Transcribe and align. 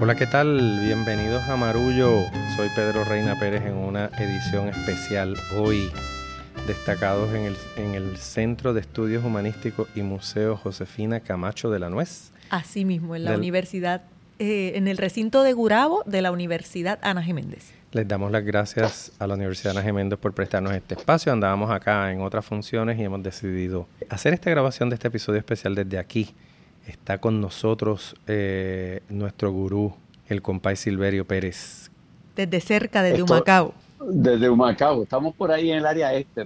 Hola, 0.00 0.16
¿qué 0.16 0.26
tal? 0.26 0.80
Bienvenidos 0.84 1.44
a 1.44 1.56
Marullo. 1.56 2.24
Soy 2.56 2.68
Pedro 2.74 3.04
Reina 3.04 3.38
Pérez 3.38 3.62
en 3.62 3.76
una 3.76 4.06
edición 4.18 4.68
especial 4.68 5.36
hoy 5.56 5.88
destacados 6.66 7.32
en 7.32 7.42
el, 7.42 7.56
en 7.76 7.94
el 7.94 8.16
Centro 8.16 8.74
de 8.74 8.80
Estudios 8.80 9.24
Humanísticos 9.24 9.88
y 9.94 10.02
Museo 10.02 10.56
Josefina 10.56 11.20
Camacho 11.20 11.70
de 11.70 11.78
la 11.78 11.90
Nuez. 11.90 12.32
Así 12.50 12.84
mismo, 12.84 13.14
en 13.14 13.24
la 13.24 13.36
Universidad, 13.36 14.02
eh, 14.40 14.72
en 14.74 14.88
el 14.88 14.98
recinto 14.98 15.44
de 15.44 15.52
Gurabo 15.52 16.02
de 16.06 16.22
la 16.22 16.32
Universidad 16.32 16.98
Ana 17.02 17.22
Geméndez. 17.22 17.72
Les 17.92 18.06
damos 18.08 18.32
las 18.32 18.44
gracias 18.44 19.12
a 19.20 19.28
la 19.28 19.34
Universidad 19.34 19.76
Ana 19.76 19.82
Geméndez 19.82 20.18
por 20.18 20.34
prestarnos 20.34 20.72
este 20.72 20.94
espacio. 20.94 21.32
Andábamos 21.32 21.70
acá 21.70 22.10
en 22.10 22.20
otras 22.20 22.44
funciones 22.44 22.98
y 22.98 23.04
hemos 23.04 23.22
decidido 23.22 23.86
hacer 24.10 24.34
esta 24.34 24.50
grabación 24.50 24.90
de 24.90 24.94
este 24.94 25.06
episodio 25.06 25.38
especial 25.38 25.76
desde 25.76 25.98
aquí. 25.98 26.34
Está 26.86 27.18
con 27.18 27.40
nosotros 27.40 28.14
eh, 28.26 29.00
nuestro 29.08 29.50
gurú, 29.52 29.94
el 30.28 30.42
compay 30.42 30.76
Silverio 30.76 31.26
Pérez. 31.26 31.90
Desde 32.36 32.60
cerca, 32.60 33.02
desde 33.02 33.22
Humacao. 33.22 33.74
Desde 34.06 34.50
Humacao, 34.50 35.04
estamos 35.04 35.34
por 35.34 35.50
ahí 35.50 35.70
en 35.70 35.78
el 35.78 35.86
área 35.86 36.12
este, 36.12 36.44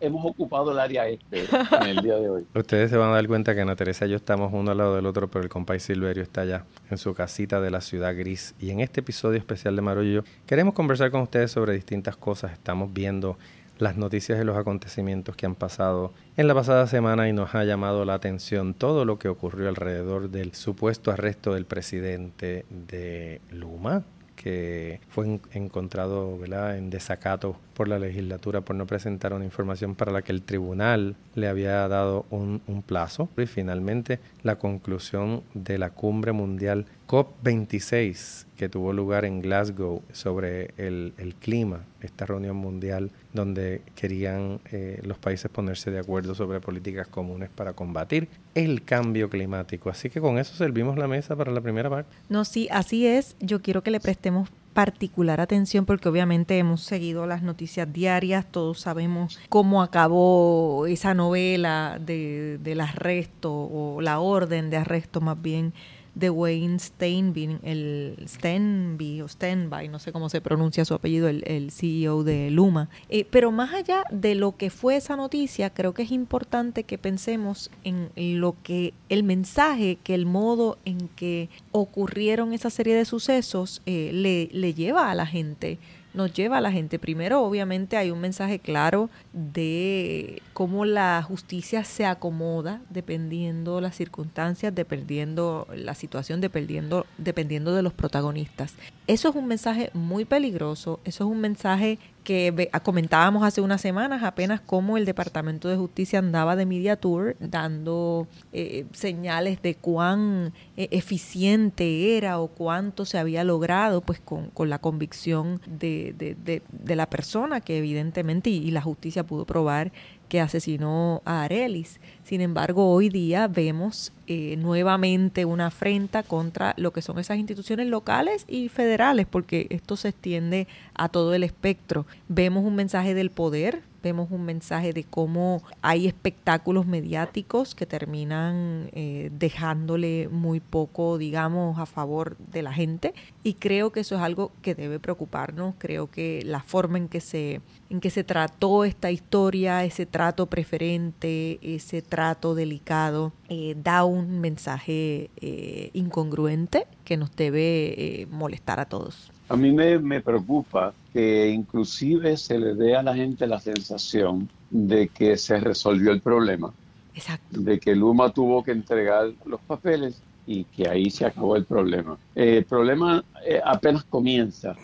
hemos 0.00 0.24
ocupado 0.24 0.72
el 0.72 0.78
área 0.80 1.06
este 1.06 1.44
en 1.82 1.86
el 1.86 2.02
día 2.02 2.16
de 2.16 2.28
hoy. 2.28 2.46
Ustedes 2.54 2.90
se 2.90 2.96
van 2.96 3.10
a 3.10 3.14
dar 3.14 3.26
cuenta 3.28 3.54
que 3.54 3.60
Ana 3.60 3.76
Teresa 3.76 4.06
y 4.06 4.10
yo 4.10 4.16
estamos 4.16 4.52
uno 4.52 4.72
al 4.72 4.78
lado 4.78 4.96
del 4.96 5.06
otro, 5.06 5.28
pero 5.28 5.44
el 5.44 5.48
compay 5.48 5.78
Silverio 5.78 6.22
está 6.22 6.40
allá 6.40 6.64
en 6.90 6.98
su 6.98 7.14
casita 7.14 7.60
de 7.60 7.70
la 7.70 7.80
ciudad 7.80 8.16
gris. 8.16 8.54
Y 8.58 8.70
en 8.70 8.80
este 8.80 9.00
episodio 9.00 9.38
especial 9.38 9.76
de 9.76 9.82
Marullo 9.82 10.24
queremos 10.46 10.74
conversar 10.74 11.12
con 11.12 11.20
ustedes 11.20 11.52
sobre 11.52 11.74
distintas 11.74 12.16
cosas. 12.16 12.52
Estamos 12.52 12.92
viendo 12.92 13.38
las 13.78 13.96
noticias 13.96 14.40
y 14.40 14.44
los 14.44 14.56
acontecimientos 14.56 15.36
que 15.36 15.46
han 15.46 15.54
pasado 15.54 16.12
en 16.36 16.48
la 16.48 16.54
pasada 16.54 16.86
semana 16.86 17.28
y 17.28 17.32
nos 17.32 17.54
ha 17.54 17.64
llamado 17.64 18.04
la 18.04 18.14
atención 18.14 18.74
todo 18.74 19.04
lo 19.04 19.18
que 19.18 19.28
ocurrió 19.28 19.68
alrededor 19.68 20.30
del 20.30 20.54
supuesto 20.54 21.10
arresto 21.10 21.54
del 21.54 21.64
presidente 21.64 22.64
de 22.70 23.40
Luma, 23.50 24.04
que 24.36 25.00
fue 25.08 25.40
encontrado 25.52 26.38
en 26.44 26.90
desacato 26.90 27.56
por 27.74 27.88
la 27.88 27.98
legislatura 27.98 28.60
por 28.60 28.76
no 28.76 28.86
presentar 28.86 29.32
una 29.32 29.44
información 29.44 29.94
para 29.94 30.12
la 30.12 30.22
que 30.22 30.32
el 30.32 30.42
tribunal 30.42 31.16
le 31.34 31.48
había 31.48 31.88
dado 31.88 32.26
un 32.30 32.84
plazo. 32.86 33.28
Y 33.36 33.46
finalmente 33.46 34.20
la 34.42 34.56
conclusión 34.56 35.42
de 35.54 35.78
la 35.78 35.90
cumbre 35.90 36.32
mundial 36.32 36.86
COP26 37.06 38.46
que 38.56 38.68
tuvo 38.68 38.92
lugar 38.92 39.24
en 39.24 39.40
Glasgow 39.40 40.02
sobre 40.12 40.70
el, 40.76 41.12
clima, 41.38 41.84
esta 42.00 42.26
reunión 42.26 42.56
mundial 42.56 43.10
donde 43.32 43.82
querían 43.94 44.60
eh, 44.72 45.00
los 45.04 45.18
países 45.18 45.50
ponerse 45.50 45.90
de 45.90 46.00
acuerdo 46.00 46.34
sobre 46.34 46.60
políticas 46.60 47.06
comunes 47.06 47.50
para 47.54 47.74
combatir 47.74 48.28
el 48.54 48.82
cambio 48.82 49.28
climático. 49.28 49.90
Así 49.90 50.08
que 50.08 50.20
con 50.20 50.38
eso 50.38 50.54
servimos 50.54 50.96
la 50.96 51.06
mesa 51.06 51.36
para 51.36 51.52
la 51.52 51.60
primera 51.60 51.90
parte. 51.90 52.16
No, 52.28 52.44
sí, 52.44 52.68
así 52.70 53.06
es. 53.06 53.36
Yo 53.40 53.60
quiero 53.60 53.82
que 53.82 53.90
le 53.90 54.00
prestemos 54.00 54.48
particular 54.72 55.40
atención 55.40 55.86
porque 55.86 56.08
obviamente 56.08 56.58
hemos 56.58 56.82
seguido 56.82 57.26
las 57.26 57.42
noticias 57.42 57.90
diarias, 57.90 58.44
todos 58.50 58.80
sabemos 58.80 59.38
cómo 59.48 59.82
acabó 59.82 60.86
esa 60.86 61.14
novela 61.14 61.98
de, 61.98 62.58
del 62.62 62.82
arresto 62.82 63.54
o 63.54 64.02
la 64.02 64.20
orden 64.20 64.68
de 64.68 64.76
arresto 64.76 65.22
más 65.22 65.40
bien 65.40 65.72
de 66.16 66.30
Wayne 66.30 66.78
Steinby, 66.78 67.58
el 67.62 68.16
Stenby 68.26 69.20
o 69.20 69.28
Stenby, 69.28 69.88
no 69.88 69.98
sé 69.98 70.12
cómo 70.12 70.30
se 70.30 70.40
pronuncia 70.40 70.86
su 70.86 70.94
apellido, 70.94 71.28
el, 71.28 71.70
CEO 71.70 72.24
de 72.24 72.50
Luma. 72.50 72.88
Eh, 73.10 73.26
pero 73.30 73.52
más 73.52 73.74
allá 73.74 74.02
de 74.10 74.34
lo 74.34 74.56
que 74.56 74.70
fue 74.70 74.96
esa 74.96 75.14
noticia, 75.14 75.68
creo 75.70 75.92
que 75.92 76.02
es 76.02 76.10
importante 76.10 76.84
que 76.84 76.96
pensemos 76.96 77.70
en 77.84 78.10
lo 78.40 78.56
que 78.62 78.94
el 79.10 79.24
mensaje, 79.24 79.98
que 80.02 80.14
el 80.14 80.24
modo 80.24 80.78
en 80.86 81.08
que 81.08 81.50
ocurrieron 81.70 82.54
esa 82.54 82.70
serie 82.70 82.94
de 82.94 83.04
sucesos 83.04 83.82
eh, 83.84 84.10
le, 84.14 84.48
le 84.58 84.72
lleva 84.72 85.10
a 85.10 85.14
la 85.14 85.26
gente 85.26 85.78
nos 86.16 86.32
lleva 86.32 86.58
a 86.58 86.60
la 86.60 86.72
gente. 86.72 86.98
Primero, 86.98 87.42
obviamente, 87.42 87.96
hay 87.96 88.10
un 88.10 88.20
mensaje 88.20 88.58
claro 88.58 89.10
de 89.32 90.42
cómo 90.54 90.84
la 90.84 91.22
justicia 91.22 91.84
se 91.84 92.06
acomoda 92.06 92.80
dependiendo 92.90 93.80
las 93.80 93.94
circunstancias, 93.94 94.74
dependiendo 94.74 95.68
la 95.74 95.94
situación, 95.94 96.40
dependiendo, 96.40 97.06
dependiendo 97.18 97.74
de 97.74 97.82
los 97.82 97.92
protagonistas. 97.92 98.74
Eso 99.06 99.28
es 99.28 99.36
un 99.36 99.46
mensaje 99.46 99.90
muy 99.92 100.24
peligroso, 100.24 101.00
eso 101.04 101.24
es 101.24 101.30
un 101.30 101.40
mensaje 101.40 101.98
que 102.26 102.68
comentábamos 102.82 103.44
hace 103.44 103.60
unas 103.60 103.80
semanas 103.80 104.24
apenas 104.24 104.60
cómo 104.60 104.96
el 104.96 105.04
Departamento 105.04 105.68
de 105.68 105.76
Justicia 105.76 106.18
andaba 106.18 106.56
de 106.56 106.66
media 106.66 106.96
tour 106.96 107.36
dando 107.38 108.26
eh, 108.52 108.84
señales 108.90 109.62
de 109.62 109.76
cuán 109.76 110.52
eh, 110.76 110.88
eficiente 110.90 112.16
era 112.16 112.40
o 112.40 112.48
cuánto 112.48 113.04
se 113.04 113.18
había 113.18 113.44
logrado 113.44 114.00
pues 114.00 114.18
con, 114.18 114.50
con 114.50 114.68
la 114.68 114.80
convicción 114.80 115.60
de, 115.66 116.14
de, 116.18 116.62
de, 116.72 116.96
la 116.96 117.08
persona 117.08 117.60
que 117.60 117.78
evidentemente 117.78 118.50
y 118.50 118.72
la 118.72 118.82
justicia 118.82 119.24
pudo 119.24 119.44
probar 119.44 119.92
que 120.28 120.40
asesinó 120.40 121.22
a 121.24 121.42
Arelis. 121.42 122.00
Sin 122.24 122.40
embargo, 122.40 122.92
hoy 122.92 123.08
día 123.08 123.48
vemos 123.48 124.12
eh, 124.26 124.56
nuevamente 124.58 125.44
una 125.44 125.66
afrenta 125.66 126.22
contra 126.22 126.74
lo 126.76 126.92
que 126.92 127.02
son 127.02 127.18
esas 127.18 127.38
instituciones 127.38 127.86
locales 127.86 128.44
y 128.48 128.68
federales, 128.68 129.26
porque 129.26 129.66
esto 129.70 129.96
se 129.96 130.08
extiende 130.08 130.66
a 130.94 131.08
todo 131.08 131.34
el 131.34 131.42
espectro. 131.42 132.06
Vemos 132.28 132.64
un 132.64 132.74
mensaje 132.74 133.14
del 133.14 133.30
poder 133.30 133.82
vemos 134.06 134.30
un 134.30 134.44
mensaje 134.44 134.92
de 134.92 135.02
cómo 135.02 135.64
hay 135.82 136.06
espectáculos 136.06 136.86
mediáticos 136.86 137.74
que 137.74 137.86
terminan 137.86 138.88
eh, 138.92 139.30
dejándole 139.32 140.28
muy 140.30 140.60
poco, 140.60 141.18
digamos, 141.18 141.76
a 141.80 141.86
favor 141.86 142.36
de 142.38 142.62
la 142.62 142.72
gente. 142.72 143.14
Y 143.42 143.54
creo 143.54 143.90
que 143.90 144.00
eso 144.00 144.14
es 144.14 144.20
algo 144.20 144.52
que 144.62 144.76
debe 144.76 145.00
preocuparnos. 145.00 145.74
Creo 145.78 146.08
que 146.08 146.42
la 146.44 146.60
forma 146.60 146.98
en 146.98 147.08
que 147.08 147.20
se, 147.20 147.60
en 147.90 148.00
que 148.00 148.10
se 148.10 148.22
trató 148.22 148.84
esta 148.84 149.10
historia, 149.10 149.82
ese 149.82 150.06
trato 150.06 150.46
preferente, 150.46 151.58
ese 151.62 152.00
trato 152.00 152.54
delicado, 152.54 153.32
eh, 153.48 153.74
da 153.76 154.04
un 154.04 154.38
mensaje 154.40 155.30
eh, 155.38 155.90
incongruente 155.94 156.86
que 157.04 157.16
nos 157.16 157.34
debe 157.34 158.28
molestar 158.30 158.78
a 158.78 158.84
todos. 158.84 159.32
A 159.48 159.56
mí 159.56 159.70
me, 159.72 160.20
preocupa 160.20 160.92
que 161.12 161.48
inclusive 161.50 162.36
se 162.36 162.58
le 162.58 162.74
dé 162.74 162.96
a 162.96 163.02
la 163.02 163.14
gente 163.14 163.46
la 163.46 163.60
sensación 163.60 164.48
de 164.70 165.08
que 165.08 165.36
se 165.36 165.60
resolvió 165.60 166.10
el 166.10 166.20
problema. 166.20 166.72
Exacto. 167.14 167.60
De 167.60 167.78
que 167.78 167.94
Luma 167.94 168.30
tuvo 168.30 168.64
que 168.64 168.72
entregar 168.72 169.30
los 169.44 169.60
papeles 169.60 170.20
y 170.46 170.64
que 170.64 170.88
ahí 170.88 171.10
se 171.10 171.26
acabó 171.26 171.56
el 171.56 171.64
problema. 171.64 172.18
el 172.34 172.64
problema 172.64 173.24
eh, 173.44 173.60
apenas 173.64 174.04
comienza, 174.04 174.76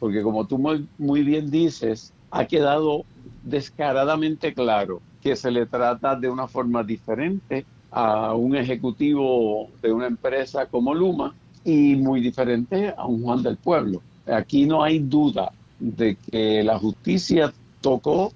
porque 0.00 0.22
como 0.22 0.46
tú 0.46 0.58
muy, 0.58 1.22
bien 1.22 1.50
dices, 1.50 2.12
ha 2.30 2.44
quedado 2.44 3.04
descaradamente 3.44 4.52
claro 4.52 5.00
que 5.22 5.36
se 5.36 5.50
le 5.50 5.66
trata 5.66 6.16
de 6.16 6.28
una 6.28 6.48
forma 6.48 6.82
diferente 6.82 7.64
a 7.90 8.34
un 8.34 8.56
ejecutivo 8.56 9.68
de 9.80 9.92
una 9.92 10.06
empresa 10.06 10.66
como 10.66 10.94
Luma 10.94 11.34
y 11.64 11.96
muy 11.96 12.20
diferente 12.20 12.94
a 12.96 13.06
un 13.06 13.22
Juan 13.22 13.42
del 13.42 13.56
Pueblo. 13.56 14.02
Aquí 14.32 14.66
no 14.66 14.82
hay 14.82 14.98
duda 14.98 15.52
de 15.78 16.16
que 16.16 16.62
la 16.62 16.78
justicia 16.78 17.52
tocó 17.80 18.32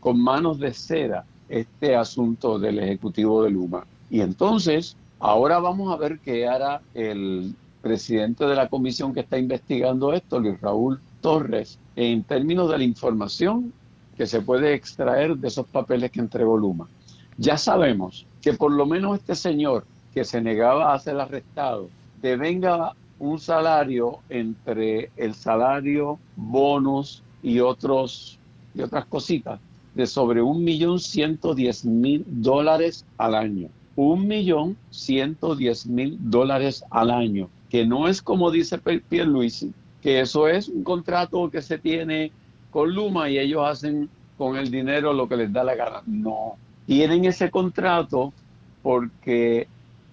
con 0.00 0.20
manos 0.20 0.58
de 0.58 0.72
seda 0.72 1.24
este 1.48 1.94
asunto 1.94 2.58
del 2.58 2.78
Ejecutivo 2.78 3.42
de 3.42 3.50
Luma. 3.50 3.86
Y 4.10 4.20
entonces, 4.20 4.96
ahora 5.18 5.58
vamos 5.58 5.92
a 5.92 5.96
ver 5.96 6.18
qué 6.20 6.46
hará 6.48 6.80
el 6.94 7.54
presidente 7.82 8.44
de 8.46 8.56
la 8.56 8.68
comisión 8.68 9.14
que 9.14 9.20
está 9.20 9.38
investigando 9.38 10.12
esto, 10.12 10.40
Luis 10.40 10.60
Raúl 10.60 11.00
Torres, 11.20 11.78
en 11.94 12.24
términos 12.24 12.70
de 12.70 12.78
la 12.78 12.84
información 12.84 13.72
que 14.16 14.26
se 14.26 14.40
puede 14.40 14.74
extraer 14.74 15.36
de 15.36 15.48
esos 15.48 15.66
papeles 15.66 16.10
que 16.10 16.20
entregó 16.20 16.56
Luma. 16.56 16.88
Ya 17.36 17.58
sabemos 17.58 18.26
que 18.40 18.54
por 18.54 18.72
lo 18.72 18.86
menos 18.86 19.18
este 19.18 19.34
señor 19.34 19.84
que 20.14 20.24
se 20.24 20.40
negaba 20.40 20.94
a 20.94 20.98
ser 20.98 21.20
arrestado 21.20 21.90
devenga 22.22 22.94
un 23.18 23.38
salario 23.38 24.18
entre 24.28 25.10
el 25.16 25.34
salario, 25.34 26.18
bonos 26.36 27.22
y 27.42 27.60
otros 27.60 28.38
y 28.74 28.82
otras 28.82 29.06
cositas 29.06 29.58
de 29.94 30.06
sobre 30.06 30.42
un 30.42 30.62
millón 30.62 31.00
ciento 31.00 31.54
diez 31.54 31.84
mil 31.84 32.24
dólares 32.26 33.06
al 33.16 33.34
año. 33.34 33.68
Un 33.96 34.28
millón 34.28 34.76
ciento 34.90 35.56
diez 35.56 35.86
mil 35.86 36.18
dólares 36.20 36.84
al 36.90 37.10
año, 37.10 37.48
que 37.70 37.86
no 37.86 38.06
es 38.06 38.20
como 38.20 38.50
dice 38.50 38.78
Pierluisi, 38.78 39.72
que 40.02 40.20
eso 40.20 40.48
es 40.48 40.68
un 40.68 40.84
contrato 40.84 41.50
que 41.50 41.62
se 41.62 41.78
tiene 41.78 42.30
con 42.70 42.94
Luma 42.94 43.30
y 43.30 43.38
ellos 43.38 43.62
hacen 43.66 44.10
con 44.36 44.56
el 44.56 44.70
dinero 44.70 45.14
lo 45.14 45.26
que 45.28 45.36
les 45.36 45.50
da 45.50 45.64
la 45.64 45.74
gana. 45.74 46.02
No, 46.06 46.56
tienen 46.86 47.24
ese 47.24 47.50
contrato 47.50 48.34
porque 48.82 49.66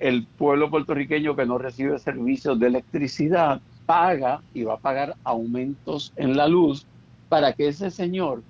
el 0.04 0.26
pueblo 0.26 0.70
puertorriqueño 0.70 1.34
que 1.34 1.46
no 1.46 1.58
recibe 1.58 1.98
servicios 1.98 2.60
de 2.60 2.68
electricidad 2.68 3.62
paga 3.86 4.42
y 4.54 4.64
va 4.64 4.74
a 4.74 4.78
pagar 4.78 5.16
aumentos 5.24 6.12
en 6.18 6.36
la 6.36 6.46
luz 6.50 6.86
para 7.30 7.54
que 7.54 7.70
ese 7.70 7.90
señor 7.90 8.44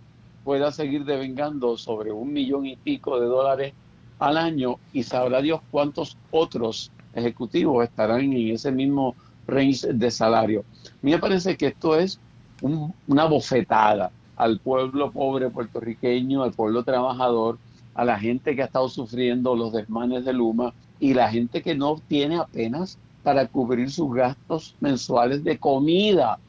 pueda 0.44 0.72
seguir 0.72 1.06
devengando 1.06 1.78
sobre 1.78 2.12
un 2.12 2.34
millón 2.34 2.66
y 2.66 2.76
pico 2.76 3.20
de 3.20 3.28
dólares 3.28 3.74
al 4.18 4.38
año 4.38 4.78
y 4.94 5.04
sabrá 5.04 5.44
Dios 5.44 5.62
cuántos 5.70 6.18
otros 6.32 6.92
ejecutivos 7.14 7.84
estarán 7.84 8.34
en 8.34 8.56
ese 8.56 8.72
mismo 8.72 9.16
range 9.46 9.94
de 9.94 10.10
salario. 10.10 10.66
A 10.88 10.98
mí 11.04 11.12
me 11.12 11.20
parece 11.20 11.56
que 11.56 11.68
esto 11.68 11.96
es 11.96 12.20
una 12.62 13.26
bofetada 13.26 14.12
al 14.38 14.60
pueblo 14.60 15.12
pobre 15.12 15.52
puertorriqueño, 15.52 16.42
al 16.42 16.54
pueblo 16.54 16.84
trabajador, 16.84 17.60
a 17.96 18.06
la 18.06 18.20
gente 18.20 18.56
que 18.56 18.62
ha 18.62 18.66
estado 18.66 18.90
sufriendo 18.90 19.56
los 19.56 19.74
desmanes 19.74 20.26
de 20.26 20.34
Luma 20.34 20.74
y 21.00 21.14
la 21.14 21.30
gente 21.30 21.62
que 21.62 21.76
no 21.76 22.02
tiene 22.08 22.38
apenas 22.38 22.98
para 23.24 23.48
cubrir 23.48 23.90
sus 23.90 24.14
gastos 24.14 24.76
mensuales 24.80 25.44
de 25.44 25.58
comida, 25.58 26.40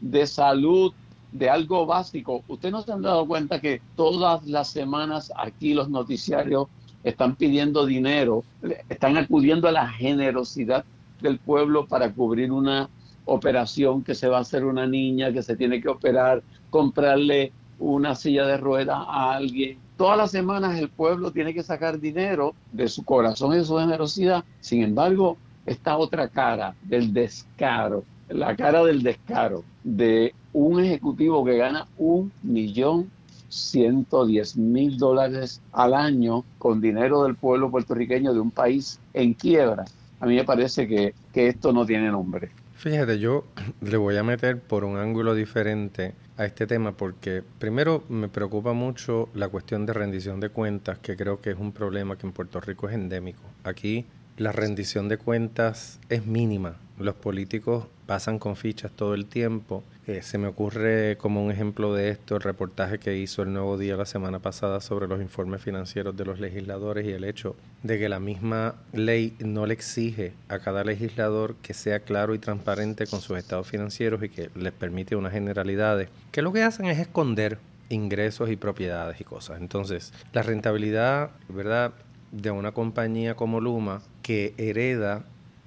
de 0.00 0.26
salud, 0.26 0.92
de 1.32 1.50
algo 1.50 1.86
básico. 1.86 2.42
Ustedes 2.48 2.72
no 2.72 2.82
se 2.82 2.92
han 2.92 3.02
dado 3.02 3.26
cuenta 3.26 3.60
que 3.60 3.80
todas 3.96 4.46
las 4.46 4.68
semanas 4.68 5.32
aquí 5.36 5.74
los 5.74 5.88
noticiarios 5.88 6.68
están 7.02 7.36
pidiendo 7.36 7.84
dinero, 7.84 8.44
están 8.88 9.16
acudiendo 9.16 9.68
a 9.68 9.72
la 9.72 9.88
generosidad 9.88 10.84
del 11.20 11.38
pueblo 11.38 11.86
para 11.86 12.12
cubrir 12.12 12.50
una 12.50 12.88
operación 13.26 14.02
que 14.02 14.14
se 14.14 14.28
va 14.28 14.38
a 14.38 14.42
hacer 14.42 14.64
una 14.64 14.86
niña, 14.86 15.32
que 15.32 15.42
se 15.42 15.56
tiene 15.56 15.80
que 15.80 15.88
operar, 15.88 16.42
comprarle 16.70 17.52
una 17.78 18.14
silla 18.14 18.46
de 18.46 18.56
ruedas 18.56 18.98
a 18.98 19.34
alguien. 19.34 19.78
Todas 19.96 20.18
las 20.18 20.30
semanas 20.32 20.78
el 20.78 20.88
pueblo 20.88 21.30
tiene 21.30 21.54
que 21.54 21.62
sacar 21.62 22.00
dinero 22.00 22.54
de 22.72 22.88
su 22.88 23.04
corazón 23.04 23.54
y 23.54 23.58
de 23.58 23.64
su 23.64 23.76
generosidad. 23.76 24.44
Sin 24.60 24.82
embargo, 24.82 25.36
esta 25.66 25.96
otra 25.96 26.28
cara 26.28 26.74
del 26.82 27.12
descaro, 27.12 28.04
la 28.28 28.56
cara 28.56 28.84
del 28.84 29.02
descaro 29.02 29.62
de 29.84 30.34
un 30.52 30.82
ejecutivo 30.82 31.44
que 31.44 31.56
gana 31.56 31.86
un 31.96 32.32
millón 32.42 33.10
ciento 33.48 34.26
diez 34.26 34.56
mil 34.56 34.98
dólares 34.98 35.60
al 35.72 35.94
año 35.94 36.44
con 36.58 36.80
dinero 36.80 37.22
del 37.22 37.36
pueblo 37.36 37.70
puertorriqueño 37.70 38.34
de 38.34 38.40
un 38.40 38.50
país 38.50 38.98
en 39.12 39.32
quiebra. 39.34 39.84
A 40.18 40.26
mí 40.26 40.34
me 40.34 40.44
parece 40.44 40.88
que, 40.88 41.14
que 41.32 41.48
esto 41.48 41.72
no 41.72 41.86
tiene 41.86 42.10
nombre. 42.10 42.50
Fíjate, 42.76 43.18
yo 43.18 43.44
le 43.80 43.96
voy 43.96 44.16
a 44.16 44.24
meter 44.24 44.60
por 44.60 44.84
un 44.84 44.96
ángulo 44.96 45.34
diferente 45.34 46.14
a 46.36 46.44
este 46.44 46.66
tema 46.66 46.92
porque 46.92 47.42
primero 47.58 48.04
me 48.08 48.28
preocupa 48.28 48.72
mucho 48.72 49.28
la 49.34 49.48
cuestión 49.48 49.86
de 49.86 49.92
rendición 49.92 50.40
de 50.40 50.48
cuentas, 50.48 50.98
que 50.98 51.16
creo 51.16 51.40
que 51.40 51.50
es 51.50 51.58
un 51.58 51.72
problema 51.72 52.16
que 52.16 52.26
en 52.26 52.32
Puerto 52.32 52.60
Rico 52.60 52.88
es 52.88 52.94
endémico. 52.94 53.42
Aquí 53.62 54.06
la 54.36 54.52
rendición 54.52 55.08
de 55.08 55.16
cuentas 55.16 56.00
es 56.08 56.26
mínima. 56.26 56.76
Los 56.98 57.14
políticos 57.14 57.86
pasan 58.06 58.38
con 58.38 58.56
fichas 58.56 58.92
todo 58.92 59.14
el 59.14 59.26
tiempo. 59.26 59.82
Eh, 60.06 60.22
se 60.22 60.36
me 60.36 60.46
ocurre 60.46 61.16
como 61.16 61.42
un 61.42 61.50
ejemplo 61.50 61.94
de 61.94 62.10
esto 62.10 62.36
el 62.36 62.42
reportaje 62.42 62.98
que 62.98 63.16
hizo 63.16 63.42
el 63.42 63.52
Nuevo 63.52 63.78
Día 63.78 63.96
la 63.96 64.04
semana 64.04 64.38
pasada 64.38 64.80
sobre 64.80 65.08
los 65.08 65.20
informes 65.20 65.62
financieros 65.62 66.16
de 66.16 66.24
los 66.24 66.40
legisladores 66.40 67.06
y 67.06 67.12
el 67.12 67.24
hecho 67.24 67.56
de 67.82 67.98
que 67.98 68.08
la 68.08 68.20
misma 68.20 68.74
ley 68.92 69.34
no 69.38 69.66
le 69.66 69.74
exige 69.74 70.34
a 70.48 70.58
cada 70.58 70.84
legislador 70.84 71.56
que 71.56 71.72
sea 71.72 72.00
claro 72.00 72.34
y 72.34 72.38
transparente 72.38 73.06
con 73.06 73.20
sus 73.20 73.38
estados 73.38 73.66
financieros 73.66 74.22
y 74.22 74.28
que 74.28 74.50
les 74.54 74.72
permite 74.72 75.16
unas 75.16 75.32
generalidades, 75.32 76.08
que 76.30 76.42
lo 76.42 76.52
que 76.52 76.62
hacen 76.62 76.86
es 76.86 76.98
esconder 76.98 77.58
ingresos 77.88 78.50
y 78.50 78.56
propiedades 78.56 79.20
y 79.20 79.24
cosas. 79.24 79.60
Entonces, 79.60 80.12
la 80.32 80.42
rentabilidad, 80.42 81.30
¿verdad? 81.48 81.92
de 82.34 82.50
una 82.50 82.72
compañía 82.72 83.36
como 83.36 83.60
Luma 83.60 84.02
que 84.22 84.54
hereda 84.58 85.24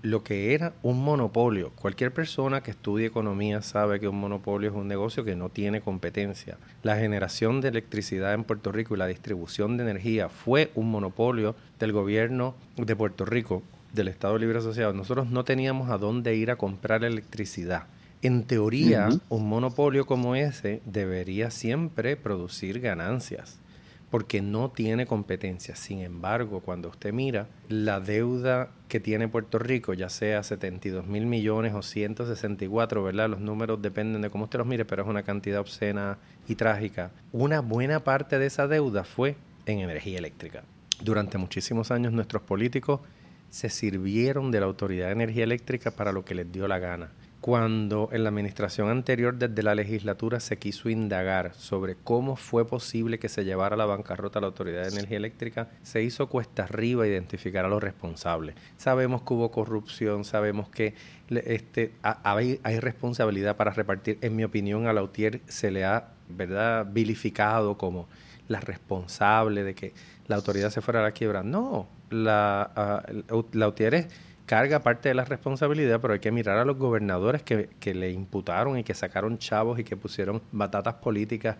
lo 0.08 0.24
que 0.24 0.54
era 0.54 0.74
un 0.84 1.04
monopolio. 1.04 1.72
Cualquier 1.72 2.14
persona 2.14 2.62
que 2.62 2.72
estudie 2.72 3.08
economía 3.08 3.62
sabe 3.62 4.00
que 4.00 4.08
un 4.08 4.20
monopolio 4.20 4.70
es 4.70 4.76
un 4.76 4.88
negocio 4.88 5.26
que 5.26 5.36
no 5.36 5.50
tiene 5.50 5.82
competencia. 5.82 6.58
La 6.82 6.98
generación 6.98 7.60
de 7.60 7.68
electricidad 7.68 8.34
en 8.34 8.46
Puerto 8.46 8.72
Rico 8.72 8.96
y 8.96 8.98
la 8.98 9.08
distribución 9.08 9.76
de 9.76 9.84
energía 9.84 10.30
fue 10.30 10.72
un 10.76 10.90
monopolio 10.90 11.56
del 11.80 11.92
gobierno 11.92 12.56
de 12.78 12.96
Puerto 12.96 13.26
Rico, 13.26 13.64
del 13.94 14.08
Estado 14.08 14.38
Libre 14.38 14.60
Asociado. 14.60 14.94
Nosotros 14.94 15.30
no 15.30 15.44
teníamos 15.44 15.90
a 15.90 15.98
dónde 15.98 16.36
ir 16.36 16.52
a 16.52 16.56
comprar 16.56 17.04
electricidad. 17.04 17.84
En 18.22 18.44
teoría, 18.44 19.10
un 19.30 19.50
monopolio 19.50 20.06
como 20.06 20.36
ese 20.36 20.82
debería 20.86 21.52
siempre 21.52 22.16
producir 22.16 22.80
ganancias 22.80 23.60
porque 24.10 24.42
no 24.42 24.72
tiene 24.72 25.06
competencia. 25.06 25.76
Sin 25.76 26.00
embargo, 26.00 26.62
cuando 26.62 26.90
usted 26.90 27.12
mira 27.14 27.48
la 27.68 28.00
deuda 28.00 28.70
que 28.88 29.00
tiene 29.00 29.28
Puerto 29.28 29.60
Rico, 29.60 29.94
ya 29.94 30.10
sea 30.10 30.44
72 30.44 31.08
mil 31.08 31.26
millones 31.26 31.74
o 31.74 31.82
164, 31.82 33.04
¿verdad? 33.04 33.30
Los 33.30 33.40
números 33.40 33.82
dependen 33.82 34.22
de 34.22 34.30
cómo 34.30 34.46
usted 34.46 34.60
los 34.60 34.68
mire, 34.68 34.86
pero 34.86 35.04
es 35.04 35.10
una 35.10 35.24
cantidad 35.24 35.60
obscena 35.60 36.18
y 36.48 36.56
trágica. 36.56 37.12
Una 37.32 37.60
buena 37.60 38.04
parte 38.04 38.40
de 38.40 38.46
esa 38.46 38.68
deuda 38.68 39.04
fue 39.04 39.36
en 39.66 39.80
energía 39.80 40.18
eléctrica. 40.20 40.64
Durante 41.02 41.38
muchísimos 41.38 41.92
años 41.92 42.14
nuestros 42.14 42.42
políticos 42.42 43.02
se 43.50 43.70
sirvieron 43.70 44.52
de 44.52 44.60
la 44.60 44.66
Autoridad 44.66 45.08
de 45.08 45.14
Energía 45.14 45.44
Eléctrica 45.44 45.92
para 45.92 46.12
lo 46.12 46.26
que 46.26 46.36
les 46.36 46.52
dio 46.52 46.68
la 46.68 46.80
gana 46.80 47.12
cuando 47.42 48.10
en 48.12 48.24
la 48.24 48.30
administración 48.30 48.90
anterior 48.90 49.36
desde 49.36 49.62
la 49.64 49.76
legislatura 49.76 50.40
se 50.40 50.58
quiso 50.58 50.90
indagar 50.90 51.54
sobre 51.54 51.96
cómo 51.96 52.36
fue 52.36 52.68
posible 52.68 53.20
que 53.20 53.30
se 53.30 53.46
llevara 53.46 53.76
a 53.76 53.78
la 53.78 53.86
bancarrota 53.86 54.42
la 54.42 54.48
Autoridad 54.48 54.84
de 54.84 54.90
Energía 54.90 55.18
Eléctrica, 55.18 55.70
se 55.84 56.02
hizo 56.02 56.28
cuesta 56.28 56.64
arriba 56.64 57.08
identificar 57.08 57.66
a 57.66 57.70
los 57.70 57.82
responsables. 57.82 58.56
Sabemos 58.78 59.22
que 59.22 59.34
hubo 59.34 59.52
corrupción, 59.52 60.26
sabemos 60.26 60.70
que 60.70 60.96
este, 61.30 61.94
hay, 62.02 62.60
responsabilidad 62.80 63.56
para 63.56 63.72
repartir. 63.72 64.18
En 64.22 64.36
mi 64.36 64.44
opinión, 64.44 64.88
a 64.88 64.94
Lautier 64.94 65.42
se 65.48 65.72
le 65.72 65.86
ha 65.86 66.10
¿verdad? 66.30 66.88
vilificado 66.90 67.78
como 67.78 68.08
la 68.48 68.60
responsable 68.60 69.64
de 69.64 69.76
que 69.76 69.94
la 70.28 70.38
autoridad 70.38 70.70
se 70.70 70.82
fuera 70.82 71.02
a 71.02 71.04
la 71.04 71.12
quiebra. 71.12 71.44
No, 71.44 71.88
la, 72.10 73.04
uh, 73.32 73.74
es 73.80 74.08
carga 74.48 74.80
parte 74.80 75.10
de 75.10 75.16
la 75.16 75.26
responsabilidad, 75.26 76.00
pero 76.02 76.14
hay 76.14 76.20
que 76.20 76.32
mirar 76.32 76.58
a 76.58 76.66
los 76.66 76.78
gobernadores 76.78 77.44
que, 77.44 77.94
le 77.94 78.12
imputaron 78.12 78.80
y 78.80 78.84
que 78.84 78.94
sacaron 78.94 79.38
chavos 79.38 79.78
y 79.78 79.84
que 79.84 79.98
pusieron 79.98 80.42
batatas 80.54 80.96
políticas 80.96 81.58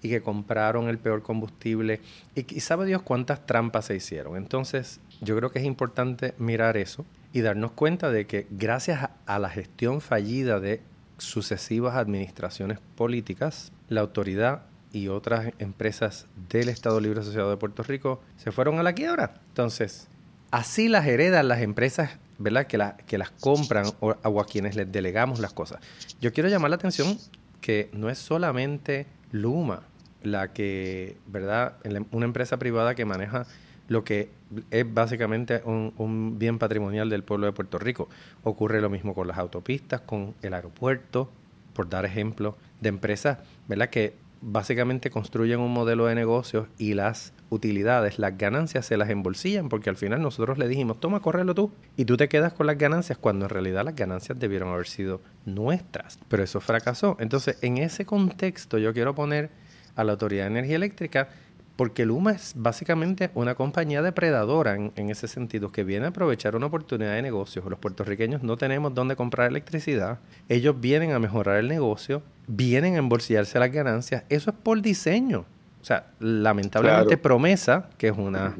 y 0.00 0.08
que 0.08 0.22
compraron 0.22 0.88
el 0.88 0.98
peor 0.98 1.22
combustible 1.22 2.00
y, 2.36 2.60
sabe 2.60 2.86
Dios 2.86 3.02
cuántas 3.02 3.44
trampas 3.44 3.86
se 3.86 3.96
hicieron. 3.96 4.36
Entonces, 4.36 5.00
yo 5.20 5.36
creo 5.36 5.50
que 5.50 5.58
es 5.58 5.64
importante 5.64 6.34
mirar 6.38 6.76
eso 6.76 7.04
y 7.32 7.40
darnos 7.40 7.72
cuenta 7.72 8.10
de 8.12 8.26
que 8.26 8.46
gracias 8.50 9.10
a 9.26 9.38
la 9.40 9.50
gestión 9.50 10.00
fallida 10.00 10.60
de 10.60 10.80
sucesivas 11.18 11.96
administraciones 11.96 12.78
políticas, 12.94 13.72
la 13.88 14.00
autoridad 14.00 14.62
y 14.92 15.08
otras 15.08 15.52
empresas 15.58 16.26
del 16.48 16.68
Estado 16.68 17.00
Libre 17.00 17.20
Asociado 17.20 17.50
de 17.50 17.56
Puerto 17.56 17.82
Rico 17.82 18.22
se 18.36 18.52
fueron 18.52 18.78
a 18.78 18.84
la 18.84 18.92
quiebra. 18.92 19.34
Entonces, 19.48 20.06
así 20.52 20.86
las 20.86 21.04
heredan 21.04 21.48
las 21.48 21.62
empresas 21.62 22.18
¿verdad? 22.38 22.66
Que, 22.66 22.78
la, 22.78 22.96
que 22.96 23.18
las 23.18 23.30
compran 23.30 23.86
o, 24.00 24.10
a 24.12 24.46
quienes 24.46 24.76
les 24.76 24.90
delegamos 24.90 25.40
las 25.40 25.52
cosas. 25.52 25.80
Yo 26.20 26.32
quiero 26.32 26.48
llamar 26.48 26.70
la 26.70 26.76
atención 26.76 27.18
que 27.60 27.90
no 27.92 28.08
es 28.08 28.18
solamente 28.18 29.06
Luma 29.32 29.82
la 30.22 30.52
que, 30.52 31.16
¿verdad? 31.26 31.74
Una 32.10 32.24
empresa 32.24 32.56
privada 32.58 32.94
que 32.94 33.04
maneja 33.04 33.46
lo 33.88 34.04
que 34.04 34.30
es 34.70 34.92
básicamente 34.92 35.62
un, 35.64 35.94
un, 35.96 36.38
bien 36.38 36.58
patrimonial 36.58 37.08
del 37.08 37.22
pueblo 37.22 37.46
de 37.46 37.52
Puerto 37.52 37.78
Rico. 37.78 38.08
Ocurre 38.42 38.80
lo 38.80 38.90
mismo 38.90 39.14
con 39.14 39.28
las 39.28 39.38
autopistas, 39.38 40.00
con 40.02 40.34
el 40.42 40.54
aeropuerto, 40.54 41.30
por 41.72 41.88
dar 41.88 42.04
ejemplo, 42.04 42.56
de 42.80 42.88
empresas, 42.90 43.38
¿verdad? 43.66 43.88
Que 43.88 44.14
básicamente 44.40 45.10
construyen 45.10 45.60
un 45.60 45.72
modelo 45.72 46.06
de 46.06 46.14
negocios 46.14 46.68
y 46.78 46.94
las 46.94 47.32
utilidades, 47.50 48.18
las 48.18 48.36
ganancias 48.36 48.86
se 48.86 48.96
las 48.96 49.10
embolsillan 49.10 49.68
porque 49.68 49.90
al 49.90 49.96
final 49.96 50.22
nosotros 50.22 50.58
le 50.58 50.68
dijimos, 50.68 51.00
toma, 51.00 51.20
córrelo 51.20 51.54
tú 51.54 51.72
y 51.96 52.04
tú 52.04 52.16
te 52.16 52.28
quedas 52.28 52.52
con 52.52 52.66
las 52.66 52.78
ganancias 52.78 53.18
cuando 53.18 53.46
en 53.46 53.50
realidad 53.50 53.84
las 53.84 53.96
ganancias 53.96 54.38
debieron 54.38 54.68
haber 54.68 54.86
sido 54.86 55.20
nuestras, 55.44 56.18
pero 56.28 56.42
eso 56.42 56.60
fracasó. 56.60 57.16
Entonces, 57.20 57.58
en 57.62 57.78
ese 57.78 58.04
contexto 58.04 58.78
yo 58.78 58.92
quiero 58.92 59.14
poner 59.14 59.50
a 59.96 60.04
la 60.04 60.12
Autoridad 60.12 60.44
de 60.44 60.50
Energía 60.50 60.76
Eléctrica 60.76 61.28
porque 61.78 62.04
Luma 62.04 62.32
es 62.32 62.54
básicamente 62.56 63.30
una 63.34 63.54
compañía 63.54 64.02
depredadora 64.02 64.74
en, 64.74 64.90
en, 64.96 65.10
ese 65.10 65.28
sentido, 65.28 65.70
que 65.70 65.84
viene 65.84 66.06
a 66.06 66.08
aprovechar 66.08 66.56
una 66.56 66.66
oportunidad 66.66 67.14
de 67.14 67.22
negocio. 67.22 67.62
Los 67.70 67.78
puertorriqueños 67.78 68.42
no 68.42 68.56
tenemos 68.56 68.94
dónde 68.94 69.14
comprar 69.14 69.48
electricidad, 69.48 70.18
ellos 70.48 70.80
vienen 70.80 71.12
a 71.12 71.20
mejorar 71.20 71.58
el 71.58 71.68
negocio, 71.68 72.24
vienen 72.48 72.96
a 72.96 72.98
embolsillarse 72.98 73.60
las 73.60 73.70
ganancias, 73.70 74.24
eso 74.28 74.50
es 74.50 74.56
por 74.60 74.82
diseño. 74.82 75.44
O 75.80 75.84
sea, 75.84 76.08
lamentablemente 76.18 77.16
promesa, 77.16 77.88
que 77.96 78.08
es 78.08 78.18
una 78.18 78.56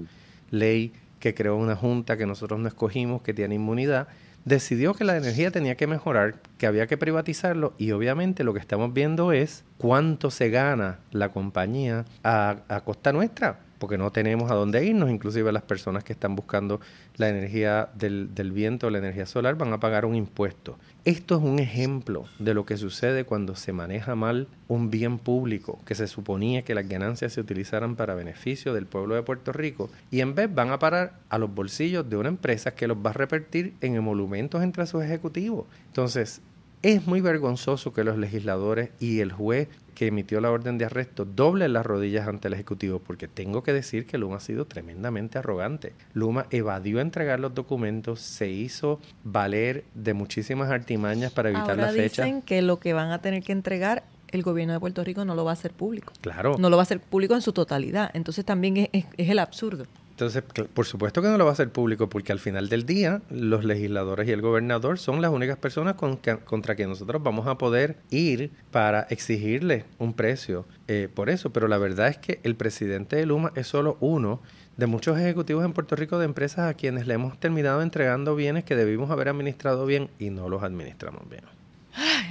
ley 0.52 0.92
que 1.18 1.34
creó 1.34 1.56
una 1.56 1.74
junta 1.74 2.16
que 2.16 2.24
nosotros 2.24 2.60
no 2.60 2.68
escogimos, 2.68 3.22
que 3.22 3.34
tiene 3.34 3.56
inmunidad, 3.56 4.06
decidió 4.44 4.94
que 4.94 5.04
la 5.04 5.16
energía 5.16 5.50
tenía 5.50 5.76
que 5.76 5.86
mejorar, 5.86 6.36
que 6.56 6.66
había 6.66 6.86
que 6.86 6.96
privatizarlo 6.96 7.74
y 7.78 7.92
obviamente 7.92 8.44
lo 8.44 8.54
que 8.54 8.60
estamos 8.60 8.92
viendo 8.92 9.32
es 9.32 9.64
cuánto 9.76 10.30
se 10.30 10.50
gana 10.50 10.98
la 11.10 11.30
compañía 11.30 12.04
a, 12.24 12.82
costa 12.84 13.12
nuestra. 13.12 13.60
Porque 13.78 13.98
no 13.98 14.10
tenemos 14.10 14.50
a 14.50 14.54
dónde 14.54 14.84
irnos, 14.84 15.10
inclusive 15.10 15.52
las 15.52 15.62
personas 15.62 16.04
que 16.04 16.12
están 16.12 16.36
buscando 16.36 16.80
la 17.16 17.28
energía 17.28 17.90
del, 17.94 18.34
del 18.34 18.52
viento, 18.52 18.90
la 18.90 18.98
energía 18.98 19.26
solar, 19.26 19.56
van 19.56 19.72
a 19.72 19.80
pagar 19.80 20.04
un 20.04 20.14
impuesto. 20.14 20.78
Esto 21.04 21.36
es 21.36 21.42
un 21.42 21.58
ejemplo 21.58 22.26
de 22.38 22.54
lo 22.54 22.66
que 22.66 22.76
sucede 22.76 23.24
cuando 23.24 23.56
se 23.56 23.72
maneja 23.72 24.14
mal 24.14 24.48
un 24.66 24.90
bien 24.90 25.18
público, 25.18 25.78
que 25.86 25.94
se 25.94 26.06
suponía 26.06 26.62
que 26.62 26.74
las 26.74 26.88
ganancias 26.88 27.32
se 27.32 27.40
utilizaran 27.40 27.96
para 27.96 28.14
beneficio 28.14 28.74
del 28.74 28.86
pueblo 28.86 29.14
de 29.14 29.22
Puerto 29.22 29.52
Rico, 29.52 29.90
y 30.10 30.20
en 30.20 30.34
vez 30.34 30.52
van 30.54 30.70
a 30.70 30.78
parar 30.78 31.20
a 31.28 31.38
los 31.38 31.54
bolsillos 31.54 32.08
de 32.08 32.16
una 32.16 32.28
empresa 32.28 32.74
que 32.74 32.86
los 32.86 32.98
va 32.98 33.10
a 33.10 33.14
repartir 33.14 33.74
en 33.80 33.94
emolumentos 33.94 34.62
entre 34.62 34.86
sus 34.86 35.02
ejecutivos. 35.02 35.66
Entonces, 35.86 36.42
es 36.82 37.06
muy 37.06 37.20
vergonzoso 37.20 37.92
que 37.92 38.04
los 38.04 38.18
legisladores 38.18 38.90
y 39.00 39.20
el 39.20 39.32
juez 39.32 39.68
que 39.94 40.06
emitió 40.06 40.40
la 40.40 40.52
orden 40.52 40.78
de 40.78 40.84
arresto 40.84 41.24
doblen 41.24 41.72
las 41.72 41.84
rodillas 41.84 42.28
ante 42.28 42.46
el 42.46 42.54
Ejecutivo, 42.54 43.00
porque 43.00 43.26
tengo 43.26 43.64
que 43.64 43.72
decir 43.72 44.06
que 44.06 44.16
Luma 44.16 44.36
ha 44.36 44.40
sido 44.40 44.64
tremendamente 44.64 45.38
arrogante. 45.38 45.92
Luma 46.14 46.46
evadió 46.50 47.00
entregar 47.00 47.40
los 47.40 47.52
documentos, 47.52 48.20
se 48.20 48.48
hizo 48.48 49.00
valer 49.24 49.84
de 49.94 50.14
muchísimas 50.14 50.70
artimañas 50.70 51.32
para 51.32 51.50
evitar 51.50 51.76
la 51.76 51.88
fecha. 51.88 52.22
dicen 52.22 52.42
que 52.42 52.62
lo 52.62 52.78
que 52.78 52.92
van 52.92 53.10
a 53.10 53.20
tener 53.20 53.42
que 53.42 53.50
entregar 53.50 54.04
el 54.28 54.42
gobierno 54.44 54.72
de 54.72 54.78
Puerto 54.78 55.02
Rico 55.02 55.24
no 55.24 55.34
lo 55.34 55.44
va 55.44 55.50
a 55.50 55.54
hacer 55.54 55.72
público. 55.72 56.12
Claro. 56.20 56.56
No 56.58 56.70
lo 56.70 56.76
va 56.76 56.82
a 56.82 56.84
hacer 56.84 57.00
público 57.00 57.34
en 57.34 57.42
su 57.42 57.52
totalidad. 57.52 58.10
Entonces 58.14 58.44
también 58.44 58.88
es 58.92 59.04
el 59.16 59.40
absurdo. 59.40 59.86
Entonces, 60.18 60.42
por 60.74 60.84
supuesto 60.84 61.22
que 61.22 61.28
no 61.28 61.38
lo 61.38 61.44
va 61.44 61.50
a 61.50 61.52
hacer 61.52 61.70
público, 61.70 62.08
porque 62.08 62.32
al 62.32 62.40
final 62.40 62.68
del 62.68 62.84
día, 62.84 63.22
los 63.30 63.62
legisladores 63.62 64.28
y 64.28 64.32
el 64.32 64.42
gobernador 64.42 64.98
son 64.98 65.22
las 65.22 65.30
únicas 65.30 65.58
personas 65.58 65.94
contra 65.94 66.74
que 66.74 66.88
nosotros 66.88 67.22
vamos 67.22 67.46
a 67.46 67.56
poder 67.56 67.98
ir 68.10 68.50
para 68.72 69.02
exigirle 69.10 69.84
un 69.98 70.14
precio 70.14 70.66
eh, 70.88 71.08
por 71.14 71.30
eso. 71.30 71.50
Pero 71.50 71.68
la 71.68 71.78
verdad 71.78 72.08
es 72.08 72.18
que 72.18 72.40
el 72.42 72.56
presidente 72.56 73.14
de 73.14 73.26
Luma 73.26 73.52
es 73.54 73.68
solo 73.68 73.96
uno 74.00 74.42
de 74.76 74.86
muchos 74.86 75.16
ejecutivos 75.16 75.64
en 75.64 75.72
Puerto 75.72 75.94
Rico 75.94 76.18
de 76.18 76.24
empresas 76.24 76.68
a 76.68 76.74
quienes 76.74 77.06
le 77.06 77.14
hemos 77.14 77.38
terminado 77.38 77.80
entregando 77.80 78.34
bienes 78.34 78.64
que 78.64 78.74
debimos 78.74 79.12
haber 79.12 79.28
administrado 79.28 79.86
bien 79.86 80.10
y 80.18 80.30
no 80.30 80.48
los 80.48 80.64
administramos 80.64 81.28
bien. 81.30 81.44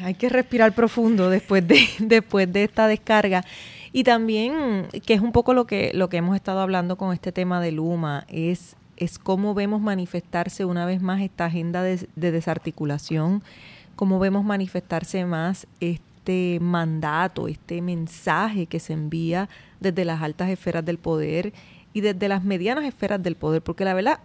hay 0.03 0.15
que 0.15 0.27
respirar 0.27 0.75
profundo 0.75 1.29
después 1.29 1.65
de, 1.65 1.87
después 1.99 2.51
de 2.51 2.65
esta 2.65 2.85
descarga. 2.85 3.45
Y 3.97 4.03
también, 4.03 4.89
que 5.07 5.15
es 5.15 5.21
un 5.21 5.31
poco 5.31 5.55
lo 5.55 5.65
que, 5.65 5.89
lo 5.95 6.07
que 6.07 6.17
hemos 6.17 6.35
estado 6.35 6.59
hablando 6.59 6.97
con 6.97 7.13
este 7.13 7.31
tema 7.31 7.59
de 7.59 7.71
Luma, 7.71 8.25
es, 8.27 8.75
es 8.95 9.17
cómo 9.17 9.55
vemos 9.55 9.81
manifestarse 9.81 10.65
una 10.65 10.85
vez 10.85 11.01
más 11.01 11.19
esta 11.19 11.45
agenda 11.45 11.81
de, 11.81 12.07
desarticulación, 12.13 13.41
cómo 13.95 14.19
vemos 14.19 14.45
manifestarse 14.45 15.25
más 15.25 15.65
este 15.79 16.59
mandato, 16.61 17.47
este 17.47 17.81
mensaje 17.81 18.67
que 18.67 18.79
se 18.79 18.93
envía 18.93 19.49
desde 19.79 20.05
las 20.05 20.21
altas 20.21 20.51
esferas 20.51 20.85
del 20.85 20.99
poder 20.99 21.51
y 21.91 22.01
desde 22.01 22.27
las 22.27 22.43
medianas 22.43 22.85
esferas 22.85 23.23
del 23.23 23.35
poder, 23.35 23.63
porque 23.63 23.83
la 23.83 23.95
verdad, 23.95 24.19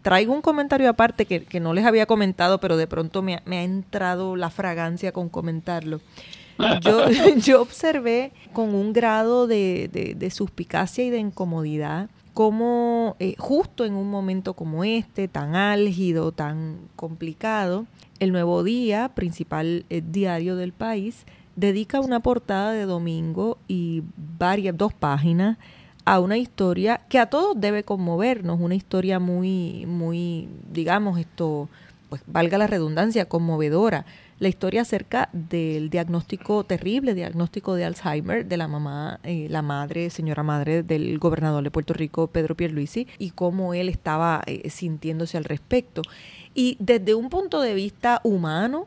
traigo 0.00 0.32
un 0.32 0.40
comentario 0.40 0.88
aparte 0.88 1.26
que, 1.26 1.44
que 1.44 1.60
no 1.60 1.74
les 1.74 1.84
había 1.84 2.06
comentado, 2.06 2.60
pero 2.60 2.78
de 2.78 2.86
pronto 2.86 3.20
me, 3.20 3.42
me 3.44 3.58
ha 3.58 3.62
entrado 3.62 4.36
la 4.36 4.48
fragancia 4.48 5.12
con 5.12 5.28
comentarlo. 5.28 6.00
Yo, 6.80 7.08
yo 7.36 7.62
observé 7.62 8.32
con 8.52 8.74
un 8.74 8.92
grado 8.92 9.46
de, 9.46 9.88
de, 10.16 10.30
suspicacia 10.30 11.04
y 11.04 11.10
de 11.10 11.18
incomodidad 11.18 12.08
cómo 12.34 13.16
eh, 13.18 13.34
justo 13.36 13.84
en 13.84 13.94
un 13.94 14.10
momento 14.10 14.54
como 14.54 14.84
este, 14.84 15.26
tan 15.26 15.56
álgido, 15.56 16.30
tan 16.30 16.78
complicado, 16.94 17.86
el 18.20 18.30
Nuevo 18.30 18.62
Día, 18.62 19.10
principal 19.14 19.84
eh, 19.90 20.02
diario 20.06 20.54
del 20.54 20.72
país, 20.72 21.24
dedica 21.56 22.00
una 22.00 22.20
portada 22.20 22.70
de 22.70 22.84
domingo 22.84 23.58
y 23.66 24.04
varias, 24.38 24.76
dos 24.76 24.92
páginas 24.92 25.58
a 26.04 26.20
una 26.20 26.38
historia 26.38 27.00
que 27.08 27.18
a 27.18 27.26
todos 27.26 27.60
debe 27.60 27.82
conmovernos, 27.82 28.60
una 28.60 28.76
historia 28.76 29.18
muy, 29.18 29.84
muy, 29.86 30.48
digamos, 30.72 31.18
esto, 31.18 31.68
pues 32.08 32.22
valga 32.28 32.56
la 32.56 32.68
redundancia, 32.68 33.28
conmovedora 33.28 34.06
la 34.38 34.48
historia 34.48 34.82
acerca 34.82 35.28
del 35.32 35.90
diagnóstico 35.90 36.64
terrible, 36.64 37.14
diagnóstico 37.14 37.74
de 37.74 37.84
Alzheimer 37.84 38.46
de 38.46 38.56
la 38.56 38.68
mamá, 38.68 39.18
eh, 39.24 39.48
la 39.50 39.62
madre, 39.62 40.10
señora 40.10 40.42
madre 40.42 40.82
del 40.82 41.18
gobernador 41.18 41.64
de 41.64 41.70
Puerto 41.70 41.94
Rico, 41.94 42.28
Pedro 42.28 42.54
Pierluisi, 42.54 43.08
y 43.18 43.30
cómo 43.30 43.74
él 43.74 43.88
estaba 43.88 44.42
eh, 44.46 44.70
sintiéndose 44.70 45.36
al 45.36 45.44
respecto. 45.44 46.02
Y 46.54 46.76
desde 46.78 47.14
un 47.14 47.30
punto 47.30 47.60
de 47.60 47.74
vista 47.74 48.20
humano, 48.22 48.86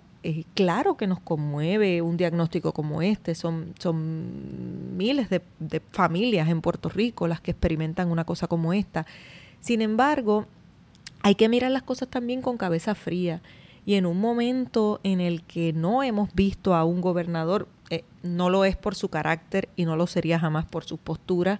claro 0.54 0.98
que 0.98 1.08
nos 1.08 1.20
conmueve 1.20 2.02
un 2.02 2.16
diagnóstico 2.16 2.74
como 2.74 3.02
este. 3.02 3.36
Son, 3.36 3.74
son 3.80 4.96
miles 4.96 5.30
de 5.30 5.80
familias 5.92 6.48
en 6.50 6.62
Puerto 6.62 6.90
Rico 6.90 7.28
las 7.28 7.42
que 7.42 7.52
experimentan 7.52 8.10
una 8.10 8.24
cosa 8.24 8.48
como 8.48 8.72
esta. 8.74 9.06
Sin 9.60 9.82
embargo, 9.82 10.46
hay 11.24 11.36
que 11.36 11.50
mirar 11.50 11.72
las 11.72 11.84
cosas 11.84 12.08
también 12.08 12.42
con 12.42 12.58
cabeza 12.58 12.96
fría 12.96 13.42
y 13.92 13.96
en 13.96 14.06
un 14.06 14.22
momento 14.22 15.02
en 15.04 15.20
el 15.20 15.44
que 15.44 15.74
no 15.74 16.02
hemos 16.02 16.34
visto 16.34 16.76
a 16.76 16.86
un 16.86 17.02
gobernador, 17.02 17.68
eh, 17.90 18.06
no 18.24 18.50
lo 18.50 18.64
es 18.64 18.78
por 18.78 18.96
su 18.96 19.10
carácter 19.10 19.68
y 19.76 19.84
no 19.84 19.98
lo 19.98 20.08
sería 20.08 20.40
jamás 20.40 20.64
por 20.64 20.86
su 20.86 20.98
postura, 20.98 21.60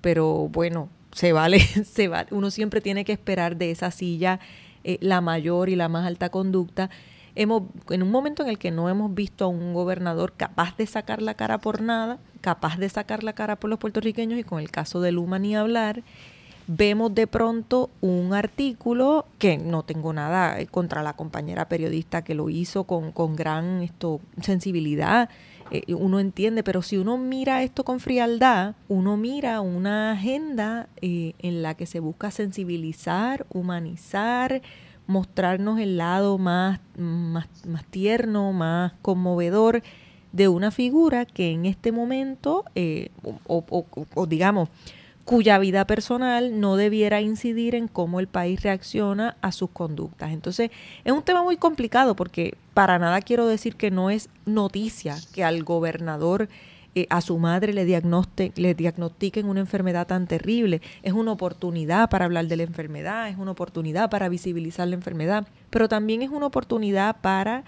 pero 0.00 0.48
bueno, 0.48 0.88
se 1.12 1.34
vale, 1.34 1.60
se 1.84 2.08
vale. 2.08 2.28
uno 2.30 2.50
siempre 2.50 2.80
tiene 2.80 3.04
que 3.04 3.12
esperar 3.12 3.58
de 3.58 3.72
esa 3.72 3.90
silla 3.90 4.40
eh, 4.84 4.96
la 5.02 5.20
mayor 5.20 5.68
y 5.68 5.76
la 5.76 5.90
más 5.90 6.06
alta 6.06 6.30
conducta. 6.30 6.88
Hemos, 7.34 7.64
en 7.90 8.02
un 8.02 8.10
momento 8.10 8.42
en 8.42 8.48
el 8.48 8.58
que 8.58 8.70
no 8.70 8.88
hemos 8.88 9.14
visto 9.14 9.44
a 9.44 9.48
un 9.48 9.74
gobernador 9.74 10.32
capaz 10.34 10.78
de 10.78 10.86
sacar 10.86 11.20
la 11.20 11.34
cara 11.34 11.58
por 11.58 11.82
nada, 11.82 12.18
capaz 12.40 12.78
de 12.78 12.88
sacar 12.88 13.22
la 13.22 13.34
cara 13.34 13.56
por 13.56 13.68
los 13.68 13.78
puertorriqueños 13.78 14.40
y 14.40 14.44
con 14.44 14.60
el 14.60 14.70
caso 14.70 15.02
de 15.02 15.12
Luma 15.12 15.38
ni 15.38 15.54
hablar, 15.54 16.04
vemos 16.66 17.14
de 17.14 17.26
pronto 17.26 17.90
un 18.00 18.34
artículo 18.34 19.26
que 19.38 19.56
no 19.56 19.84
tengo 19.84 20.12
nada 20.12 20.56
contra 20.66 21.02
la 21.02 21.14
compañera 21.14 21.68
periodista 21.68 22.22
que 22.22 22.34
lo 22.34 22.50
hizo 22.50 22.84
con, 22.84 23.12
con 23.12 23.36
gran 23.36 23.82
esto, 23.82 24.20
sensibilidad. 24.42 25.28
Eh, 25.70 25.94
uno 25.94 26.20
entiende, 26.20 26.62
pero 26.62 26.82
si 26.82 26.96
uno 26.96 27.18
mira 27.18 27.62
esto 27.62 27.84
con 27.84 28.00
frialdad, 28.00 28.74
uno 28.88 29.16
mira 29.16 29.60
una 29.60 30.12
agenda 30.12 30.88
eh, 31.00 31.34
en 31.40 31.62
la 31.62 31.74
que 31.74 31.86
se 31.86 32.00
busca 32.00 32.30
sensibilizar, 32.30 33.46
humanizar, 33.52 34.62
mostrarnos 35.06 35.78
el 35.80 35.96
lado 35.96 36.38
más, 36.38 36.80
más, 36.96 37.46
más 37.64 37.84
tierno, 37.84 38.52
más 38.52 38.92
conmovedor 39.02 39.82
de 40.32 40.48
una 40.48 40.70
figura 40.70 41.24
que 41.24 41.50
en 41.50 41.64
este 41.66 41.92
momento, 41.92 42.64
eh, 42.74 43.10
o 43.46 44.26
digamos, 44.26 44.68
cuya 45.26 45.58
vida 45.58 45.88
personal 45.88 46.60
no 46.60 46.76
debiera 46.76 47.20
incidir 47.20 47.74
en 47.74 47.88
cómo 47.88 48.20
el 48.20 48.28
país 48.28 48.62
reacciona 48.62 49.36
a 49.42 49.50
sus 49.50 49.68
conductas. 49.70 50.30
Entonces, 50.30 50.70
es 51.04 51.12
un 51.12 51.22
tema 51.22 51.42
muy 51.42 51.56
complicado 51.56 52.14
porque 52.14 52.54
para 52.74 53.00
nada 53.00 53.20
quiero 53.20 53.46
decir 53.48 53.74
que 53.74 53.90
no 53.90 54.08
es 54.08 54.30
noticia 54.46 55.16
que 55.34 55.42
al 55.42 55.64
gobernador 55.64 56.48
eh, 56.94 57.08
a 57.10 57.20
su 57.22 57.38
madre 57.38 57.72
le, 57.72 57.84
le 57.84 58.74
diagnostiquen 58.74 59.48
una 59.48 59.58
enfermedad 59.58 60.06
tan 60.06 60.28
terrible. 60.28 60.80
Es 61.02 61.12
una 61.12 61.32
oportunidad 61.32 62.08
para 62.08 62.26
hablar 62.26 62.46
de 62.46 62.56
la 62.56 62.62
enfermedad, 62.62 63.28
es 63.28 63.36
una 63.36 63.50
oportunidad 63.50 64.08
para 64.08 64.28
visibilizar 64.28 64.86
la 64.86 64.94
enfermedad, 64.94 65.48
pero 65.70 65.88
también 65.88 66.22
es 66.22 66.30
una 66.30 66.46
oportunidad 66.46 67.16
para 67.20 67.64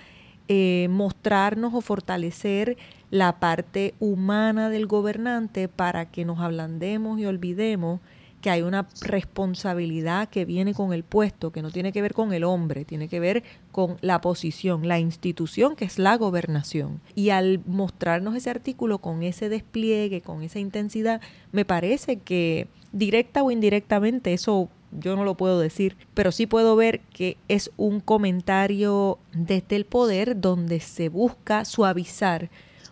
eh, 0.46 0.86
mostrarnos 0.90 1.74
o 1.74 1.80
fortalecer 1.80 2.78
la 3.10 3.40
parte 3.40 3.94
humana 4.00 4.70
del 4.70 4.86
gobernante 4.86 5.68
para 5.68 6.10
que 6.10 6.24
nos 6.24 6.40
ablandemos 6.40 7.18
y 7.18 7.26
olvidemos 7.26 8.00
que 8.40 8.50
hay 8.50 8.62
una 8.62 8.86
responsabilidad 9.00 10.28
que 10.28 10.44
viene 10.44 10.72
con 10.72 10.92
el 10.92 11.02
puesto, 11.02 11.50
que 11.50 11.62
no 11.62 11.70
tiene 11.70 11.92
que 11.92 12.02
ver 12.02 12.14
con 12.14 12.32
el 12.32 12.44
hombre, 12.44 12.84
tiene 12.84 13.08
que 13.08 13.18
ver 13.18 13.42
con 13.72 13.96
la 14.00 14.20
posición, 14.20 14.86
la 14.86 15.00
institución 15.00 15.74
que 15.74 15.84
es 15.84 15.98
la 15.98 16.16
gobernación. 16.16 17.00
Y 17.14 17.30
al 17.30 17.60
mostrarnos 17.66 18.36
ese 18.36 18.50
artículo 18.50 18.98
con 18.98 19.22
ese 19.22 19.48
despliegue, 19.48 20.20
con 20.20 20.42
esa 20.42 20.60
intensidad, 20.60 21.20
me 21.50 21.64
parece 21.64 22.18
que 22.18 22.68
directa 22.92 23.42
o 23.42 23.50
indirectamente, 23.50 24.32
eso 24.32 24.68
yo 24.92 25.16
no 25.16 25.24
lo 25.24 25.34
puedo 25.34 25.58
decir, 25.58 25.96
pero 26.14 26.32
sí 26.32 26.46
puedo 26.46 26.76
ver 26.76 27.00
que 27.12 27.36
es 27.48 27.70
un 27.76 28.00
comentario 28.00 29.18
desde 29.32 29.76
el 29.76 29.84
poder 29.84 30.40
donde 30.40 30.80
se 30.80 31.08
busca 31.08 31.64
suavizar 31.64 32.50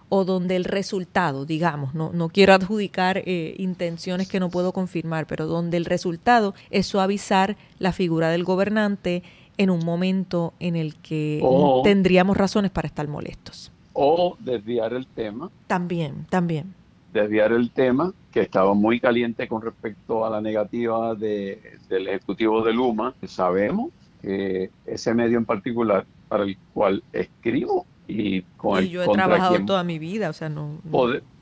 o 0.08 0.24
donde 0.24 0.56
el 0.56 0.64
resultado, 0.64 1.44
digamos, 1.44 1.94
no, 1.94 2.10
no 2.12 2.28
quiero 2.28 2.54
adjudicar 2.54 3.22
eh, 3.26 3.54
intenciones 3.58 4.28
que 4.28 4.40
no 4.40 4.50
puedo 4.50 4.72
confirmar, 4.72 5.26
pero 5.26 5.46
donde 5.46 5.76
el 5.76 5.84
resultado 5.84 6.54
es 6.70 6.86
suavizar 6.86 7.56
la 7.78 7.92
figura 7.92 8.30
del 8.30 8.44
gobernante 8.44 9.22
en 9.58 9.70
un 9.70 9.84
momento 9.84 10.52
en 10.60 10.76
el 10.76 10.96
que 10.96 11.42
tendríamos 11.82 12.36
razones 12.36 12.70
para 12.70 12.86
estar 12.86 13.08
molestos. 13.08 13.72
O 13.92 14.36
desviar 14.38 14.92
el 14.92 15.06
tema. 15.06 15.50
También, 15.66 16.26
también. 16.28 16.74
Desviar 17.12 17.52
el 17.52 17.70
tema, 17.70 18.12
que 18.30 18.40
estaba 18.40 18.74
muy 18.74 19.00
caliente 19.00 19.48
con 19.48 19.62
respecto 19.62 20.26
a 20.26 20.30
la 20.30 20.40
negativa 20.40 21.14
de, 21.14 21.78
del 21.88 22.08
Ejecutivo 22.08 22.62
de 22.62 22.74
Luma. 22.74 23.14
Sabemos 23.26 23.90
que 24.20 24.70
ese 24.84 25.14
medio 25.14 25.38
en 25.38 25.46
particular 25.46 26.04
para 26.28 26.44
el 26.44 26.58
cual 26.74 27.02
escribo 27.12 27.86
y 28.08 28.42
con 28.56 28.84
yo 28.84 29.02
he 29.02 29.08
trabajado 29.08 29.64
toda 29.64 29.84
mi 29.84 29.98
vida, 29.98 30.30
o 30.30 30.32
sea, 30.32 30.48
no, 30.48 30.78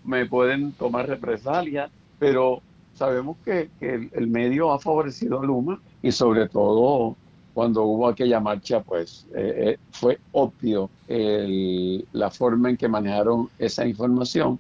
me 0.05 0.27
pueden 0.27 0.73
tomar 0.73 1.09
represalias, 1.09 1.91
pero 2.19 2.63
sabemos 2.95 3.37
que, 3.45 3.71
el, 3.81 4.27
medio 4.29 4.73
ha 4.73 4.79
favorecido 4.79 5.41
a 5.41 5.45
Luma 5.45 5.81
y 6.03 6.13
sobre 6.13 6.49
todo 6.49 7.17
cuando 7.53 7.85
hubo 7.85 8.09
aquella 8.09 8.41
marcha, 8.41 8.83
pues 8.83 9.27
eh, 9.35 9.55
eh, 9.57 9.79
fue 9.93 10.19
obvio 10.33 10.91
la 11.09 12.31
forma 12.31 12.71
en 12.71 12.77
que 12.77 12.89
manejaron 12.89 13.49
esa 13.59 13.87
información. 13.87 14.59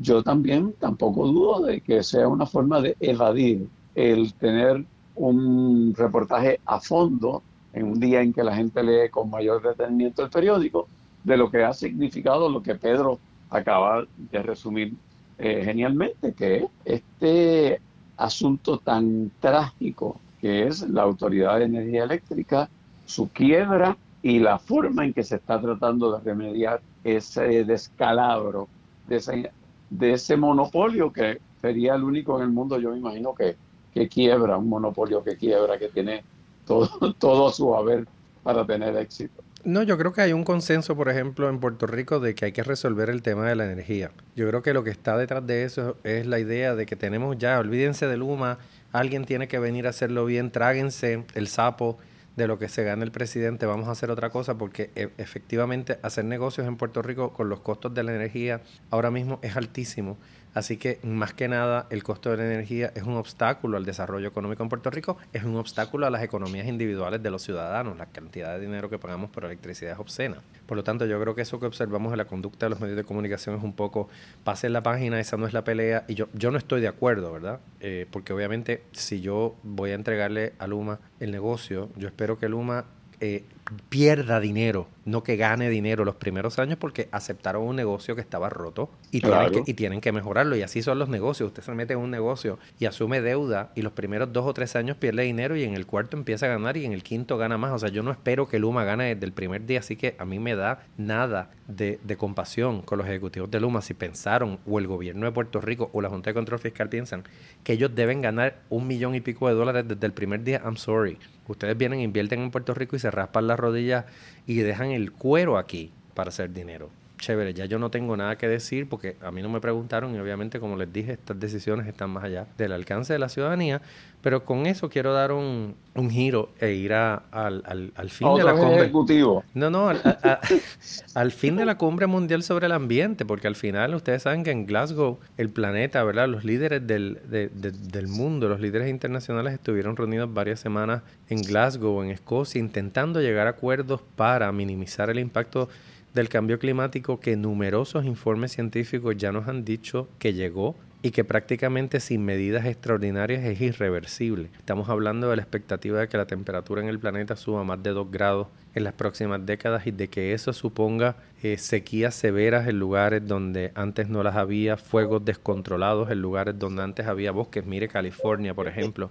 Yo 0.00 0.22
también 0.24 0.74
tampoco 0.80 1.28
dudo 1.28 1.66
de 1.66 1.80
que 1.80 2.02
sea 2.02 2.26
una 2.26 2.46
forma 2.46 2.80
de 2.80 2.96
evadir 2.98 3.68
el 3.94 4.34
tener 4.34 4.84
un 5.14 5.94
reportaje 5.96 6.58
a 6.66 6.80
fondo 6.80 7.42
en 7.72 7.86
un 7.86 8.00
día 8.00 8.20
en 8.20 8.32
que 8.32 8.42
la 8.42 8.56
gente 8.56 8.82
lee 8.82 9.08
con 9.10 9.30
mayor 9.30 9.62
detenimiento 9.62 10.24
el 10.24 10.30
periódico, 10.30 10.88
de 11.24 11.36
lo 11.36 11.50
que 11.50 11.64
ha 11.64 11.72
significado 11.72 12.48
lo 12.48 12.62
que 12.62 12.74
Pedro 12.74 13.18
acaba 13.50 14.04
de 14.16 14.42
resumir 14.42 14.94
eh, 15.38 15.62
genialmente, 15.64 16.32
que 16.32 16.66
este 16.84 17.80
asunto 18.16 18.78
tan 18.78 19.30
trágico 19.40 20.20
que 20.40 20.66
es 20.66 20.82
la 20.82 21.02
Autoridad 21.02 21.58
de 21.58 21.64
Energía 21.64 22.04
Eléctrica, 22.04 22.68
su 23.06 23.28
quiebra 23.30 23.96
y 24.22 24.38
la 24.38 24.58
forma 24.58 25.04
en 25.04 25.12
que 25.12 25.22
se 25.22 25.36
está 25.36 25.60
tratando 25.60 26.12
de 26.12 26.20
remediar 26.20 26.80
ese 27.02 27.64
descalabro 27.64 28.68
de 29.06 29.16
ese, 29.16 29.50
de 29.90 30.12
ese 30.12 30.36
monopolio 30.36 31.12
que 31.12 31.40
sería 31.60 31.94
el 31.94 32.04
único 32.04 32.36
en 32.36 32.44
el 32.44 32.50
mundo, 32.50 32.78
yo 32.78 32.90
me 32.90 32.98
imagino 32.98 33.34
que, 33.34 33.56
que 33.92 34.08
quiebra, 34.08 34.56
un 34.56 34.68
monopolio 34.68 35.22
que 35.22 35.36
quiebra, 35.36 35.78
que 35.78 35.88
tiene 35.88 36.24
todo, 36.66 36.88
todo 37.18 37.50
su 37.50 37.74
haber 37.74 38.06
para 38.42 38.66
tener 38.66 38.96
éxito. 38.96 39.43
No, 39.64 39.82
yo 39.82 39.96
creo 39.96 40.12
que 40.12 40.20
hay 40.20 40.34
un 40.34 40.44
consenso, 40.44 40.94
por 40.94 41.08
ejemplo, 41.08 41.48
en 41.48 41.58
Puerto 41.58 41.86
Rico 41.86 42.20
de 42.20 42.34
que 42.34 42.44
hay 42.44 42.52
que 42.52 42.62
resolver 42.62 43.08
el 43.08 43.22
tema 43.22 43.48
de 43.48 43.56
la 43.56 43.64
energía. 43.64 44.10
Yo 44.36 44.46
creo 44.46 44.60
que 44.60 44.74
lo 44.74 44.84
que 44.84 44.90
está 44.90 45.16
detrás 45.16 45.46
de 45.46 45.64
eso 45.64 45.96
es 46.04 46.26
la 46.26 46.38
idea 46.38 46.74
de 46.74 46.84
que 46.84 46.96
tenemos 46.96 47.38
ya, 47.38 47.58
olvídense 47.58 48.06
de 48.06 48.18
Luma, 48.18 48.58
alguien 48.92 49.24
tiene 49.24 49.48
que 49.48 49.58
venir 49.58 49.86
a 49.86 49.90
hacerlo 49.90 50.26
bien, 50.26 50.50
tráguense 50.50 51.24
el 51.34 51.48
sapo 51.48 51.96
de 52.36 52.46
lo 52.46 52.58
que 52.58 52.68
se 52.68 52.84
gana 52.84 53.04
el 53.04 53.10
presidente, 53.10 53.64
vamos 53.64 53.88
a 53.88 53.92
hacer 53.92 54.10
otra 54.10 54.28
cosa 54.28 54.58
porque 54.58 54.90
e, 54.96 55.08
efectivamente 55.16 55.98
hacer 56.02 56.26
negocios 56.26 56.66
en 56.66 56.76
Puerto 56.76 57.00
Rico 57.00 57.32
con 57.32 57.48
los 57.48 57.60
costos 57.60 57.94
de 57.94 58.02
la 58.02 58.14
energía 58.14 58.60
ahora 58.90 59.10
mismo 59.10 59.38
es 59.40 59.56
altísimo 59.56 60.18
Así 60.54 60.76
que 60.76 61.00
más 61.02 61.34
que 61.34 61.48
nada 61.48 61.86
el 61.90 62.02
costo 62.02 62.30
de 62.30 62.36
la 62.36 62.44
energía 62.44 62.92
es 62.94 63.02
un 63.02 63.16
obstáculo 63.16 63.76
al 63.76 63.84
desarrollo 63.84 64.28
económico 64.28 64.62
en 64.62 64.68
Puerto 64.68 64.88
Rico, 64.90 65.18
es 65.32 65.44
un 65.44 65.56
obstáculo 65.56 66.06
a 66.06 66.10
las 66.10 66.22
economías 66.22 66.66
individuales 66.66 67.22
de 67.22 67.30
los 67.30 67.42
ciudadanos, 67.42 67.98
la 67.98 68.06
cantidad 68.06 68.54
de 68.54 68.60
dinero 68.60 68.88
que 68.88 68.98
pagamos 68.98 69.30
por 69.30 69.44
electricidad 69.44 69.92
es 69.92 69.98
obscena. 69.98 70.36
Por 70.66 70.76
lo 70.76 70.84
tanto, 70.84 71.06
yo 71.06 71.20
creo 71.20 71.34
que 71.34 71.42
eso 71.42 71.58
que 71.60 71.66
observamos 71.66 72.12
en 72.12 72.18
la 72.18 72.24
conducta 72.24 72.66
de 72.66 72.70
los 72.70 72.80
medios 72.80 72.96
de 72.96 73.04
comunicación 73.04 73.56
es 73.56 73.62
un 73.64 73.74
poco, 73.74 74.08
pase 74.44 74.68
la 74.68 74.82
página, 74.82 75.18
esa 75.20 75.36
no 75.36 75.46
es 75.46 75.52
la 75.52 75.64
pelea, 75.64 76.04
y 76.08 76.14
yo, 76.14 76.28
yo 76.32 76.50
no 76.50 76.58
estoy 76.58 76.80
de 76.80 76.88
acuerdo, 76.88 77.32
¿verdad? 77.32 77.60
Eh, 77.80 78.06
porque 78.10 78.32
obviamente 78.32 78.82
si 78.92 79.20
yo 79.20 79.56
voy 79.62 79.90
a 79.90 79.94
entregarle 79.94 80.54
a 80.58 80.66
Luma 80.66 81.00
el 81.20 81.32
negocio, 81.32 81.90
yo 81.96 82.08
espero 82.08 82.38
que 82.38 82.48
Luma 82.48 82.84
eh, 83.20 83.44
pierda 83.88 84.40
dinero, 84.40 84.88
no 85.04 85.22
que 85.22 85.36
gane 85.36 85.70
dinero 85.70 86.04
los 86.04 86.16
primeros 86.16 86.58
años 86.58 86.78
porque 86.78 87.08
aceptaron 87.12 87.62
un 87.62 87.76
negocio 87.76 88.14
que 88.14 88.20
estaba 88.20 88.48
roto 88.48 88.90
y, 89.10 89.20
tienen 89.20 89.50
que, 89.50 89.62
y 89.66 89.74
tienen 89.74 90.00
que 90.00 90.12
mejorarlo. 90.12 90.56
Y 90.56 90.62
así 90.62 90.82
son 90.82 90.98
los 90.98 91.08
negocios. 91.08 91.48
Usted 91.48 91.62
se 91.62 91.72
mete 91.72 91.94
en 91.94 92.00
un 92.00 92.10
negocio 92.10 92.58
y 92.78 92.86
asume 92.86 93.20
deuda 93.20 93.70
y 93.74 93.82
los 93.82 93.92
primeros 93.92 94.32
dos 94.32 94.44
o 94.46 94.54
tres 94.54 94.76
años 94.76 94.96
pierde 94.96 95.22
dinero 95.22 95.56
y 95.56 95.64
en 95.64 95.74
el 95.74 95.86
cuarto 95.86 96.16
empieza 96.16 96.46
a 96.46 96.50
ganar 96.50 96.76
y 96.76 96.84
en 96.84 96.92
el 96.92 97.02
quinto 97.02 97.38
gana 97.38 97.58
más. 97.58 97.72
O 97.72 97.78
sea, 97.78 97.88
yo 97.88 98.02
no 98.02 98.10
espero 98.10 98.48
que 98.48 98.58
Luma 98.58 98.84
gane 98.84 99.14
desde 99.14 99.26
el 99.26 99.32
primer 99.32 99.66
día, 99.66 99.80
así 99.80 99.96
que 99.96 100.14
a 100.18 100.24
mí 100.24 100.38
me 100.38 100.54
da 100.56 100.84
nada 100.96 101.50
de, 101.68 101.98
de 102.02 102.16
compasión 102.16 102.82
con 102.82 102.98
los 102.98 103.06
ejecutivos 103.06 103.50
de 103.50 103.60
Luma 103.60 103.80
si 103.80 103.94
pensaron 103.94 104.58
o 104.66 104.78
el 104.78 104.86
gobierno 104.86 105.26
de 105.26 105.32
Puerto 105.32 105.60
Rico 105.60 105.90
o 105.92 106.00
la 106.00 106.10
Junta 106.10 106.30
de 106.30 106.34
Control 106.34 106.58
Fiscal 106.58 106.88
piensan 106.88 107.24
que 107.62 107.72
ellos 107.72 107.94
deben 107.94 108.20
ganar 108.20 108.60
un 108.68 108.86
millón 108.86 109.14
y 109.14 109.20
pico 109.20 109.48
de 109.48 109.54
dólares 109.54 109.84
desde 109.86 110.06
el 110.06 110.12
primer 110.12 110.44
día. 110.44 110.60
I'm 110.64 110.76
sorry. 110.76 111.18
Ustedes 111.46 111.76
vienen, 111.76 112.00
invierten 112.00 112.40
en 112.40 112.50
Puerto 112.50 112.72
Rico 112.72 112.96
y 112.96 112.98
se 112.98 113.10
raspan 113.10 113.46
las 113.54 113.60
rodillas 113.60 114.04
y 114.46 114.56
dejan 114.56 114.90
el 114.90 115.12
cuero 115.12 115.56
aquí 115.58 115.92
para 116.14 116.28
hacer 116.28 116.52
dinero 116.52 116.90
chévere, 117.24 117.54
ya 117.54 117.64
yo 117.64 117.78
no 117.78 117.90
tengo 117.90 118.16
nada 118.16 118.36
que 118.36 118.46
decir 118.46 118.86
porque 118.86 119.16
a 119.22 119.30
mí 119.30 119.40
no 119.40 119.48
me 119.48 119.60
preguntaron 119.60 120.14
y 120.14 120.18
obviamente 120.18 120.60
como 120.60 120.76
les 120.76 120.92
dije, 120.92 121.12
estas 121.12 121.40
decisiones 121.40 121.86
están 121.86 122.10
más 122.10 122.24
allá 122.24 122.46
del 122.58 122.72
alcance 122.72 123.14
de 123.14 123.18
la 123.18 123.30
ciudadanía, 123.30 123.80
pero 124.20 124.44
con 124.44 124.66
eso 124.66 124.90
quiero 124.90 125.14
dar 125.14 125.32
un, 125.32 125.74
un 125.94 126.10
giro 126.10 126.50
e 126.60 126.72
ir 126.72 126.92
a, 126.92 127.14
al, 127.30 127.92
al, 127.94 128.10
fin 128.10 128.34
de 128.34 128.44
la 128.44 128.52
cumbre. 128.52 128.82
Ejecutivo. 128.82 129.42
No, 129.54 129.70
no, 129.70 129.88
al, 131.14 131.32
fin 131.32 131.56
de 131.56 131.64
la 131.64 131.78
cumbre 131.78 132.06
mundial 132.06 132.42
sobre 132.42 132.66
el 132.66 132.72
ambiente, 132.72 133.24
porque 133.24 133.48
al 133.48 133.56
final 133.56 133.94
ustedes 133.94 134.22
saben 134.22 134.44
que 134.44 134.50
en 134.50 134.66
Glasgow 134.66 135.18
el 135.38 135.48
planeta, 135.48 136.04
¿verdad? 136.04 136.28
Los 136.28 136.44
líderes 136.44 136.86
del, 136.86 137.20
del 137.30 138.08
mundo, 138.08 138.48
los 138.48 138.60
líderes 138.60 138.90
internacionales 138.90 139.54
estuvieron 139.54 139.96
reunidos 139.96 140.32
varias 140.32 140.60
semanas 140.60 141.02
en 141.28 141.40
Glasgow, 141.40 142.02
en 142.02 142.10
Escocia, 142.10 142.58
intentando 142.58 143.20
llegar 143.22 143.46
a 143.46 143.50
acuerdos 143.50 144.02
para 144.16 144.52
minimizar 144.52 145.08
el 145.08 145.18
impacto 145.18 145.68
del 146.14 146.28
cambio 146.28 146.58
climático 146.60 147.18
que 147.18 147.36
numerosos 147.36 148.04
informes 148.04 148.52
científicos 148.52 149.16
ya 149.16 149.32
nos 149.32 149.48
han 149.48 149.64
dicho 149.64 150.08
que 150.18 150.32
llegó 150.32 150.76
y 151.02 151.10
que 151.10 151.22
prácticamente 151.22 152.00
sin 152.00 152.24
medidas 152.24 152.64
extraordinarias 152.64 153.44
es 153.44 153.60
irreversible. 153.60 154.48
Estamos 154.58 154.88
hablando 154.88 155.28
de 155.28 155.36
la 155.36 155.42
expectativa 155.42 156.00
de 156.00 156.08
que 156.08 156.16
la 156.16 156.26
temperatura 156.26 156.80
en 156.80 156.88
el 156.88 156.98
planeta 156.98 157.36
suba 157.36 157.62
más 157.62 157.82
de 157.82 157.90
2 157.90 158.10
grados 158.10 158.46
en 158.74 158.84
las 158.84 158.94
próximas 158.94 159.44
décadas 159.44 159.86
y 159.86 159.90
de 159.90 160.08
que 160.08 160.32
eso 160.32 160.54
suponga 160.54 161.16
eh, 161.42 161.58
sequías 161.58 162.14
severas 162.14 162.68
en 162.68 162.78
lugares 162.78 163.26
donde 163.26 163.70
antes 163.74 164.08
no 164.08 164.22
las 164.22 164.36
había, 164.36 164.78
fuegos 164.78 165.22
descontrolados 165.24 166.10
en 166.10 166.22
lugares 166.22 166.58
donde 166.58 166.82
antes 166.82 167.06
había 167.06 167.32
bosques. 167.32 167.66
Mire 167.66 167.88
California, 167.88 168.54
por 168.54 168.66
ejemplo. 168.66 169.10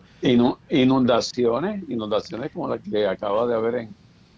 Inundaciones, 0.69 1.83
inundaciones 1.89 2.51
como 2.51 2.69
la 2.69 2.79
que 2.79 3.05
acaba 3.05 3.45
de 3.45 3.53
haber 3.53 3.75
en, 3.75 3.89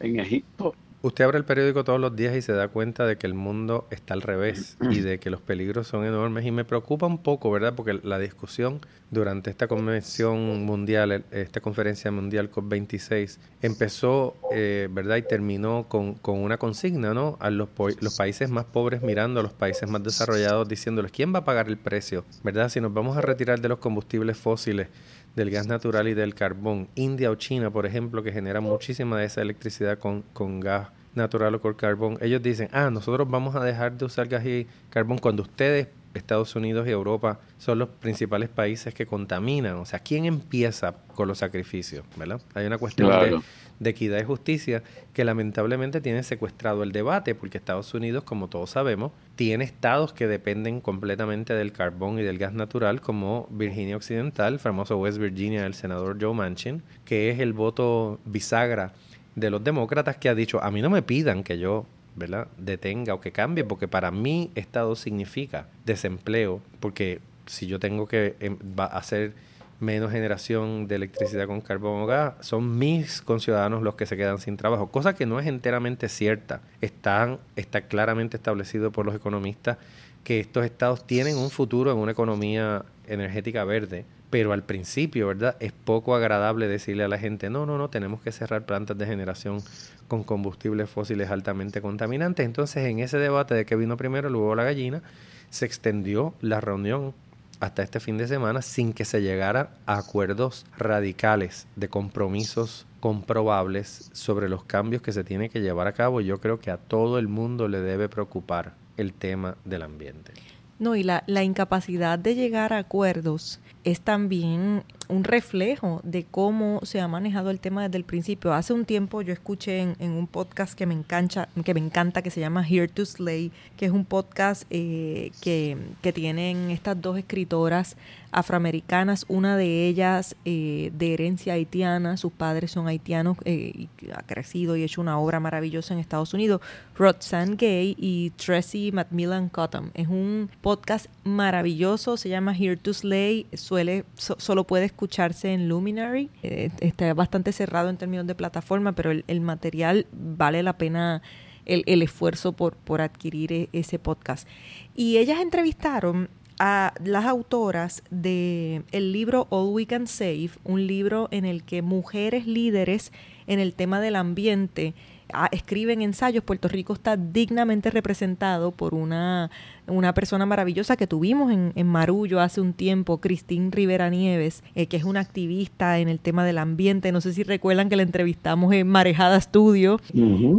en 0.01 0.19
Egipto 0.19 0.75
Usted 1.05 1.23
abre 1.23 1.37
el 1.37 1.45
periódico 1.45 1.83
todos 1.83 1.99
los 1.99 2.15
días 2.15 2.35
y 2.35 2.41
se 2.41 2.51
da 2.53 2.67
cuenta 2.67 3.05
de 3.05 3.15
que 3.19 3.27
el 3.27 3.35
mundo 3.35 3.87
está 3.91 4.15
al 4.15 4.23
revés 4.23 4.75
y 4.89 5.01
de 5.01 5.19
que 5.19 5.29
los 5.29 5.39
peligros 5.39 5.85
son 5.85 6.03
enormes 6.03 6.43
y 6.47 6.49
me 6.49 6.65
preocupa 6.65 7.05
un 7.05 7.19
poco, 7.19 7.51
¿verdad? 7.51 7.75
Porque 7.75 7.99
la 8.01 8.17
discusión 8.17 8.79
durante 9.11 9.51
esta 9.51 9.67
convención 9.67 10.65
mundial, 10.65 11.23
esta 11.29 11.61
conferencia 11.61 12.09
mundial 12.09 12.49
COP26, 12.49 13.37
empezó, 13.61 14.35
eh, 14.51 14.89
¿verdad? 14.89 15.17
Y 15.17 15.21
terminó 15.21 15.85
con, 15.87 16.15
con, 16.15 16.39
una 16.39 16.57
consigna, 16.57 17.13
¿no? 17.13 17.37
A 17.39 17.51
los, 17.51 17.69
los 17.99 18.17
países 18.17 18.49
más 18.49 18.65
pobres 18.65 19.03
mirando 19.03 19.41
a 19.41 19.43
los 19.43 19.53
países 19.53 19.87
más 19.87 20.01
desarrollados 20.01 20.67
diciéndoles, 20.67 21.11
¿quién 21.11 21.35
va 21.35 21.39
a 21.39 21.45
pagar 21.45 21.67
el 21.67 21.77
precio? 21.77 22.25
¿Verdad? 22.41 22.69
Si 22.69 22.81
nos 22.81 22.91
vamos 22.91 23.15
a 23.15 23.21
retirar 23.21 23.61
de 23.61 23.69
los 23.69 23.77
combustibles 23.77 24.37
fósiles, 24.37 24.87
del 25.35 25.51
gas 25.51 25.67
natural 25.67 26.07
y 26.07 26.13
del 26.13 26.33
carbón. 26.33 26.87
India 26.95 27.29
o 27.29 27.35
China, 27.35 27.69
por 27.69 27.85
ejemplo, 27.85 28.23
que 28.23 28.31
genera 28.31 28.61
muchísima 28.61 29.19
de 29.19 29.25
esa 29.25 29.41
electricidad 29.41 29.99
con, 29.99 30.23
con 30.33 30.59
gas 30.59 30.94
natural 31.15 31.55
o 31.55 31.61
con 31.61 31.73
carbón, 31.73 32.17
ellos 32.21 32.41
dicen, 32.41 32.69
ah, 32.71 32.89
nosotros 32.89 33.29
vamos 33.29 33.55
a 33.55 33.63
dejar 33.63 33.97
de 33.97 34.05
usar 34.05 34.27
gas 34.27 34.45
y 34.45 34.67
carbón 34.89 35.17
cuando 35.17 35.43
ustedes, 35.43 35.87
Estados 36.13 36.55
Unidos 36.55 36.87
y 36.87 36.91
Europa, 36.91 37.39
son 37.57 37.79
los 37.79 37.89
principales 37.89 38.49
países 38.49 38.93
que 38.93 39.05
contaminan. 39.05 39.75
O 39.75 39.85
sea, 39.85 39.99
¿quién 39.99 40.25
empieza 40.25 40.95
con 41.13 41.27
los 41.27 41.39
sacrificios? 41.39 42.05
¿verdad? 42.17 42.41
Hay 42.53 42.65
una 42.65 42.77
cuestión 42.77 43.09
de 43.09 43.39
de 43.79 43.89
equidad 43.89 44.19
y 44.19 44.23
justicia 44.23 44.83
que 45.13 45.25
lamentablemente 45.25 46.01
tiene 46.01 46.23
secuestrado 46.23 46.83
el 46.83 46.91
debate 46.91 47.35
porque 47.35 47.57
Estados 47.57 47.93
Unidos, 47.93 48.23
como 48.23 48.47
todos 48.47 48.71
sabemos, 48.71 49.11
tiene 49.35 49.63
estados 49.63 50.13
que 50.13 50.27
dependen 50.27 50.81
completamente 50.81 51.53
del 51.53 51.71
carbón 51.71 52.19
y 52.19 52.23
del 52.23 52.37
gas 52.37 52.53
natural 52.53 53.01
como 53.01 53.47
Virginia 53.51 53.97
Occidental, 53.97 54.53
el 54.53 54.59
famoso 54.59 54.97
West 54.97 55.17
Virginia 55.17 55.63
del 55.63 55.73
senador 55.73 56.17
Joe 56.19 56.33
Manchin, 56.33 56.83
que 57.03 57.29
es 57.29 57.39
el 57.39 57.53
voto 57.53 58.19
bisagra 58.25 58.93
de 59.35 59.49
los 59.49 59.63
demócratas 59.63 60.17
que 60.17 60.29
ha 60.29 60.35
dicho, 60.35 60.63
a 60.63 60.71
mí 60.71 60.81
no 60.81 60.89
me 60.89 61.01
pidan 61.01 61.43
que 61.43 61.57
yo 61.57 61.85
¿verdad? 62.15 62.47
detenga 62.57 63.13
o 63.13 63.21
que 63.21 63.31
cambie, 63.31 63.63
porque 63.63 63.87
para 63.87 64.11
mí 64.11 64.51
Estado 64.55 64.95
significa 64.95 65.67
desempleo, 65.85 66.61
porque 66.79 67.19
si 67.45 67.67
yo 67.67 67.79
tengo 67.79 68.07
que 68.07 68.35
em, 68.39 68.57
hacer 68.77 69.33
menos 69.79 70.11
generación 70.11 70.87
de 70.87 70.95
electricidad 70.95 71.47
con 71.47 71.59
carbón 71.61 72.01
o 72.03 72.05
gas, 72.05 72.33
son 72.39 72.77
mis 72.77 73.21
conciudadanos 73.21 73.83
los 73.83 73.95
que 73.95 74.05
se 74.05 74.15
quedan 74.15 74.39
sin 74.39 74.55
trabajo, 74.55 74.87
cosa 74.87 75.13
que 75.13 75.25
no 75.25 75.39
es 75.39 75.47
enteramente 75.47 76.07
cierta. 76.07 76.61
Están, 76.81 77.39
está 77.57 77.81
claramente 77.81 78.37
establecido 78.37 78.91
por 78.91 79.05
los 79.05 79.15
economistas 79.15 79.77
que 80.23 80.39
estos 80.39 80.65
estados 80.65 81.05
tienen 81.05 81.37
un 81.37 81.49
futuro 81.49 81.91
en 81.91 81.97
una 81.97 82.13
economía 82.13 82.83
energética 83.07 83.63
verde, 83.63 84.05
pero 84.29 84.53
al 84.53 84.63
principio, 84.63 85.27
¿verdad? 85.27 85.55
Es 85.59 85.71
poco 85.71 86.15
agradable 86.15 86.67
decirle 86.67 87.03
a 87.03 87.07
la 87.07 87.17
gente, 87.17 87.49
no, 87.49 87.65
no, 87.65 87.77
no, 87.77 87.89
tenemos 87.89 88.21
que 88.21 88.31
cerrar 88.31 88.65
plantas 88.65 88.97
de 88.97 89.05
generación 89.05 89.61
con 90.07 90.23
combustibles 90.23 90.89
fósiles 90.89 91.29
altamente 91.31 91.81
contaminantes. 91.81 92.45
Entonces, 92.45 92.85
en 92.85 92.99
ese 92.99 93.17
debate 93.17 93.55
de 93.55 93.65
que 93.65 93.75
vino 93.75 93.97
primero, 93.97 94.29
luego 94.29 94.55
la 94.55 94.63
gallina, 94.63 95.01
se 95.49 95.65
extendió 95.65 96.33
la 96.41 96.61
reunión 96.61 97.13
hasta 97.59 97.83
este 97.83 97.99
fin 97.99 98.17
de 98.17 98.27
semana 98.27 98.61
sin 98.61 98.93
que 98.93 99.05
se 99.05 99.21
llegara 99.21 99.69
a 99.85 99.97
acuerdos 99.97 100.65
radicales 100.77 101.67
de 101.75 101.87
compromisos 101.87 102.85
comprobables 102.99 104.09
sobre 104.13 104.49
los 104.49 104.63
cambios 104.63 105.01
que 105.01 105.13
se 105.13 105.23
tienen 105.23 105.49
que 105.49 105.61
llevar 105.61 105.87
a 105.87 105.93
cabo. 105.93 106.21
Yo 106.21 106.39
creo 106.39 106.59
que 106.59 106.71
a 106.71 106.77
todo 106.77 107.19
el 107.19 107.27
mundo 107.27 107.67
le 107.67 107.79
debe 107.79 108.09
preocupar 108.09 108.73
el 108.97 109.13
tema 109.13 109.55
del 109.63 109.83
ambiente. 109.83 110.33
No, 110.77 110.95
y 110.95 111.03
la, 111.03 111.23
la 111.27 111.43
incapacidad 111.43 112.19
de 112.19 112.35
llegar 112.35 112.73
a 112.73 112.79
acuerdos 112.79 113.61
es 113.83 114.01
también 114.01 114.83
un 115.07 115.23
reflejo 115.23 116.01
de 116.03 116.23
cómo 116.23 116.79
se 116.83 116.99
ha 116.99 117.07
manejado 117.07 117.49
el 117.49 117.59
tema 117.59 117.83
desde 117.83 117.97
el 117.97 118.03
principio. 118.03 118.53
Hace 118.53 118.73
un 118.73 118.85
tiempo 118.85 119.21
yo 119.21 119.33
escuché 119.33 119.79
en, 119.81 120.11
un 120.11 120.27
podcast 120.27 120.73
que 120.73 120.85
me 120.85 120.93
encanta, 120.93 121.49
que 121.63 121.73
me 121.73 121.79
encanta, 121.79 122.21
que 122.21 122.31
se 122.31 122.39
llama 122.39 122.65
Here 122.67 122.87
to 122.87 123.05
Slay, 123.05 123.51
que 123.77 123.85
es 123.85 123.91
un 123.91 124.05
podcast 124.05 124.63
eh, 124.69 125.31
que, 125.41 125.77
que, 126.01 126.13
tienen 126.13 126.71
estas 126.71 127.01
dos 127.01 127.17
escritoras 127.17 127.97
afroamericanas, 128.35 129.25
una 129.29 129.55
de 129.55 129.87
ellas 129.87 130.35
eh, 130.43 130.91
de 130.93 131.13
herencia 131.13 131.53
haitiana, 131.53 132.17
sus 132.17 132.33
padres 132.33 132.71
son 132.71 132.87
haitianos 132.87 133.37
eh, 133.45 133.87
y 133.99 134.11
ha 134.13 134.23
crecido 134.23 134.75
y 134.75 134.83
hecho 134.83 134.99
una 134.99 135.17
obra 135.17 135.39
maravillosa 135.39 135.93
en 135.93 136.01
Estados 136.01 136.33
Unidos, 136.33 136.59
Roxanne 136.97 137.55
Gay 137.55 137.95
y 137.97 138.31
Tracy 138.31 138.91
Macmillan 138.91 139.47
Cotton. 139.47 139.91
Es 139.93 140.09
un 140.09 140.49
podcast 140.61 141.05
maravilloso, 141.23 142.17
se 142.17 142.27
llama 142.27 142.53
Here 142.53 142.75
to 142.75 142.93
Slay, 142.93 143.45
suele, 143.53 144.03
solo 144.17 144.65
puede 144.65 144.85
escucharse 144.95 145.53
en 145.53 145.67
Luminary, 145.67 146.29
eh, 146.41 146.71
está 146.79 147.13
bastante 147.13 147.51
cerrado 147.51 147.89
en 147.89 147.97
términos 147.97 148.25
de 148.25 148.33
plataforma, 148.33 148.93
pero 148.93 149.11
el, 149.11 149.41
material 149.41 150.07
vale 150.11 150.63
la 150.63 150.77
pena 150.77 151.21
el, 151.65 152.01
esfuerzo 152.01 152.53
por, 152.53 152.77
por 152.77 153.01
adquirir 153.01 153.51
e, 153.51 153.69
ese 153.73 153.99
podcast. 153.99 154.47
Y 154.95 155.17
ellas 155.17 155.41
entrevistaron 155.41 156.29
a 156.59 156.93
las 157.03 157.25
autoras 157.25 158.03
de 158.09 158.83
el 158.91 159.11
libro 159.11 159.47
All 159.49 159.73
We 159.73 159.85
Can 159.85 160.07
Save, 160.07 160.51
un 160.63 160.87
libro 160.87 161.27
en 161.31 161.43
el 161.43 161.63
que 161.63 161.81
mujeres 161.81 162.47
líderes 162.47 163.11
en 163.47 163.59
el 163.59 163.73
tema 163.73 163.99
del 163.99 164.15
ambiente 164.15 164.93
ah, 165.33 165.49
escriben 165.51 166.01
ensayos. 166.01 166.43
Puerto 166.43 166.67
Rico 166.67 166.93
está 166.93 167.17
dignamente 167.17 167.89
representado 167.89 168.71
por 168.71 168.93
una 168.93 169.51
una 169.87 170.13
persona 170.13 170.45
maravillosa 170.45 170.97
que 170.97 171.07
tuvimos 171.07 171.51
en, 171.51 171.71
en 171.75 171.87
Marullo 171.87 172.39
hace 172.39 172.61
un 172.61 172.73
tiempo, 172.73 173.19
Cristín 173.19 173.71
Rivera 173.71 174.09
Nieves, 174.09 174.63
eh, 174.75 174.87
que 174.87 174.97
es 174.97 175.03
una 175.03 175.19
activista 175.19 175.99
en 175.99 176.09
el 176.09 176.19
tema 176.19 176.45
del 176.45 176.57
ambiente. 176.57 177.11
No 177.11 177.21
sé 177.21 177.33
si 177.33 177.43
recuerdan 177.43 177.89
que 177.89 177.95
la 177.95 178.03
entrevistamos 178.03 178.73
en 178.73 178.87
Marejada 178.87 179.39
Studio. 179.39 179.99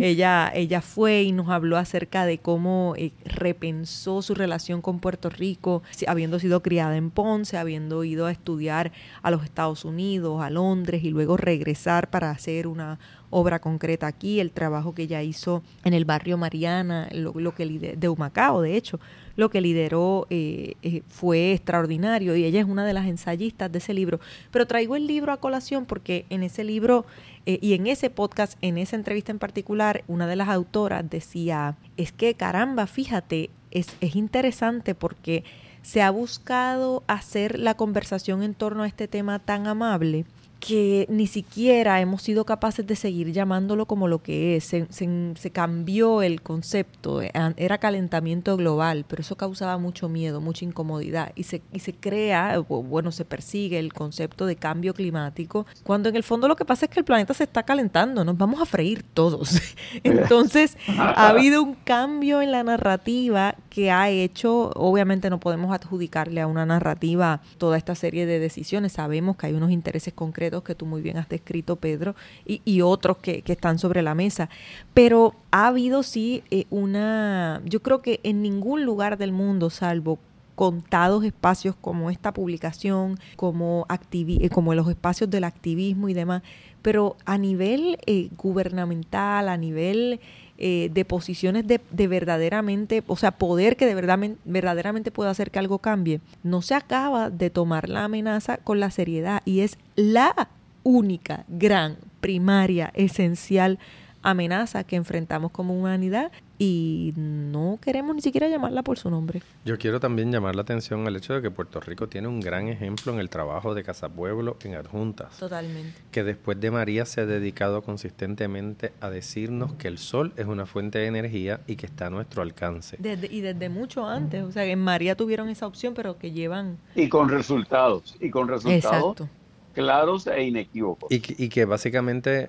ella, 0.01 0.51
ella 0.55 0.81
fue 0.81 1.23
y 1.23 1.33
nos 1.33 1.49
habló 1.49 1.77
acerca 1.77 2.27
de 2.27 2.39
cómo 2.39 2.95
eh, 2.97 3.12
repensó 3.25 4.23
su 4.23 4.35
relación 4.35 4.83
con 4.83 5.01
Puerto 5.01 5.31
Rico, 5.31 5.83
habiendo 6.07 6.39
sido 6.39 6.62
criada 6.62 6.97
en 6.97 7.11
Ponce, 7.11 7.57
habiendo 7.57 8.05
ido 8.05 8.27
a 8.27 8.33
estudiar 8.33 8.93
a 9.23 9.31
los 9.31 9.45
Estados 9.45 9.85
Unidos, 9.85 10.43
a 10.43 10.51
Londres 10.51 11.03
y 11.03 11.11
luego 11.11 11.37
regresar 11.37 12.11
para 12.11 12.31
hacer 12.31 12.67
una 12.67 12.99
obra 13.31 13.59
concreta 13.59 14.07
aquí, 14.07 14.41
el 14.41 14.51
trabajo 14.51 14.95
que 14.95 15.03
ella 15.03 15.23
hizo 15.23 15.62
en 15.85 15.95
el 15.95 16.05
barrio 16.05 16.39
Mariana, 16.39 17.09
lo, 17.12 17.33
lo 17.35 17.55
que 17.55 17.67
de 17.97 18.09
Humacao, 18.09 18.62
de 18.62 18.77
hecho, 18.77 19.01
lo 19.37 19.50
que 19.50 19.61
lideró 19.61 20.26
eh, 20.31 20.74
eh, 20.83 21.02
fue 21.09 21.52
extraordinario 21.52 22.37
y 22.37 22.44
ella 22.44 22.61
es 22.61 22.66
una 22.66 22.85
de 22.85 22.94
las 22.94 23.07
ensayistas 23.07 23.70
de 23.70 23.79
ese 23.79 23.94
libro. 23.94 24.20
Pero 24.50 24.66
traigo 24.66 24.96
el 24.96 25.07
libro 25.07 25.33
a 25.33 25.37
colación 25.38 25.85
porque 25.85 26.26
en 26.31 26.42
ese 26.42 26.64
libro 26.64 27.07
eh, 27.44 27.59
y 27.61 27.74
en 27.74 27.87
ese 27.87 28.11
podcast, 28.11 28.57
en 28.62 28.79
esa 28.79 28.96
entrevista 28.96 29.33
en 29.33 29.38
particular, 29.38 30.05
una 30.09 30.26
de 30.26 30.37
las 30.37 30.48
autoras 30.48 31.09
decía, 31.09 31.76
es 31.96 32.12
que 32.12 32.35
caramba, 32.35 32.87
fíjate, 32.87 33.50
es, 33.70 33.96
es 34.00 34.16
interesante 34.16 34.94
porque 34.94 35.44
se 35.83 36.02
ha 36.02 36.11
buscado 36.11 37.05
hacer 37.07 37.59
la 37.59 37.74
conversación 37.74 38.42
en 38.42 38.55
torno 38.55 38.83
a 38.83 38.88
este 38.88 39.07
tema 39.07 39.38
tan 39.38 39.66
amable 39.66 40.24
que 40.61 41.07
ni 41.09 41.27
siquiera 41.27 42.01
hemos 42.01 42.23
sido 42.23 42.45
capaces 42.45 42.87
de 42.87 42.97
seguir 42.97 43.33
llamándolo 43.33 43.87
como 43.87 44.09
lo 44.09 44.23
que 44.23 44.57
es. 44.57 44.64
Se, 44.64 44.87
se, 44.90 45.51
cambió 45.51 46.23
el 46.23 46.42
concepto, 46.42 47.23
eh, 47.23 47.31
era 47.57 47.79
calentamiento 47.79 48.57
global, 48.57 49.05
pero 49.07 49.23
eso 49.23 49.37
causaba 49.37 49.79
mucho 49.79 50.09
miedo, 50.09 50.40
mucha 50.40 50.64
incomodidad 50.64 51.33
y 51.35 51.45
se, 51.45 51.62
y 51.73 51.81
se 51.81 51.95
crea, 51.95 52.59
bueno, 52.59 53.12
se 53.12 53.25
persigue 53.25 53.79
el 53.79 53.92
concepto 53.92 54.47
de 54.47 54.57
cambio 54.57 54.95
climático, 54.95 55.66
cuando 55.83 56.09
en 56.09 56.16
el 56.16 56.23
fondo 56.23 56.49
lo 56.49 56.57
que 56.57 56.64
pasa 56.64 56.87
es 56.87 56.90
que 56.90 57.01
el 57.01 57.05
planeta 57.05 57.35
se 57.35 57.45
está 57.45 57.62
calentando, 57.62 58.25
nos 58.25 58.37
vamos 58.37 58.61
a 58.61 58.66
freír 58.66 59.03
todos. 59.03 59.61
Entonces, 60.03 60.77
ha 60.99 61.29
habido 61.29 61.62
un 61.62 61.75
cambio 61.75 62.42
en 62.42 62.51
la 62.51 62.62
narrativa 62.62 63.55
que 63.77 63.91
ha 63.91 64.09
hecho, 64.09 64.71
obviamente 64.75 65.29
no 65.29 65.39
podemos 65.39 65.71
adjudicarle 65.71 66.41
a 66.41 66.47
una 66.47 66.65
narrativa 66.65 67.43
toda 67.59 67.77
esta 67.77 67.95
serie 67.95 68.25
de 68.25 68.39
decisiones, 68.39 68.93
sabemos 68.93 69.37
que 69.37 69.49
hay 69.49 69.53
unos 69.53 69.71
intereses 69.71 70.15
concretos 70.15 70.62
que 70.62 70.75
tú 70.75 70.87
muy 70.87 71.03
bien 71.03 71.19
has 71.19 71.29
descrito, 71.29 71.77
Pedro, 71.77 72.17
y, 72.47 72.81
otros 72.81 73.19
que, 73.19 73.43
están 73.45 73.79
sobre 73.79 74.01
la 74.01 74.15
mesa. 74.15 74.49
Pero 74.95 75.35
ha 75.51 75.67
habido 75.67 76.03
sí 76.03 76.43
eh, 76.51 76.65
una, 76.71 77.61
yo 77.67 77.83
creo 77.83 78.01
que 78.01 78.21
en 78.23 78.41
ningún 78.41 78.87
lugar 78.87 79.19
del 79.19 79.33
mundo, 79.33 79.69
salvo 79.69 80.19
contados 80.55 81.23
espacios 81.25 81.77
como 81.79 82.09
esta 82.09 82.33
publicación, 82.33 83.19
como, 83.37 83.87
eh, 84.11 84.49
como 84.49 84.73
los 84.73 84.89
espacios 84.89 85.29
del 85.29 85.45
activismo 85.45 86.09
y 86.09 86.15
demás, 86.15 86.41
pero 86.81 87.17
a 87.27 87.37
nivel 87.37 87.99
eh, 88.07 88.31
gubernamental, 88.39 89.51
a 89.51 89.59
nivel 89.59 90.19
de 90.59 91.05
posiciones 91.05 91.66
de, 91.66 91.81
de, 91.90 92.09
verdaderamente, 92.09 93.03
o 93.07 93.16
sea, 93.16 93.33
poder 93.33 93.77
que 93.77 93.87
de 93.87 93.95
verdad, 93.95 94.19
verdaderamente 94.45 95.11
pueda 95.11 95.31
hacer 95.31 95.51
que 95.51 95.59
algo 95.59 95.79
cambie, 95.79 96.21
no 96.42 96.62
se 96.62 96.75
acaba 96.75 97.31
de 97.31 97.51
tomar 97.51 97.88
la 97.88 98.05
amenaza 98.05 98.57
con 98.59 98.81
la 98.81 98.90
seriedad 98.90 99.42
y 99.45 99.61
es 99.61 99.79
la 99.97 100.49
única, 100.83 101.45
gran, 101.49 101.99
primaria, 102.21 102.90
esencial 102.95 103.79
amenaza 104.23 104.85
que 104.85 104.97
enfrentamos 104.97 105.53
como 105.53 105.79
humanidad 105.79 106.33
y 106.59 107.12
no 107.16 107.79
queremos 107.81 108.16
ni 108.16 108.23
siquiera 108.23 108.49
llamarla 108.49 108.83
por 108.83 108.99
su 108.99 109.11
nombre. 109.11 109.42
Yo 109.64 109.79
quiero 109.79 110.01
también 110.01 110.33
llamar 110.33 110.57
la 110.57 110.62
atención 110.62 111.07
al 111.07 111.16
hecho 111.16 111.35
de 111.35 111.42
que 111.42 111.51
Puerto 111.51 111.81
Rico 111.81 112.09
tiene 112.09 112.29
un 112.29 112.40
gran 112.40 112.69
ejemplo 112.69 113.12
en 113.12 113.19
el 113.19 113.29
trabajo 113.29 113.75
de 113.75 113.85
Casa 113.85 114.09
Pueblo 114.09 114.57
en 114.62 114.75
adjuntas. 114.75 115.38
Totalmente. 115.38 115.92
Que 116.11 116.25
después 116.25 116.61
de 116.61 116.71
María 116.71 117.05
se 117.05 117.23
ha 117.23 117.27
dedicado 117.27 117.83
consistentemente 117.83 118.92
a 119.01 119.11
decirnos 119.11 119.75
que 119.75 119.88
el 119.88 119.99
sol 119.99 120.33
es 120.37 120.47
una 120.47 120.66
fuente 120.66 120.99
de 120.99 121.07
energía 121.07 121.61
y 121.66 121.77
que 121.77 121.87
está 121.87 122.07
a 122.07 122.11
nuestro 122.11 122.42
alcance. 122.42 122.97
Desde, 122.99 123.27
y 123.33 123.40
desde 123.40 123.69
mucho 123.69 124.07
antes, 124.07 124.42
o 124.42 124.53
sea, 124.53 124.64
que 124.64 124.73
en 124.73 124.83
María 124.83 125.16
tuvieron 125.16 125.49
esa 125.49 125.66
opción, 125.66 125.95
pero 125.95 126.19
que 126.19 126.33
llevan... 126.33 126.79
Y 126.95 127.09
con 127.09 127.29
resultados, 127.29 128.16
y 128.21 128.31
con 128.31 128.49
resultados. 128.49 129.12
Exacto 129.12 129.29
claros 129.77 130.27
e 130.27 130.42
inequívocos. 130.42 131.12
Y, 131.12 131.16
y 131.45 131.51
que 131.51 131.66
básicamente 131.66 132.49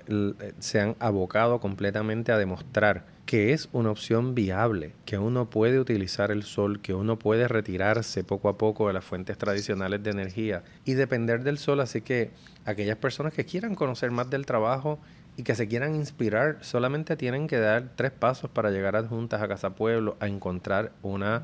se 0.60 0.80
han 0.80 0.96
abocado 1.00 1.60
completamente 1.60 2.32
a 2.32 2.38
demostrar 2.38 3.17
que 3.28 3.52
es 3.52 3.68
una 3.74 3.92
opción 3.92 4.34
viable, 4.36 4.94
que 5.06 5.18
uno 5.18 5.50
puede 5.50 5.82
utilizar 5.82 6.32
el 6.32 6.44
sol, 6.44 6.80
que 6.80 6.94
uno 6.94 7.20
puede 7.20 7.50
retirarse 7.50 8.24
poco 8.24 8.48
a 8.48 8.58
poco 8.58 8.88
de 8.88 8.94
las 8.94 9.04
fuentes 9.04 9.38
tradicionales 9.38 10.02
de 10.02 10.12
energía 10.12 10.64
y 10.86 10.94
depender 10.94 11.44
del 11.44 11.58
sol. 11.58 11.82
Así 11.82 12.02
que 12.02 12.32
aquellas 12.66 12.96
personas 12.96 13.34
que 13.34 13.46
quieran 13.46 13.76
conocer 13.76 14.12
más 14.12 14.30
del 14.30 14.46
trabajo 14.46 14.98
y 15.36 15.44
que 15.44 15.56
se 15.56 15.68
quieran 15.68 15.94
inspirar, 15.94 16.60
solamente 16.62 17.18
tienen 17.18 17.48
que 17.48 17.60
dar 17.60 17.90
tres 17.98 18.12
pasos 18.12 18.50
para 18.50 18.72
llegar 18.72 18.96
adjuntas 18.96 19.42
a 19.42 19.48
Casa 19.50 19.76
Pueblo 19.76 20.16
a 20.22 20.28
encontrar 20.28 20.94
una 21.04 21.44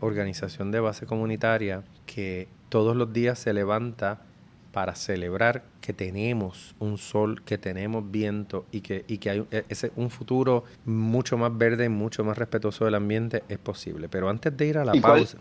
organización 0.00 0.72
de 0.72 0.80
base 0.80 1.06
comunitaria 1.06 1.84
que 2.04 2.48
todos 2.68 2.96
los 2.96 3.12
días 3.12 3.38
se 3.38 3.52
levanta 3.52 4.22
para 4.72 4.94
celebrar 4.94 5.62
que 5.80 5.92
tenemos 5.92 6.74
un 6.78 6.96
sol, 6.96 7.42
que 7.42 7.58
tenemos 7.58 8.10
viento 8.10 8.64
y 8.72 8.80
que, 8.80 9.04
y 9.06 9.18
que 9.18 9.30
hay 9.30 9.44
e, 9.50 9.64
ese, 9.68 9.92
un 9.96 10.10
futuro 10.10 10.64
mucho 10.86 11.36
más 11.36 11.56
verde 11.56 11.84
y 11.84 11.88
mucho 11.88 12.24
más 12.24 12.38
respetuoso 12.38 12.86
del 12.86 12.94
ambiente 12.94 13.44
es 13.48 13.58
posible. 13.58 14.08
Pero 14.08 14.28
antes 14.30 14.56
de 14.56 14.66
ir 14.66 14.78
a 14.78 14.84
la 14.84 14.94
pausa... 14.94 15.38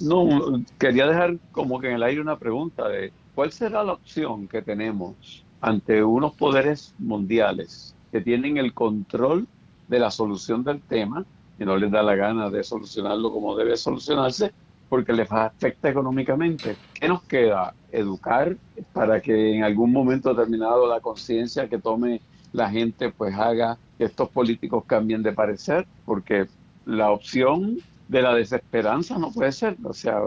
no, 0.00 0.62
quería 0.78 1.06
dejar 1.06 1.36
como 1.52 1.80
que 1.80 1.88
en 1.88 1.94
el 1.94 2.02
aire 2.02 2.20
una 2.20 2.38
pregunta 2.38 2.88
de 2.88 3.12
cuál 3.34 3.52
será 3.52 3.84
la 3.84 3.92
opción 3.92 4.48
que 4.48 4.62
tenemos 4.62 5.44
ante 5.60 6.02
unos 6.02 6.34
poderes 6.34 6.92
mundiales 6.98 7.94
que 8.10 8.20
tienen 8.20 8.58
el 8.58 8.74
control 8.74 9.46
de 9.88 9.98
la 10.00 10.10
solución 10.10 10.64
del 10.64 10.80
tema 10.80 11.24
y 11.58 11.64
no 11.64 11.76
les 11.76 11.90
da 11.90 12.02
la 12.02 12.16
gana 12.16 12.50
de 12.50 12.64
solucionarlo 12.64 13.32
como 13.32 13.56
debe 13.56 13.76
solucionarse 13.76 14.52
porque 14.92 15.14
les 15.14 15.32
afecta 15.32 15.88
económicamente. 15.88 16.76
¿Qué 16.92 17.08
nos 17.08 17.22
queda? 17.22 17.72
Educar 17.90 18.54
para 18.92 19.22
que 19.22 19.54
en 19.54 19.64
algún 19.64 19.90
momento 19.90 20.34
determinado 20.34 20.86
la 20.86 21.00
conciencia 21.00 21.66
que 21.66 21.78
tome 21.78 22.20
la 22.52 22.68
gente 22.68 23.08
pues 23.08 23.34
haga 23.34 23.78
que 23.96 24.04
estos 24.04 24.28
políticos 24.28 24.84
cambien 24.86 25.22
de 25.22 25.32
parecer, 25.32 25.86
porque 26.04 26.46
la 26.84 27.10
opción 27.10 27.78
de 28.06 28.20
la 28.20 28.34
desesperanza 28.34 29.16
no 29.16 29.32
puede 29.32 29.52
ser, 29.52 29.78
o 29.82 29.94
sea, 29.94 30.20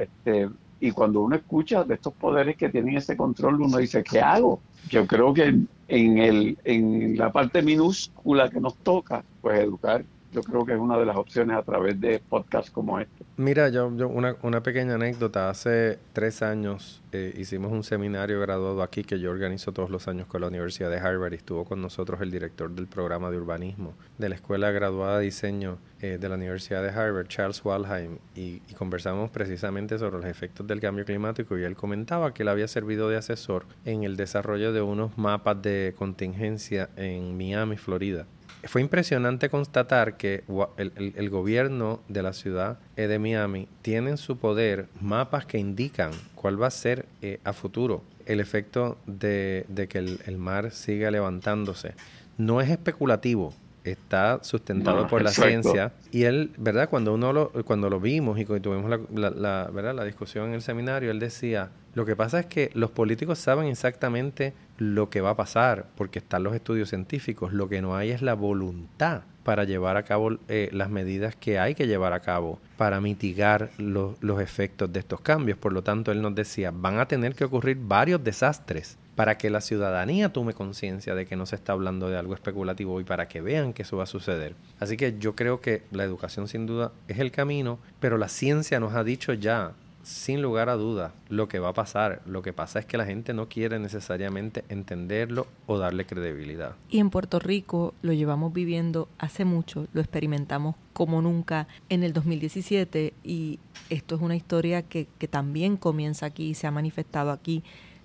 este, 0.00 0.48
y 0.78 0.92
cuando 0.92 1.20
uno 1.22 1.34
escucha 1.34 1.82
de 1.82 1.94
estos 1.94 2.14
poderes 2.14 2.56
que 2.56 2.68
tienen 2.68 2.96
ese 2.96 3.16
control, 3.16 3.62
uno 3.62 3.78
dice, 3.78 4.04
¿qué 4.04 4.20
hago? 4.20 4.60
Yo 4.90 5.08
creo 5.08 5.34
que 5.34 5.58
en, 5.88 6.18
el, 6.18 6.56
en 6.62 7.18
la 7.18 7.32
parte 7.32 7.62
minúscula 7.62 8.48
que 8.48 8.60
nos 8.60 8.76
toca, 8.76 9.24
pues 9.40 9.58
educar 9.58 10.04
yo 10.34 10.42
creo 10.42 10.66
que 10.66 10.72
es 10.72 10.78
una 10.78 10.98
de 10.98 11.06
las 11.06 11.16
opciones 11.16 11.56
a 11.56 11.62
través 11.62 12.00
de 12.00 12.18
podcasts 12.18 12.70
como 12.70 12.98
este. 12.98 13.24
Mira, 13.36 13.68
yo, 13.68 13.86
una, 13.86 14.36
una 14.42 14.62
pequeña 14.62 14.96
anécdota. 14.96 15.48
Hace 15.48 15.98
tres 16.12 16.42
años 16.42 17.02
eh, 17.12 17.32
hicimos 17.36 17.70
un 17.70 17.84
seminario 17.84 18.40
graduado 18.40 18.82
aquí 18.82 19.04
que 19.04 19.20
yo 19.20 19.30
organizo 19.30 19.72
todos 19.72 19.90
los 19.90 20.08
años 20.08 20.26
con 20.26 20.40
la 20.40 20.48
Universidad 20.48 20.90
de 20.90 20.98
Harvard 20.98 21.32
y 21.32 21.36
estuvo 21.36 21.64
con 21.64 21.80
nosotros 21.80 22.20
el 22.20 22.32
director 22.32 22.70
del 22.70 22.88
programa 22.88 23.30
de 23.30 23.36
urbanismo 23.36 23.94
de 24.18 24.28
la 24.28 24.34
Escuela 24.34 24.72
Graduada 24.72 25.18
de 25.18 25.26
Diseño 25.26 25.78
eh, 26.04 26.18
de 26.18 26.28
la 26.28 26.34
Universidad 26.34 26.82
de 26.82 26.90
Harvard, 26.90 27.28
Charles 27.28 27.64
Walheim, 27.64 28.18
y, 28.34 28.58
conversamos 28.76 29.30
precisamente 29.30 29.98
sobre 29.98 30.18
los 30.18 30.26
efectos 30.26 30.66
del 30.66 30.80
cambio 30.80 31.04
climático 31.04 31.56
y 31.56 31.62
él 31.62 31.76
comentaba 31.76 32.34
que 32.34 32.42
él 32.42 32.48
había 32.48 32.68
servido 32.68 33.08
de 33.08 33.16
asesor 33.16 33.64
en 33.84 34.02
el 34.04 34.16
desarrollo 34.16 34.72
de 34.72 34.82
unos 34.82 35.16
mapas 35.16 35.62
de 35.62 35.94
contingencia 35.96 36.90
en 36.96 37.36
Miami, 37.36 37.76
Florida 37.76 38.26
fue 38.66 38.80
impresionante 38.80 39.50
constatar 39.50 40.16
que 40.16 40.44
el, 40.78 41.30
gobierno 41.30 42.00
de 42.08 42.22
la 42.22 42.32
ciudad 42.32 42.78
eh, 42.96 43.06
de 43.06 43.18
Miami 43.18 43.68
tiene 43.82 44.10
en 44.10 44.16
su 44.16 44.38
poder 44.38 44.88
mapas 45.00 45.44
que 45.44 45.58
indican 45.58 46.12
cuál 46.34 46.60
va 46.60 46.68
a 46.68 46.70
ser 46.70 47.06
eh, 47.20 47.40
a 47.44 47.52
futuro 47.52 48.02
el 48.26 48.40
efecto 48.40 48.96
de, 49.06 49.66
que 49.88 49.98
el, 49.98 50.38
mar 50.38 50.70
siga 50.70 51.10
levantándose. 51.10 51.94
No 52.38 52.60
es 52.60 52.70
especulativo, 52.70 53.54
está 53.84 54.42
sustentado 54.42 55.06
por 55.06 55.22
la 55.22 55.30
ciencia 55.30 55.92
y 56.10 56.24
él, 56.24 56.52
¿verdad? 56.56 56.88
Cuando 56.88 57.12
uno 57.14 57.32
lo, 57.32 57.52
cuando 57.64 57.90
lo 57.90 58.00
vimos 58.00 58.38
y 58.38 58.44
tuvimos 58.44 58.90
la, 58.90 59.70
¿verdad? 59.72 59.94
la 59.94 60.04
discusión 60.04 60.48
en 60.48 60.54
el 60.54 60.62
seminario, 60.62 61.10
él 61.10 61.20
decía, 61.20 61.70
lo 61.94 62.04
que 62.06 62.16
pasa 62.16 62.40
es 62.40 62.46
que 62.46 62.70
los 62.74 62.90
políticos 62.90 63.38
saben 63.38 63.66
exactamente 63.66 64.54
lo 64.78 65.10
que 65.10 65.20
va 65.20 65.30
a 65.30 65.36
pasar, 65.36 65.86
porque 65.96 66.18
están 66.18 66.42
los 66.42 66.54
estudios 66.54 66.88
científicos. 66.88 67.52
Lo 67.52 67.68
que 67.68 67.82
no 67.82 67.94
hay 67.94 68.10
es 68.10 68.22
la 68.22 68.34
voluntad 68.34 69.22
para 69.44 69.64
llevar 69.64 69.96
a 69.96 70.02
cabo 70.02 70.38
eh, 70.48 70.70
las 70.72 70.88
medidas 70.88 71.36
que 71.36 71.58
hay 71.58 71.74
que 71.74 71.86
llevar 71.86 72.14
a 72.14 72.20
cabo 72.20 72.58
para 72.78 73.00
mitigar 73.00 73.70
los 73.78 74.40
efectos 74.40 74.92
de 74.92 75.00
estos 75.00 75.20
cambios. 75.20 75.58
Por 75.58 75.72
lo 75.72 75.82
tanto, 75.82 76.10
él 76.10 76.22
nos 76.22 76.34
decía, 76.34 76.72
van 76.74 76.98
a 76.98 77.06
tener 77.06 77.34
que 77.34 77.44
ocurrir 77.44 77.78
varios 77.80 78.24
desastres 78.24 78.96
para 79.16 79.38
que 79.38 79.50
la 79.50 79.60
ciudadanía 79.60 80.32
tome 80.32 80.54
conciencia 80.54 81.14
de 81.14 81.26
que 81.26 81.36
no 81.36 81.46
se 81.46 81.56
está 81.56 81.72
hablando 81.72 82.08
de 82.08 82.18
algo 82.18 82.34
especulativo 82.34 83.00
y 83.00 83.04
para 83.04 83.28
que 83.28 83.40
vean 83.40 83.72
que 83.72 83.82
eso 83.82 83.96
va 83.96 84.04
a 84.04 84.06
suceder. 84.06 84.54
Así 84.80 84.96
que 84.96 85.16
yo 85.18 85.34
creo 85.34 85.60
que 85.60 85.82
la 85.90 86.04
educación 86.04 86.48
sin 86.48 86.66
duda 86.66 86.92
es 87.08 87.18
el 87.18 87.30
camino, 87.30 87.78
pero 88.00 88.18
la 88.18 88.28
ciencia 88.28 88.80
nos 88.80 88.94
ha 88.94 89.04
dicho 89.04 89.32
ya 89.32 89.72
sin 90.04 90.42
lugar 90.42 90.68
a 90.68 90.74
dudas 90.74 91.12
lo 91.28 91.48
que 91.48 91.58
va 91.58 91.70
a 91.70 91.72
pasar. 91.72 92.20
Lo 92.26 92.42
que 92.42 92.52
pasa 92.52 92.78
es 92.78 92.86
que 92.86 92.96
la 92.96 93.06
gente 93.06 93.32
no 93.32 93.48
quiere 93.48 93.78
necesariamente 93.78 94.64
entenderlo 94.68 95.46
o 95.66 95.78
darle 95.78 96.04
credibilidad. 96.04 96.76
Y 96.90 96.98
en 96.98 97.10
Puerto 97.10 97.38
Rico 97.38 97.94
lo 98.02 98.12
llevamos 98.12 98.52
viviendo 98.52 99.08
hace 99.18 99.44
mucho, 99.44 99.86
lo 99.92 100.00
experimentamos 100.00 100.76
como 100.92 101.22
nunca 101.22 101.66
en 101.88 102.04
el 102.04 102.12
2017 102.12 103.14
y 103.24 103.58
esto 103.90 104.14
es 104.14 104.20
una 104.20 104.36
historia 104.36 104.82
que, 104.82 105.08
que 105.18 105.26
también 105.26 105.76
comienza 105.76 106.26
aquí 106.26 106.50
y 106.50 106.54
se 106.54 106.66
ha 106.66 106.70
manifestado 106.70 107.30
aquí 107.30 107.64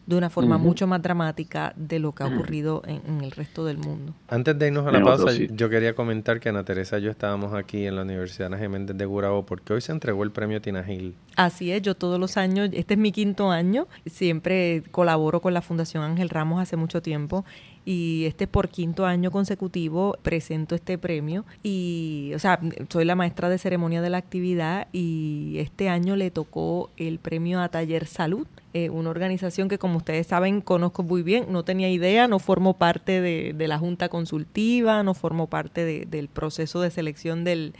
de 0.09 0.15
una 0.15 0.31
forma 0.31 0.57
mucho 0.57 0.87
más 0.87 1.03
dramática 1.03 1.71
de 1.75 1.99
lo 1.99 2.13
que 2.13 2.23
ha 2.23 2.25
ocurrido 2.25 2.81
en, 2.87 3.21
el 3.21 3.29
resto 3.29 3.63
del 3.63 3.77
mundo. 3.77 4.15
Antes 4.27 4.57
de 4.57 4.67
irnos 4.67 4.87
a 4.87 4.91
la 4.91 5.03
pausa, 5.03 5.31
yo 5.31 5.69
quería 5.69 5.93
comentar 5.93 6.39
que 6.39 6.49
Ana 6.49 6.63
Teresa 6.63 6.97
y 6.97 7.03
yo 7.03 7.11
estábamos 7.11 7.53
aquí 7.53 7.85
en 7.85 7.95
la 7.95 8.01
Universidad 8.01 8.47
Ana 8.47 8.57
Geméndez 8.57 8.97
de 8.97 9.05
Gurabo 9.05 9.45
porque 9.45 9.73
hoy 9.73 9.81
se 9.81 9.91
entregó 9.91 10.23
el 10.23 10.31
premio 10.31 10.61
Tinagil. 10.61 11.13
Así 11.35 11.71
es, 11.71 11.83
yo 11.83 11.93
todos 11.93 12.19
los 12.19 12.37
años, 12.37 12.71
este 12.73 12.95
es 12.95 12.99
mi 12.99 13.11
quinto 13.11 13.51
año, 13.51 13.87
siempre 14.07 14.81
colaboro 14.89 15.41
con 15.41 15.53
la 15.53 15.61
Fundación 15.61 16.01
Ángel 16.03 16.29
Ramos 16.29 16.59
hace 16.59 16.75
mucho 16.75 17.03
tiempo 17.03 17.45
y 17.85 18.25
este 18.25 18.47
por 18.47 18.69
quinto 18.69 19.05
año 19.05 19.29
consecutivo 19.29 20.17
presento 20.23 20.73
este 20.73 20.97
premio 20.97 21.45
y, 21.61 22.31
o 22.35 22.39
sea, 22.39 22.59
soy 22.89 23.05
la 23.05 23.15
maestra 23.15 23.47
de 23.47 23.59
ceremonia 23.59 24.01
de 24.01 24.09
la 24.09 24.17
actividad 24.17 24.87
y 24.91 25.55
este 25.59 25.87
año 25.87 26.15
le 26.15 26.31
tocó 26.31 26.89
el 26.97 27.19
premio 27.19 27.61
a 27.61 27.69
Taller 27.69 28.07
Salud 28.07 28.47
eh, 28.73 28.91
una 28.91 29.09
organización 29.09 29.67
que 29.67 29.79
como 29.79 29.97
ustedes 29.97 30.27
saben 30.27 30.61
conozco 30.61 31.01
muy 31.01 31.23
bien, 31.23 31.47
no 31.49 31.63
tenía 31.63 31.89
idea, 31.89 32.27
no 32.27 32.37
formo 32.37 32.75
parte 32.75 33.19
de, 33.19 33.67
la 33.67 33.79
junta 33.79 34.09
consultiva, 34.09 35.01
no 35.01 35.15
formo 35.15 35.47
parte 35.47 36.05
del 36.05 36.27
proceso 36.27 36.79
de 36.79 36.91
selección 36.91 37.43
del, 37.43 37.73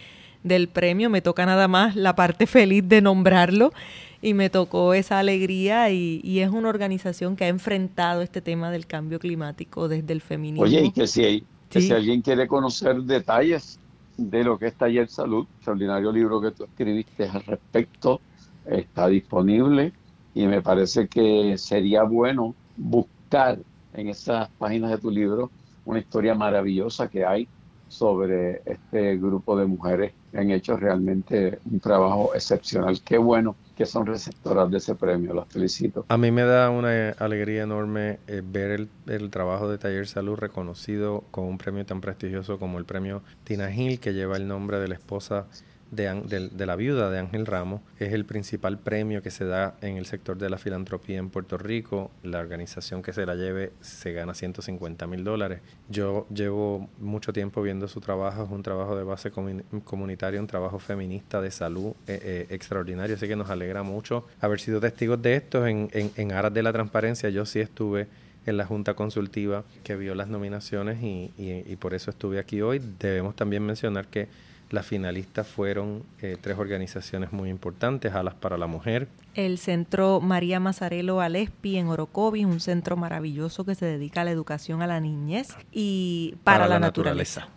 del 0.43 0.67
premio, 0.67 1.12
me 1.12 1.21
toca 1.21 1.45
nada 1.45 1.67
más 1.67 1.95
la 1.95 2.15
parte 2.15 2.47
feliz 2.47 2.84
de 2.88 3.02
nombrarlo. 3.02 3.71
Y 4.21 4.34
me 4.34 4.49
tocó 4.49 4.93
esa 4.93 5.19
alegría 5.19 5.91
y, 5.91 6.39
es 6.41 6.49
una 6.49 6.67
organización 6.67 7.38
que 7.38 7.45
ha 7.45 7.47
enfrentado 7.47 8.21
este 8.21 8.41
tema 8.41 8.69
del 8.69 8.86
cambio 8.86 9.17
climático 9.17 9.88
desde 9.88 10.12
el 10.12 10.19
feminismo. 10.19 10.63
Oye, 10.63 10.84
y 10.84 10.91
que 10.91 11.08
si, 11.08 11.45
si 11.69 11.93
alguien 11.93 12.21
quiere 12.21 12.45
conocer 12.45 12.97
detalles 13.04 13.80
de 14.17 14.43
lo 14.43 14.58
que 14.58 14.67
es 14.67 14.73
Taller 14.73 15.08
Salud, 15.08 15.47
extraordinario 15.56 16.12
libro 16.12 16.41
que 16.41 16.52
tú 16.52 16.65
escribiste 16.65 17.30
al 17.30 17.43
respecto, 17.43 18.19
está 18.65 19.08
disponible 19.08 19.93
y 20.34 20.48
me 20.48 20.62
parece 20.62 21.08
que 21.08 21.58
sería 21.58 22.04
bueno 22.04 22.56
buscar 22.78 23.60
en 23.94 24.10
esas 24.10 24.50
páginas 24.58 24.92
de 24.92 24.98
tu 24.98 25.10
libro 25.10 25.50
una 25.86 26.00
historia 26.00 26.36
maravillosa 26.36 27.10
que 27.10 27.26
hay 27.26 27.48
sobre 27.88 28.62
este 28.65 29.18
grupo 29.18 29.58
de 29.58 29.65
mujeres 29.65 30.13
que 30.32 30.38
han 30.38 30.52
hecho 30.52 30.78
realmente 30.78 31.58
un 31.70 31.80
trabajo 31.80 32.32
excepcional. 32.36 33.02
Qué 33.04 33.18
bueno 33.18 33.56
que 33.76 33.86
son 33.86 34.06
receptoras 34.06 34.70
de 34.70 34.78
ese 34.78 34.94
premio, 34.94 35.34
las 35.34 35.48
felicito. 35.48 36.06
A 36.08 36.18
mí 36.18 36.30
me 36.32 36.44
da 36.44 36.70
una 36.70 37.10
alegría 37.18 37.63
enorme 37.63 38.20
eh, 38.28 38.44
ver 38.46 38.72
el, 38.72 38.89
el, 39.08 39.32
trabajo 39.32 39.70
de 39.70 39.80
Taller 39.80 40.06
Salud 40.06 40.36
reconocido 40.36 41.24
con 41.32 41.46
un 41.46 41.58
premio 41.58 41.86
tan 41.86 42.00
prestigioso 42.00 42.60
como 42.60 42.78
el 42.78 42.86
premio 42.86 43.24
Tina 43.44 43.72
Gil, 43.72 44.00
que 44.00 44.13
lleva 44.13 44.38
el 44.38 44.48
nombre 44.48 44.80
de 44.80 44.89
la 44.89 44.96
esposa 44.96 45.48
de, 45.91 46.49
de, 46.52 46.65
la 46.65 46.75
viuda 46.75 47.10
de 47.10 47.19
Ángel 47.19 47.45
Ramos. 47.45 47.82
Es 47.97 48.13
el 48.13 48.25
principal 48.25 48.78
premio 48.80 49.21
que 49.21 49.32
se 49.32 49.45
da 49.45 49.75
en 49.82 49.97
el 49.97 50.06
sector 50.06 50.38
de 50.38 50.49
la 50.49 50.58
filantropía 50.58 51.17
en 51.17 51.30
Puerto 51.30 51.58
Rico. 51.58 52.12
La 52.23 52.39
organización 52.39 53.02
que 53.02 53.13
se 53.13 53.25
la 53.25 53.36
lleve 53.36 53.71
se 53.82 54.13
gana 54.13 54.34
150 54.34 55.08
mil 55.08 55.23
dólares. 55.23 55.62
Yo 55.89 56.28
llevo 56.34 56.89
mucho 56.99 57.34
tiempo 57.34 57.62
viendo 57.62 57.88
su 57.88 58.02
trabajo. 58.02 58.43
Es 58.43 58.52
un 58.52 58.63
trabajo 58.63 58.95
de 58.95 59.04
base 59.04 59.32
comunitaria, 59.32 60.39
un 60.39 60.47
trabajo 60.47 60.80
feminista 60.80 61.41
de 61.41 61.52
salud 61.52 61.93
eh, 62.08 62.19
eh, 62.21 62.47
extraordinario. 62.49 63.15
Así 63.15 63.28
que 63.28 63.36
nos 63.36 63.49
alegra 63.49 63.84
mucho 63.84 64.28
haber 64.41 64.60
sido 64.60 64.80
testigos 64.80 65.21
de 65.21 65.36
esto 65.36 65.65
en, 65.65 65.89
en, 65.93 66.32
aras 66.32 66.54
de 66.54 66.63
la 66.63 66.71
transparencia. 66.71 67.30
Yo 67.30 67.45
sí 67.45 67.60
estuve 67.60 68.08
en 68.45 68.58
la 68.58 68.65
Junta 68.65 68.93
Consultiva 68.93 69.63
que 69.84 69.95
vio 69.95 70.15
las 70.15 70.28
nominaciones 70.28 71.02
y, 71.04 71.32
y, 71.38 71.75
por 71.75 71.93
eso 71.93 72.12
estuve 72.12 72.39
aquí 72.39 72.62
hoy. 72.62 72.82
Debemos 72.99 73.36
también 73.36 73.65
mencionar 73.65 74.08
que 74.08 74.28
las 74.70 74.86
finalistas 74.86 75.48
fueron 75.48 76.04
eh, 76.22 76.38
tres 76.40 76.58
organizaciones 76.58 77.32
muy 77.32 77.50
importantes, 77.50 78.14
Alas 78.14 78.36
para 78.36 78.58
la 78.58 78.68
Mujer. 78.68 79.08
El 79.34 79.58
Centro 79.58 80.22
María 80.22 80.60
Mazarelo 80.60 81.22
Alespi 81.22 81.78
en 81.78 81.88
Orocovis, 81.88 82.46
un 82.46 82.60
centro 82.60 82.96
maravilloso 82.96 83.66
que 83.66 83.74
se 83.76 83.86
dedica 83.86 84.22
a 84.22 84.26
la 84.26 84.32
educación 84.32 84.82
a 84.82 84.88
la 84.88 85.00
niñez 85.00 85.56
y 85.72 86.36
para, 86.44 86.68
la, 86.68 86.80
naturaleza. 86.80 87.48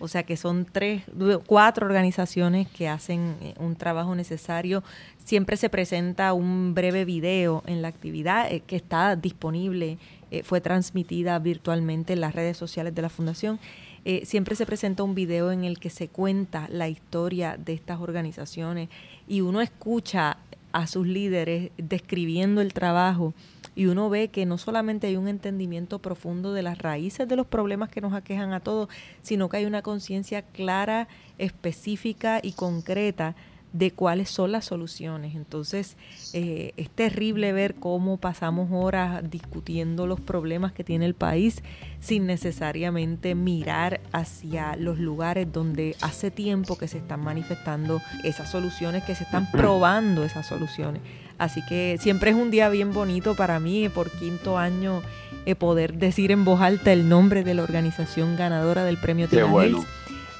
O 0.00 0.08
sea 0.08 0.22
que 0.22 0.36
son 0.36 0.64
tres, 0.64 1.02
cuatro 1.46 1.86
organizaciones 1.86 2.68
que 2.68 2.88
hacen 2.88 3.36
eh, 3.42 3.54
un 3.58 3.76
trabajo 3.76 4.14
necesario. 4.14 4.82
Siempre 5.24 5.58
se 5.58 5.68
presenta 5.68 6.32
un 6.32 6.74
breve 6.74 7.04
video 7.04 7.62
en 7.66 7.82
la 7.82 7.88
actividad 7.88 8.50
eh, 8.50 8.60
que 8.60 8.76
está 8.76 9.14
disponible, 9.16 9.98
fue 10.44 10.62
transmitida 10.62 11.38
virtualmente 11.38 12.14
en 12.14 12.22
las 12.22 12.34
redes 12.34 12.56
sociales 12.56 12.94
de 12.94 13.02
la 13.02 13.10
Fundación 13.10 13.60
eh, 14.04 14.24
siempre 14.24 14.56
se 14.56 14.66
presenta 14.66 15.02
un 15.02 15.14
video 15.14 15.52
en 15.52 15.64
el 15.64 15.78
que 15.78 15.90
se 15.90 16.08
cuenta 16.08 16.68
la 16.68 16.88
historia 16.88 17.56
de 17.56 17.72
estas 17.72 18.00
organizaciones 18.00 18.88
y 19.28 19.42
uno 19.42 19.60
escucha 19.60 20.38
a 20.72 20.86
sus 20.86 21.06
líderes 21.06 21.70
describiendo 21.76 22.60
el 22.60 22.72
trabajo 22.72 23.34
y 23.74 23.86
uno 23.86 24.10
ve 24.10 24.28
que 24.28 24.44
no 24.44 24.58
solamente 24.58 25.06
hay 25.06 25.16
un 25.16 25.28
entendimiento 25.28 25.98
profundo 26.00 26.52
de 26.52 26.62
las 26.62 26.78
raíces 26.78 27.28
de 27.28 27.36
los 27.36 27.46
problemas 27.46 27.88
que 27.90 28.00
nos 28.00 28.12
aquejan 28.12 28.52
a 28.52 28.60
todos, 28.60 28.88
sino 29.22 29.48
que 29.48 29.58
hay 29.58 29.64
una 29.64 29.82
conciencia 29.82 30.42
clara, 30.42 31.08
específica 31.38 32.40
y 32.42 32.52
concreta 32.52 33.34
de 33.72 33.90
cuáles 33.90 34.30
son 34.30 34.52
las 34.52 34.66
soluciones. 34.66 35.34
Entonces, 35.34 35.96
eh, 36.32 36.72
es 36.76 36.90
terrible 36.90 37.52
ver 37.52 37.74
cómo 37.74 38.18
pasamos 38.18 38.68
horas 38.72 39.28
discutiendo 39.30 40.06
los 40.06 40.20
problemas 40.20 40.72
que 40.72 40.84
tiene 40.84 41.06
el 41.06 41.14
país 41.14 41.62
sin 42.00 42.26
necesariamente 42.26 43.34
mirar 43.34 44.00
hacia 44.12 44.76
los 44.76 44.98
lugares 44.98 45.52
donde 45.52 45.96
hace 46.00 46.30
tiempo 46.30 46.76
que 46.76 46.88
se 46.88 46.98
están 46.98 47.20
manifestando 47.20 48.00
esas 48.24 48.50
soluciones, 48.50 49.04
que 49.04 49.14
se 49.14 49.24
están 49.24 49.50
probando 49.50 50.24
esas 50.24 50.46
soluciones. 50.46 51.00
Así 51.38 51.64
que 51.66 51.98
siempre 52.00 52.30
es 52.30 52.36
un 52.36 52.50
día 52.50 52.68
bien 52.68 52.92
bonito 52.92 53.34
para 53.34 53.58
mí, 53.58 53.88
por 53.88 54.10
quinto 54.10 54.58
año, 54.58 55.02
eh, 55.44 55.54
poder 55.54 55.94
decir 55.94 56.30
en 56.30 56.44
voz 56.44 56.60
alta 56.60 56.92
el 56.92 57.08
nombre 57.08 57.42
de 57.42 57.54
la 57.54 57.62
organización 57.62 58.36
ganadora 58.36 58.84
del 58.84 58.98
premio 58.98 59.28
Tina 59.28 59.46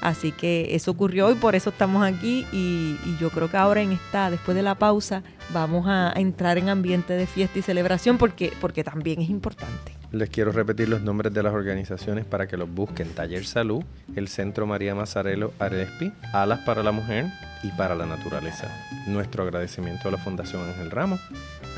Así 0.03 0.33
que 0.33 0.75
eso 0.75 0.91
ocurrió 0.91 1.31
y 1.31 1.35
por 1.35 1.55
eso 1.55 1.69
estamos 1.69 2.05
aquí 2.05 2.45
y, 2.51 2.97
yo 3.21 3.29
creo 3.29 3.49
que 3.49 3.55
ahora 3.55 3.81
en 3.81 3.93
esta, 3.93 4.29
después 4.29 4.53
de 4.53 4.61
la 4.61 4.75
pausa, 4.75 5.23
vamos 5.53 5.85
a, 5.87 6.11
entrar 6.17 6.57
en 6.57 6.67
ambiente 6.67 7.13
de 7.13 7.25
fiesta 7.25 7.59
y 7.59 7.61
celebración 7.61 8.17
porque, 8.17 8.51
porque 8.59 8.83
también 8.83 9.21
es 9.21 9.29
importante. 9.29 9.93
Les 10.11 10.29
quiero 10.29 10.51
repetir 10.51 10.89
los 10.89 11.01
nombres 11.01 11.33
de 11.33 11.41
las 11.41 11.53
organizaciones 11.53 12.25
para 12.25 12.47
que 12.47 12.57
los 12.57 12.69
busquen. 12.69 13.07
Taller 13.15 13.45
Salud, 13.45 13.81
el 14.15 14.27
Centro 14.27 14.67
María 14.67 14.93
Mazzarello 14.93 15.53
Arespi, 15.57 16.11
Alas 16.33 16.59
para 16.59 16.83
la 16.83 16.91
Mujer 16.91 17.27
y 17.63 17.69
para 17.69 17.95
la 17.95 18.05
Naturaleza. 18.05 18.67
Nuestro 19.07 19.43
agradecimiento 19.43 20.09
a 20.09 20.11
la 20.11 20.17
Fundación 20.17 20.67
Ángel 20.67 20.91
Ramos, 20.91 21.21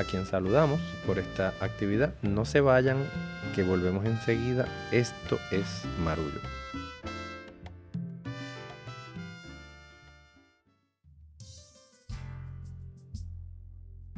a 0.00 0.04
quien 0.04 0.26
saludamos 0.26 0.80
por 1.06 1.20
esta 1.20 1.54
actividad. 1.60 2.12
No 2.22 2.44
se 2.44 2.60
vayan, 2.60 2.98
que 3.54 3.62
volvemos 3.62 4.04
enseguida. 4.04 4.66
Esto 4.90 5.38
es 5.52 5.84
Marullo. 6.04 6.40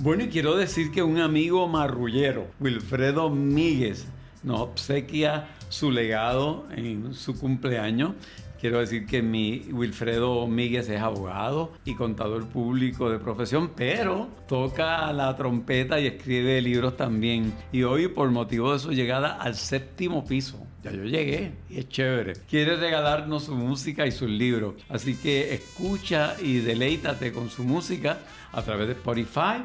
Bueno, 0.00 0.22
y 0.22 0.28
quiero 0.28 0.54
decir 0.54 0.92
que 0.92 1.02
un 1.02 1.18
amigo 1.18 1.66
marrullero, 1.66 2.46
Wilfredo 2.60 3.30
Míguez, 3.30 4.06
nos 4.44 4.60
obsequia 4.60 5.48
su 5.70 5.90
legado 5.90 6.68
en 6.70 7.14
su 7.14 7.36
cumpleaños. 7.36 8.12
Quiero 8.60 8.78
decir 8.78 9.06
que 9.06 9.22
mi 9.22 9.66
Wilfredo 9.72 10.46
Míguez 10.46 10.88
es 10.88 11.00
abogado 11.00 11.72
y 11.84 11.96
contador 11.96 12.46
público 12.46 13.10
de 13.10 13.18
profesión, 13.18 13.72
pero 13.74 14.28
toca 14.46 15.12
la 15.12 15.34
trompeta 15.36 15.98
y 15.98 16.06
escribe 16.06 16.62
libros 16.62 16.96
también. 16.96 17.52
Y 17.72 17.82
hoy, 17.82 18.06
por 18.06 18.30
motivo 18.30 18.72
de 18.72 18.78
su 18.78 18.92
llegada 18.92 19.34
al 19.34 19.56
séptimo 19.56 20.24
piso, 20.24 20.64
ya 20.84 20.92
yo 20.92 21.02
llegué 21.06 21.54
y 21.68 21.78
es 21.78 21.88
chévere. 21.88 22.34
Quiere 22.48 22.76
regalarnos 22.76 23.46
su 23.46 23.56
música 23.56 24.06
y 24.06 24.12
sus 24.12 24.30
libros. 24.30 24.74
Así 24.88 25.16
que 25.16 25.54
escucha 25.54 26.36
y 26.40 26.58
deleítate 26.58 27.32
con 27.32 27.50
su 27.50 27.64
música 27.64 28.20
a 28.52 28.62
través 28.62 28.86
de 28.86 28.92
Spotify 28.92 29.64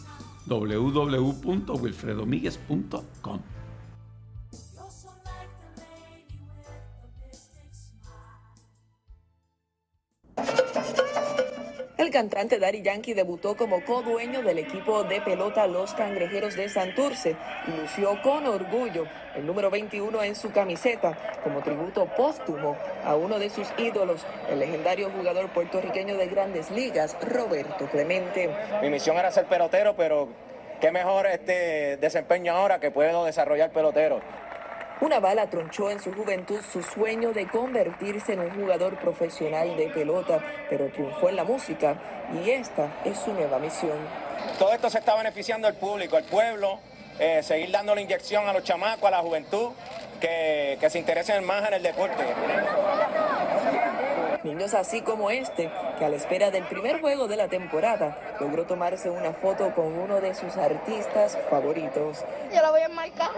www.wilfredomiguez.com 0.51 3.50
El 12.01 12.09
cantante 12.09 12.57
Daddy 12.57 12.81
Yankee 12.81 13.13
debutó 13.13 13.55
como 13.55 13.85
co-dueño 13.85 14.41
del 14.41 14.57
equipo 14.57 15.03
de 15.03 15.21
pelota 15.21 15.67
Los 15.67 15.93
Cangrejeros 15.93 16.55
de 16.55 16.67
Santurce 16.67 17.35
y 17.67 17.79
lució 17.79 18.19
con 18.23 18.47
orgullo 18.47 19.05
el 19.35 19.45
número 19.45 19.69
21 19.69 20.23
en 20.23 20.35
su 20.35 20.51
camiseta 20.51 21.15
como 21.43 21.61
tributo 21.61 22.07
póstumo 22.17 22.75
a 23.05 23.15
uno 23.15 23.37
de 23.37 23.51
sus 23.51 23.67
ídolos, 23.77 24.25
el 24.49 24.57
legendario 24.57 25.11
jugador 25.11 25.49
puertorriqueño 25.49 26.17
de 26.17 26.25
grandes 26.25 26.71
ligas, 26.71 27.15
Roberto 27.21 27.85
Clemente. 27.91 28.49
Mi 28.81 28.89
misión 28.89 29.15
era 29.17 29.29
ser 29.29 29.45
pelotero, 29.45 29.95
pero 29.95 30.27
qué 30.79 30.91
mejor 30.91 31.27
este 31.27 31.97
desempeño 31.97 32.53
ahora 32.53 32.79
que 32.79 32.89
puedo 32.89 33.25
desarrollar 33.25 33.69
pelotero. 33.69 34.21
Una 35.01 35.19
bala 35.19 35.47
tronchó 35.47 35.89
en 35.89 35.99
su 35.99 36.13
juventud 36.13 36.59
su 36.71 36.83
sueño 36.83 37.33
de 37.33 37.47
convertirse 37.47 38.33
en 38.33 38.41
un 38.41 38.51
jugador 38.51 38.99
profesional 38.99 39.75
de 39.75 39.87
pelota, 39.87 40.39
pero 40.69 40.91
triunfó 40.91 41.27
en 41.27 41.37
la 41.37 41.43
música 41.43 41.95
y 42.35 42.51
esta 42.51 43.01
es 43.03 43.17
su 43.17 43.33
nueva 43.33 43.57
misión. 43.57 43.97
Todo 44.59 44.71
esto 44.73 44.91
se 44.91 44.99
está 44.99 45.15
beneficiando 45.15 45.67
al 45.67 45.73
público, 45.73 46.17
al 46.17 46.23
pueblo, 46.25 46.77
eh, 47.17 47.41
seguir 47.41 47.71
dando 47.71 47.95
la 47.95 48.01
inyección 48.01 48.47
a 48.47 48.53
los 48.53 48.63
chamacos, 48.63 49.05
a 49.05 49.09
la 49.09 49.21
juventud, 49.21 49.71
que, 50.19 50.77
que 50.79 50.89
se 50.91 50.99
interesen 50.99 51.43
más 51.43 51.67
en 51.67 51.73
el 51.73 51.81
deporte. 51.81 52.23
Niños 54.43 54.73
así 54.73 55.01
como 55.01 55.29
este, 55.29 55.69
que 55.99 56.05
a 56.05 56.09
la 56.09 56.15
espera 56.15 56.49
del 56.49 56.63
primer 56.63 56.99
juego 56.99 57.27
de 57.27 57.35
la 57.35 57.47
temporada 57.47 58.17
logró 58.39 58.65
tomarse 58.65 59.09
una 59.09 59.33
foto 59.33 59.73
con 59.75 59.97
uno 59.99 60.19
de 60.19 60.33
sus 60.33 60.57
artistas 60.57 61.37
favoritos. 61.49 62.25
Yo 62.53 62.61
la 62.61 62.71
voy 62.71 62.81
a 62.81 62.89
marcar. 62.89 63.29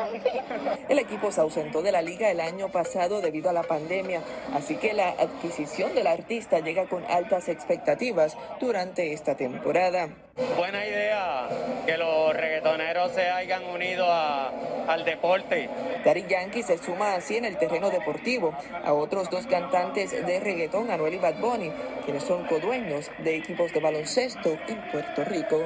El 0.87 0.99
equipo 0.99 1.31
se 1.31 1.41
ausentó 1.41 1.81
de 1.81 1.91
la 1.91 2.01
liga 2.01 2.31
el 2.31 2.39
año 2.39 2.69
pasado 2.69 3.19
debido 3.21 3.49
a 3.49 3.53
la 3.53 3.63
pandemia, 3.63 4.21
así 4.53 4.77
que 4.77 4.93
la 4.93 5.09
adquisición 5.09 5.93
del 5.93 6.07
artista 6.07 6.59
llega 6.59 6.85
con 6.85 7.03
altas 7.09 7.49
expectativas 7.49 8.37
durante 8.61 9.11
esta 9.11 9.35
temporada. 9.35 10.09
Buena 10.57 10.85
idea 10.87 11.47
que 11.85 11.95
los 11.97 12.33
reggaetoneros 12.33 12.92
se 13.09 13.29
hayan 13.29 13.63
unido 13.65 14.05
a, 14.07 14.51
al 14.87 15.05
deporte. 15.05 15.69
Daddy 16.03 16.25
Yankee 16.27 16.63
se 16.63 16.77
suma 16.77 17.15
así 17.15 17.37
en 17.37 17.45
el 17.45 17.57
terreno 17.57 17.89
deportivo 17.89 18.53
a 18.83 18.93
otros 18.93 19.29
dos 19.29 19.47
cantantes 19.47 20.11
de 20.11 20.39
reggaetón, 20.39 20.91
Anuel 20.91 21.15
y 21.15 21.17
Bad 21.17 21.39
Bunny, 21.39 21.71
quienes 22.05 22.23
son 22.23 22.45
codueños 22.45 23.09
de 23.19 23.37
equipos 23.37 23.71
de 23.73 23.79
baloncesto 23.79 24.57
en 24.67 24.81
Puerto 24.91 25.23
Rico. 25.25 25.57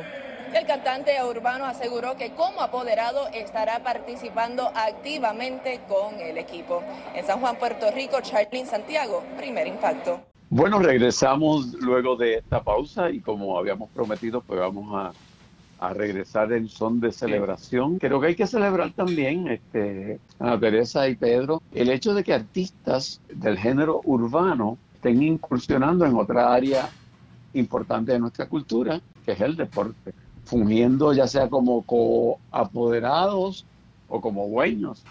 El 0.53 0.65
cantante 0.65 1.11
urbano 1.23 1.65
aseguró 1.65 2.15
que 2.15 2.31
como 2.31 2.61
apoderado 2.61 3.27
estará 3.33 3.83
participando 3.83 4.71
activamente 4.73 5.81
con 5.89 6.19
el 6.21 6.37
equipo. 6.37 6.81
En 7.13 7.25
San 7.25 7.41
Juan, 7.41 7.57
Puerto 7.57 7.91
Rico, 7.91 8.21
Charlene 8.21 8.65
Santiago, 8.65 9.23
primer 9.35 9.67
impacto. 9.67 10.21
Bueno, 10.49 10.79
regresamos 10.79 11.73
luego 11.73 12.15
de 12.15 12.35
esta 12.35 12.63
pausa 12.63 13.09
y 13.09 13.19
como 13.19 13.57
habíamos 13.57 13.89
prometido, 13.89 14.39
pues 14.39 14.57
vamos 14.59 14.89
a, 14.95 15.11
a 15.79 15.93
regresar 15.93 16.51
en 16.53 16.67
son 16.67 16.99
de 16.99 17.11
celebración. 17.11 17.99
Creo 17.99 18.19
que 18.19 18.27
hay 18.27 18.35
que 18.35 18.47
celebrar 18.47 18.91
también, 18.93 19.47
este, 19.47 20.19
Ana 20.39 20.59
Teresa 20.59 21.07
y 21.07 21.15
Pedro, 21.15 21.61
el 21.73 21.89
hecho 21.89 22.13
de 22.13 22.23
que 22.23 22.33
artistas 22.33 23.21
del 23.31 23.57
género 23.57 24.01
urbano 24.05 24.77
estén 24.95 25.21
incursionando 25.21 26.05
en 26.05 26.15
otra 26.15 26.53
área 26.53 26.89
importante 27.53 28.11
de 28.11 28.19
nuestra 28.19 28.47
cultura, 28.47 28.99
que 29.25 29.33
es 29.33 29.41
el 29.41 29.55
deporte, 29.55 30.13
fungiendo 30.45 31.13
ya 31.13 31.27
sea 31.27 31.49
como 31.49 31.83
coapoderados 31.83 33.65
o 34.09 34.21
como 34.21 34.47
dueños 34.47 35.03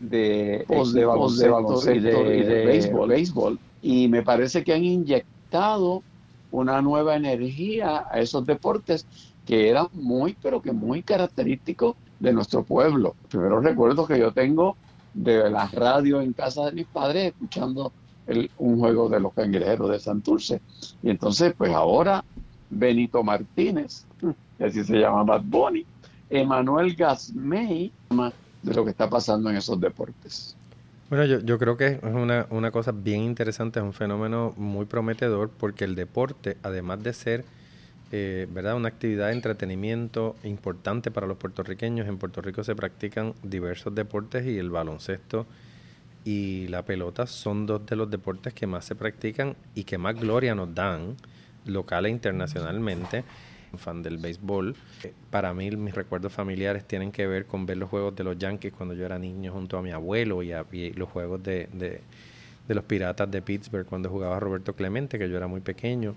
de 0.00 0.64
de 0.92 1.04
baloncesto, 1.04 1.92
y 1.92 2.00
de, 2.00 2.38
y 2.38 2.42
de 2.42 2.64
béisbol, 2.66 3.08
béisbol. 3.08 3.58
Y 3.82 4.08
me 4.08 4.22
parece 4.22 4.64
que 4.64 4.72
han 4.72 4.84
inyectado 4.84 6.02
una 6.50 6.80
nueva 6.80 7.16
energía 7.16 8.06
a 8.10 8.20
esos 8.20 8.46
deportes 8.46 9.06
que 9.46 9.68
eran 9.68 9.88
muy, 9.92 10.36
pero 10.40 10.62
que 10.62 10.72
muy 10.72 11.02
característicos 11.02 11.96
de 12.20 12.32
nuestro 12.32 12.62
pueblo. 12.62 13.14
Primero 13.28 13.60
recuerdo 13.60 14.06
que 14.06 14.18
yo 14.18 14.32
tengo 14.32 14.76
de 15.12 15.50
la 15.50 15.68
radio 15.68 16.20
en 16.20 16.32
casa 16.32 16.66
de 16.66 16.72
mis 16.72 16.86
padres 16.86 17.32
escuchando 17.32 17.92
el, 18.26 18.50
un 18.58 18.78
juego 18.78 19.08
de 19.08 19.20
los 19.20 19.32
cangrejeros 19.32 19.90
de 19.90 20.00
Santurce. 20.00 20.60
Y 21.02 21.10
entonces, 21.10 21.54
pues 21.56 21.72
ahora 21.72 22.24
Benito 22.70 23.22
Martínez, 23.22 24.06
que 24.58 24.64
así 24.64 24.84
se 24.84 24.98
llama 24.98 25.22
Bad 25.22 25.42
Bunny, 25.44 25.86
Emanuel 26.30 26.94
Gasmey, 26.94 27.92
de 28.62 28.74
lo 28.74 28.84
que 28.84 28.90
está 28.90 29.08
pasando 29.08 29.50
en 29.50 29.56
esos 29.56 29.78
deportes. 29.80 30.56
Bueno, 31.10 31.26
yo, 31.26 31.40
yo 31.40 31.58
creo 31.58 31.76
que 31.76 31.86
es 31.86 32.02
una, 32.02 32.46
una 32.50 32.70
cosa 32.70 32.90
bien 32.92 33.22
interesante, 33.22 33.78
es 33.78 33.84
un 33.84 33.92
fenómeno 33.92 34.54
muy 34.56 34.86
prometedor 34.86 35.50
porque 35.50 35.84
el 35.84 35.94
deporte, 35.94 36.56
además 36.62 37.02
de 37.02 37.12
ser 37.12 37.44
eh, 38.16 38.46
¿verdad? 38.48 38.76
una 38.76 38.86
actividad 38.86 39.26
de 39.26 39.32
entretenimiento 39.32 40.36
importante 40.44 41.10
para 41.10 41.26
los 41.26 41.36
puertorriqueños, 41.36 42.06
en 42.06 42.16
Puerto 42.16 42.40
Rico 42.40 42.62
se 42.62 42.76
practican 42.76 43.34
diversos 43.42 43.92
deportes 43.92 44.46
y 44.46 44.56
el 44.56 44.70
baloncesto 44.70 45.46
y 46.24 46.68
la 46.68 46.84
pelota 46.84 47.26
son 47.26 47.66
dos 47.66 47.84
de 47.86 47.96
los 47.96 48.08
deportes 48.08 48.54
que 48.54 48.68
más 48.68 48.84
se 48.84 48.94
practican 48.94 49.56
y 49.74 49.82
que 49.82 49.98
más 49.98 50.14
gloria 50.14 50.54
nos 50.54 50.72
dan 50.72 51.16
local 51.66 52.06
e 52.06 52.10
internacionalmente 52.10 53.24
fan 53.76 54.00
del 54.00 54.18
béisbol. 54.18 54.76
Para 55.30 55.52
mí 55.52 55.72
mis 55.72 55.92
recuerdos 55.92 56.32
familiares 56.32 56.86
tienen 56.86 57.10
que 57.10 57.26
ver 57.26 57.46
con 57.46 57.66
ver 57.66 57.78
los 57.78 57.90
juegos 57.90 58.14
de 58.14 58.22
los 58.22 58.38
Yankees 58.38 58.72
cuando 58.72 58.94
yo 58.94 59.06
era 59.06 59.18
niño 59.18 59.50
junto 59.50 59.76
a 59.76 59.82
mi 59.82 59.90
abuelo 59.90 60.40
y, 60.44 60.52
a, 60.52 60.64
los 60.94 61.08
juegos 61.08 61.42
de, 61.42 61.68
de 61.72 62.74
los 62.76 62.84
Piratas 62.84 63.28
de 63.28 63.42
Pittsburgh 63.42 63.86
cuando 63.86 64.08
jugaba 64.08 64.38
Roberto 64.38 64.72
Clemente, 64.76 65.18
que 65.18 65.28
yo 65.28 65.36
era 65.36 65.48
muy 65.48 65.62
pequeño. 65.62 66.14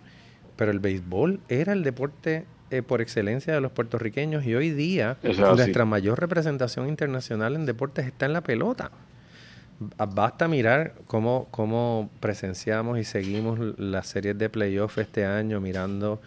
Pero 0.57 0.71
el 0.71 0.79
béisbol 0.79 1.39
era 1.47 1.71
el 1.71 1.83
deporte 1.83 2.45
eh, 2.69 2.81
por 2.81 2.99
excelencia 2.99 3.53
de 3.53 3.61
los 3.61 3.71
puertorriqueños 3.71 4.45
y 4.45 4.53
hoy 4.53 4.71
día 4.71 5.17
nuestra 5.23 5.85
mayor 5.85 6.19
representación 6.19 6.89
internacional 6.89 7.55
en 7.55 7.65
deportes 7.65 8.05
está 8.05 8.25
en 8.25 8.33
la 8.33 8.41
pelota. 8.41 8.91
Basta 9.79 10.49
mirar 10.49 10.95
cómo, 11.05 11.47
cómo 11.51 12.09
presenciamos 12.19 12.99
y 12.99 13.05
seguimos 13.05 13.59
las 13.77 14.07
series 14.07 14.37
de 14.37 14.49
playoff 14.49 14.97
este 14.97 15.23
año, 15.23 15.61
mirando 15.61 16.19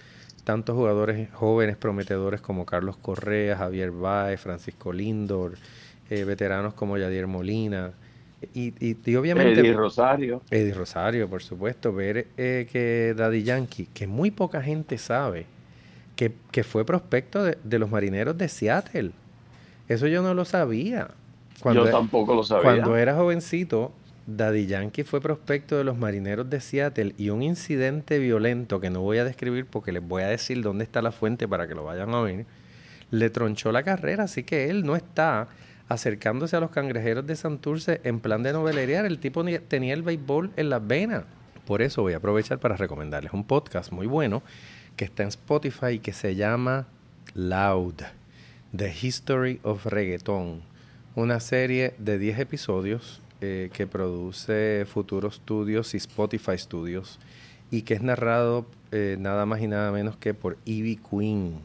tantos 0.45 0.77
jugadores 0.77 1.29
jóvenes 1.33 1.77
prometedores 1.77 2.41
como 2.41 2.65
Carlos 2.65 2.97
Correa, 2.97 3.57
Javier 3.57 3.91
Baez, 3.91 4.41
Francisco 4.41 4.93
Lindor, 4.93 5.59
eh, 6.09 6.25
veteranos 6.25 6.73
como 6.73 6.97
Yadier 6.97 7.27
Molina. 7.27 7.93
Y, 8.55 8.73
y, 8.81 9.17
obviamente... 9.17 9.61
Eddie 9.61 9.75
Rosario. 9.75 10.43
Eddie 10.51 10.73
Rosario, 10.73 11.29
por 11.29 11.43
supuesto. 11.43 11.93
Ver 11.93 12.29
eh, 12.37 12.67
que 12.71 13.15
Daddy 13.17 13.43
Yankee, 13.43 13.89
que 13.93 14.07
muy 14.07 14.31
poca 14.31 14.63
gente 14.63 14.97
sabe, 14.97 15.47
que, 16.17 16.33
que 16.51 16.65
fue 16.65 16.85
prospecto 16.85 17.45
de, 17.45 17.59
de, 17.63 17.79
los 17.79 17.91
marineros 17.91 18.37
de 18.39 18.49
Seattle. 18.49 19.11
Eso 19.89 20.07
yo 20.07 20.23
no 20.23 20.35
lo 20.35 20.45
sabía. 20.45 21.09
Cuando, 21.61 21.85
yo 21.85 21.91
tampoco 21.91 22.35
lo 22.35 22.43
sabía. 22.43 22.63
Cuando 22.63 22.97
era 22.97 23.15
jovencito, 23.15 23.93
Daddy 24.27 24.67
Yankee 24.67 25.03
fue 25.03 25.21
prospecto 25.21 25.77
de 25.77 25.85
los 25.85 25.99
marineros 25.99 26.49
de 26.49 26.61
Seattle 26.61 27.15
y 27.19 27.31
un 27.31 27.43
incidente 27.43 28.19
violento 28.19 28.81
que 28.81 28.91
no 28.91 29.01
voy 29.01 29.19
a 29.19 29.25
describir 29.25 29.67
porque 29.67 29.93
les 29.93 30.07
voy 30.07 30.23
a 30.23 30.29
decir 30.29 30.63
dónde 30.63 30.85
está 30.85 31.03
la 31.03 31.13
fuente 31.13 31.49
para 31.49 31.67
que 31.67 31.75
lo 31.75 31.85
vayan 31.85 32.15
a 32.15 32.21
ver, 32.23 32.47
le 33.11 33.31
tronchó 33.31 33.73
la 33.73 33.83
carrera, 33.83 34.25
así 34.25 34.45
que 34.45 34.71
él 34.71 34.85
no 34.85 34.97
está 34.97 35.49
acercándose 35.91 36.57
a 36.57 36.61
los 36.61 36.71
cangrejeros 36.71 37.27
de 37.27 37.35
Santurce 37.35 38.01
en 38.05 38.21
plan 38.21 38.45
de 38.45 38.53
novelería. 38.53 39.01
El 39.01 39.19
tipo 39.19 39.45
tenía 39.67 39.93
el 39.93 40.03
béisbol 40.03 40.53
en 40.57 40.71
las 40.71 40.87
venas. 40.87 41.25
Por 41.67 41.83
eso 41.83 42.03
voy 42.03 42.13
a 42.13 42.19
aprovechar 42.19 42.61
para 42.61 42.77
recomendarles 42.77 43.33
un 43.33 43.45
podcast 43.45 43.91
muy 43.91 44.07
bueno 44.07 44.43
que 44.97 45.05
está 45.05 45.25
en 45.25 45.31
Spotify 45.31 45.99
que 45.99 46.13
se 46.13 46.37
llama 46.37 46.87
Loud, 47.35 47.97
The 48.75 48.95
History 49.03 49.59
of 49.65 49.85
Reggaeton. 49.85 50.63
Una 51.17 51.41
serie 51.41 51.95
de 51.99 52.19
10 52.19 52.39
episodios 52.39 53.21
eh, 53.41 53.69
que 53.73 53.89
produce 53.89 54.87
Futuro 54.87 55.29
Studios 55.33 55.95
y 55.95 55.97
Spotify 55.97 56.57
Studios 56.57 57.19
y 57.73 57.83
que 57.83 57.95
es 57.95 58.03
narrado 58.03 58.65
eh, 58.93 59.17
nada 59.19 59.45
más 59.45 59.61
y 59.61 59.67
nada 59.67 59.91
menos 59.91 60.17
que 60.17 60.35
por 60.35 60.57
Ivy 60.67 61.01
Queen, 61.11 61.59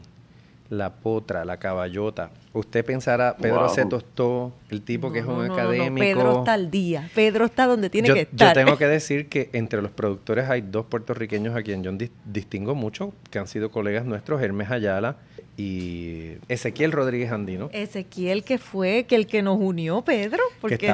la 0.70 0.94
potra, 0.94 1.44
la 1.44 1.58
caballota. 1.58 2.30
Usted 2.52 2.84
pensará, 2.84 3.36
Pedro 3.36 3.68
se 3.68 3.84
tostó, 3.84 4.52
el 4.70 4.82
tipo 4.82 5.12
que 5.12 5.20
es 5.20 5.26
un 5.26 5.44
académico. 5.44 6.04
Pedro 6.04 6.38
está 6.38 6.54
al 6.54 6.70
día, 6.70 7.08
Pedro 7.14 7.44
está 7.44 7.66
donde 7.66 7.90
tiene 7.90 8.12
que 8.12 8.22
estar. 8.22 8.56
Yo 8.56 8.64
tengo 8.64 8.78
que 8.78 8.86
decir 8.88 9.28
que 9.28 9.50
entre 9.52 9.82
los 9.82 9.90
productores 9.90 10.48
hay 10.48 10.62
dos 10.62 10.86
puertorriqueños 10.86 11.54
a 11.54 11.62
quien 11.62 11.82
yo 11.82 11.92
distingo 12.24 12.74
mucho, 12.74 13.12
que 13.30 13.38
han 13.38 13.46
sido 13.46 13.70
colegas 13.70 14.04
nuestros, 14.06 14.42
Hermes 14.42 14.70
Ayala 14.70 15.16
y 15.56 16.34
Ezequiel 16.48 16.92
Rodríguez 16.92 17.32
Andino. 17.32 17.70
Ezequiel 17.72 18.44
que 18.44 18.58
fue 18.58 19.04
que 19.04 19.16
el 19.16 19.26
que 19.26 19.42
nos 19.42 19.58
unió, 19.58 20.02
Pedro, 20.02 20.42
porque 20.60 20.92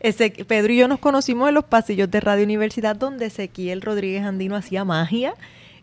ese, 0.00 0.30
Pedro 0.30 0.72
y 0.72 0.78
yo 0.78 0.88
nos 0.88 1.00
conocimos 1.00 1.48
en 1.48 1.54
los 1.54 1.64
pasillos 1.64 2.10
de 2.10 2.20
Radio 2.20 2.44
Universidad 2.44 2.96
donde 2.96 3.26
Ezequiel 3.26 3.82
Rodríguez 3.82 4.24
Andino 4.24 4.56
hacía 4.56 4.84
magia 4.84 5.34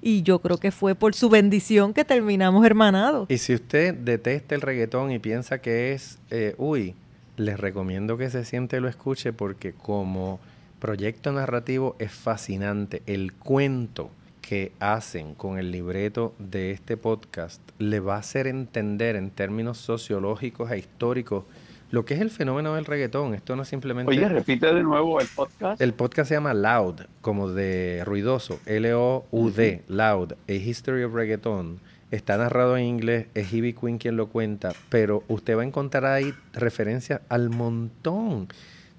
y 0.06 0.22
yo 0.22 0.38
creo 0.38 0.60
que 0.60 0.70
fue 0.70 0.94
por 0.94 1.16
su 1.16 1.30
bendición 1.30 1.92
que 1.92 2.06
terminamos 2.06 2.64
hermanados. 2.64 3.26
Y 3.28 3.40
si 3.40 3.56
usted 3.56 3.96
detesta 3.96 4.54
el 4.54 4.62
reggaetón 4.62 5.12
y 5.12 5.18
piensa 5.18 5.58
que 5.58 5.94
es, 5.94 6.20
eh, 6.30 6.54
uy, 6.60 6.94
les 7.38 7.60
recomiendo 7.60 8.16
que 8.16 8.30
se 8.30 8.46
siente 8.46 8.78
y 8.78 8.82
lo 8.82 8.88
escuche 8.88 9.34
porque 9.34 9.74
como 9.74 10.40
proyecto 10.80 11.32
narrativo 11.32 11.96
es 11.98 12.12
fascinante. 12.12 13.02
El 13.08 13.34
cuento 13.34 14.12
que 14.42 14.74
hacen 14.80 15.34
con 15.34 15.58
el 15.58 15.72
libreto 15.72 16.36
de 16.38 16.70
este 16.70 16.98
podcast 16.98 17.60
le 17.80 18.00
va 18.00 18.18
a 18.18 18.20
hacer 18.20 18.46
entender 18.46 19.16
en 19.16 19.32
términos 19.32 19.80
sociológicos 19.80 20.70
e 20.70 20.78
históricos 20.78 21.46
lo 21.92 22.06
que 22.06 22.16
es 22.16 22.22
el 22.22 22.30
fenómeno 22.30 22.76
del 22.76 22.86
reggaetón. 22.86 23.34
Esto 23.34 23.56
no 23.56 23.64
es 23.64 23.68
simplemente... 23.68 24.10
Oye, 24.10 24.28
repite 24.28 24.74
de 24.74 24.84
nuevo 24.84 25.20
el 25.20 25.28
podcast. 25.28 25.82
El 25.82 25.94
podcast 25.94 26.30
se 26.30 26.36
llama 26.36 26.54
Loud, 26.54 27.02
como 27.22 27.50
de 27.52 28.04
ruidoso, 28.06 28.60
L-O-U-D, 28.66 29.84
Loud, 29.88 30.34
A 30.34 30.52
History 30.52 31.04
of 31.04 31.14
Reggaeton. 31.14 31.80
Está 32.12 32.38
narrado 32.38 32.78
en 32.78 32.86
inglés, 32.86 33.28
es 33.34 33.52
Ivy 33.52 33.74
Queen 33.74 33.98
quien 33.98 34.16
lo 34.16 34.28
cuenta, 34.28 34.74
pero 34.90 35.24
usted 35.28 35.58
va 35.58 35.64
a 35.64 35.66
encontrar 35.66 36.06
ahí 36.06 36.34
referencias 36.54 37.22
al 37.30 37.50
montón 37.50 38.48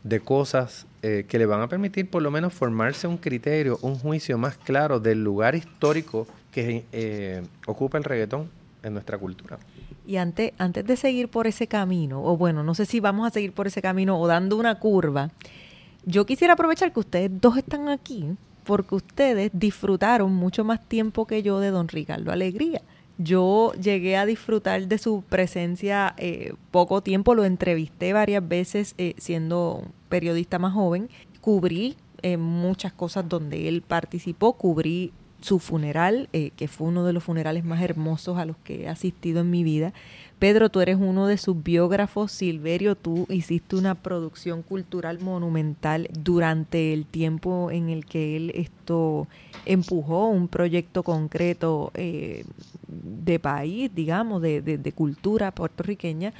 de 0.02 0.20
cosas 0.20 0.86
eh, 1.02 1.24
que 1.28 1.38
le 1.38 1.46
van 1.46 1.60
a 1.60 1.68
permitir 1.68 2.08
por 2.08 2.22
lo 2.22 2.30
menos 2.30 2.52
formarse 2.52 3.06
un 3.06 3.16
criterio, 3.16 3.78
un 3.82 3.96
juicio 3.96 4.38
más 4.38 4.56
claro 4.56 5.00
del 5.00 5.22
lugar 5.22 5.54
histórico 5.54 6.26
que 6.52 6.84
eh, 6.92 7.42
ocupa 7.66 7.98
el 7.98 8.04
reggaetón 8.04 8.50
en 8.82 8.92
nuestra 8.92 9.18
cultura. 9.18 9.58
Y 10.06 10.16
antes, 10.16 10.52
antes 10.58 10.84
de 10.86 10.96
seguir 10.96 11.28
por 11.28 11.46
ese 11.46 11.66
camino, 11.66 12.22
o 12.22 12.36
bueno, 12.36 12.62
no 12.62 12.74
sé 12.74 12.86
si 12.86 13.00
vamos 13.00 13.26
a 13.26 13.30
seguir 13.30 13.52
por 13.52 13.66
ese 13.66 13.82
camino 13.82 14.18
o 14.18 14.26
dando 14.26 14.56
una 14.56 14.78
curva, 14.78 15.30
yo 16.04 16.24
quisiera 16.24 16.52
aprovechar 16.54 16.92
que 16.92 17.00
ustedes 17.00 17.30
dos 17.40 17.56
están 17.56 17.88
aquí 17.88 18.36
porque 18.66 18.96
ustedes 18.96 19.50
disfrutaron 19.54 20.34
mucho 20.34 20.64
más 20.64 20.86
tiempo 20.86 21.26
que 21.26 21.42
yo 21.42 21.60
de 21.60 21.70
don 21.70 21.88
Ricardo 21.88 22.32
Alegría. 22.32 22.82
Yo 23.18 23.72
llegué 23.80 24.16
a 24.16 24.26
disfrutar 24.26 24.88
de 24.88 24.98
su 24.98 25.22
presencia 25.26 26.14
eh, 26.18 26.52
poco 26.70 27.00
tiempo, 27.00 27.34
lo 27.34 27.44
entrevisté 27.44 28.12
varias 28.12 28.46
veces 28.46 28.94
eh, 28.98 29.14
siendo 29.16 29.84
periodista 30.10 30.58
más 30.58 30.74
joven, 30.74 31.08
cubrí 31.40 31.96
eh, 32.22 32.36
muchas 32.36 32.92
cosas 32.92 33.26
donde 33.28 33.68
él 33.68 33.82
participó, 33.82 34.52
cubrí 34.52 35.12
su 35.46 35.60
funeral, 35.60 36.28
que 36.32 36.68
fue 36.68 36.88
uno 36.88 37.04
de 37.04 37.12
los 37.12 37.22
funerales 37.22 37.64
más 37.64 37.80
hermosos 37.80 38.36
a 38.36 38.44
los 38.44 38.56
que 38.58 38.82
he 38.82 38.88
asistido 38.88 39.40
en 39.40 39.50
mi 39.50 39.62
vida. 39.62 39.92
Pedro, 40.38 40.68
tú 40.68 40.80
eres 40.80 40.98
uno 41.00 41.26
de 41.26 41.38
sus 41.38 41.62
biógrafos. 41.62 42.30
Silverio, 42.30 42.94
tú 42.94 43.26
hiciste 43.30 43.76
una 43.76 43.94
producción 43.94 44.62
cultural 44.62 45.20
monumental 45.20 46.08
durante 46.12 46.92
el 46.92 47.06
tiempo 47.06 47.70
en 47.70 47.88
el 47.88 48.04
que 48.04 48.36
él 48.36 48.52
esto 48.54 49.28
empujó 49.64 50.28
un 50.28 50.48
proyecto 50.48 51.02
concreto 51.02 51.90
eh, 51.94 52.44
de 52.88 53.38
país, 53.38 53.90
digamos, 53.94 54.42
de, 54.42 54.60
de, 54.60 54.92
cultura 54.92 55.52
puertorriqueña. 55.52 56.34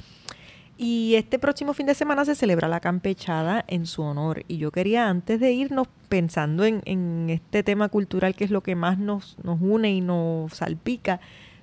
Y 0.77 1.15
este 1.15 1.39
próximo 1.39 1.73
fin 1.73 1.87
de 1.87 1.95
semana 1.95 2.23
se 2.23 2.35
celebra 2.35 2.67
la 2.67 2.79
campechada 2.79 3.65
en 3.67 3.87
su 3.87 4.03
honor. 4.03 4.43
Y 4.47 4.57
yo 4.57 4.71
quería, 4.71 5.09
antes 5.09 5.39
de 5.39 5.51
irnos 5.51 5.87
pensando 6.07 6.65
en, 6.65 7.29
este 7.29 7.63
tema 7.63 7.89
cultural, 7.89 8.35
que 8.35 8.43
es 8.43 8.51
lo 8.51 8.61
que 8.61 8.75
más 8.75 8.99
nos, 8.99 9.37
nos 9.43 9.59
une 9.59 9.91
y 9.91 10.01
nos 10.01 10.53
salpica, 10.53 11.19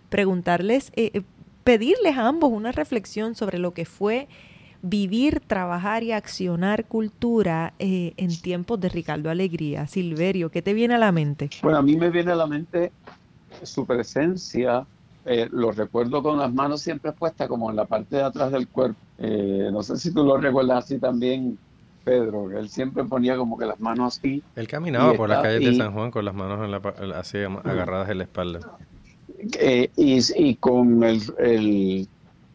preguntarles 0.08 0.92
eh, 0.96 1.22
pedirles 1.64 2.16
a 2.16 2.28
ambos 2.28 2.52
una 2.52 2.72
reflexión 2.72 3.34
sobre 3.34 3.58
lo 3.58 3.72
que 3.72 3.86
fue 3.86 4.28
vivir, 4.82 5.40
trabajar 5.40 6.02
y 6.02 6.12
accionar 6.12 6.84
cultura 6.84 7.72
eh, 7.78 8.12
en 8.18 8.38
tiempos 8.38 8.78
de 8.80 8.90
Ricardo 8.90 9.30
Alegría. 9.30 9.86
Silverio, 9.86 10.50
¿qué 10.50 10.60
te 10.60 10.74
viene 10.74 10.94
a 10.94 10.98
la 10.98 11.10
mente? 11.10 11.48
Bueno, 11.62 11.78
a 11.78 11.82
mí 11.82 11.96
me 11.96 12.10
viene 12.10 12.32
a 12.32 12.36
la 12.36 12.46
mente 12.46 12.92
su 13.62 13.86
presencia. 13.86 14.86
Eh, 15.26 15.48
lo 15.50 15.72
recuerdo 15.72 16.22
con 16.22 16.38
las 16.38 16.52
manos 16.52 16.82
siempre 16.82 17.12
puestas 17.12 17.48
como 17.48 17.70
en 17.70 17.76
la 17.76 17.86
parte 17.86 18.16
de 18.16 18.22
atrás 18.22 18.52
del 18.52 18.68
cuerpo. 18.68 18.98
Eh, 19.18 19.70
no 19.72 19.82
sé 19.82 19.96
si 19.96 20.12
tú 20.12 20.22
lo 20.22 20.36
recuerdas 20.36 20.84
así 20.84 20.98
también, 20.98 21.58
Pedro, 22.04 22.50
que 22.50 22.58
él 22.58 22.68
siempre 22.68 23.04
ponía 23.04 23.36
como 23.36 23.56
que 23.56 23.64
las 23.64 23.80
manos 23.80 24.18
así. 24.18 24.42
Él 24.54 24.68
caminaba 24.68 25.14
por 25.14 25.30
las 25.30 25.42
calles 25.42 25.64
de 25.64 25.76
San 25.76 25.92
Juan 25.92 26.10
con 26.10 26.24
las 26.26 26.34
manos 26.34 26.62
en 26.62 26.70
la, 26.70 27.18
así 27.18 27.38
agarradas 27.38 28.10
en 28.10 28.18
la 28.18 28.24
espalda. 28.24 28.60
Eh, 29.58 29.90
y, 29.96 30.54
con 30.56 31.02
el, 31.02 32.08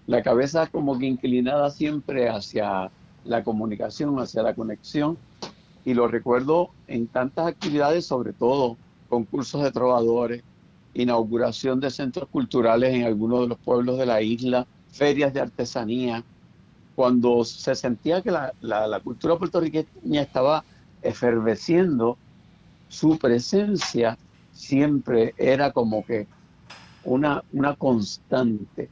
la 0.06 0.22
cabeza 0.22 0.68
como 0.68 0.98
que 1.00 1.08
inclinada 1.08 1.72
siempre 1.72 2.30
hacia 2.30 2.92
la 3.26 3.44
comunicación, 3.44 4.20
hacia 4.20 4.44
la 4.44 4.54
conexión. 4.54 5.18
Y 5.86 5.96
lo 5.96 6.08
recuerdo 6.08 6.70
en 6.88 7.08
tantas 7.08 7.48
actividades, 7.48 8.06
sobre 8.06 8.34
todo 8.34 8.78
concursos 9.08 9.64
de 9.64 9.72
trovadores, 9.72 10.44
inauguración 10.94 11.80
de 11.80 11.92
centros 11.92 12.28
culturales 12.30 12.94
en 12.94 13.04
algunos 13.04 13.42
de 13.42 13.48
los 13.48 13.58
pueblos 13.60 13.98
de 13.98 14.06
la 14.06 14.22
isla, 14.22 14.66
ferias 14.92 15.34
de 15.34 15.42
artesanía, 15.42 16.24
cuando 16.96 17.46
se 17.46 17.76
sentía 17.76 18.22
que 18.22 18.32
la, 18.32 18.54
la 18.62 19.00
cultura 19.00 19.38
puertorriqueña 19.38 20.22
estaba 20.22 20.64
eferveciendo, 21.02 22.18
su 22.90 23.18
presencia 23.18 24.18
siempre 24.52 25.34
era 25.38 25.72
como 25.72 26.06
que 26.06 26.28
una, 27.04 27.44
una 27.54 27.76
constante. 27.76 28.90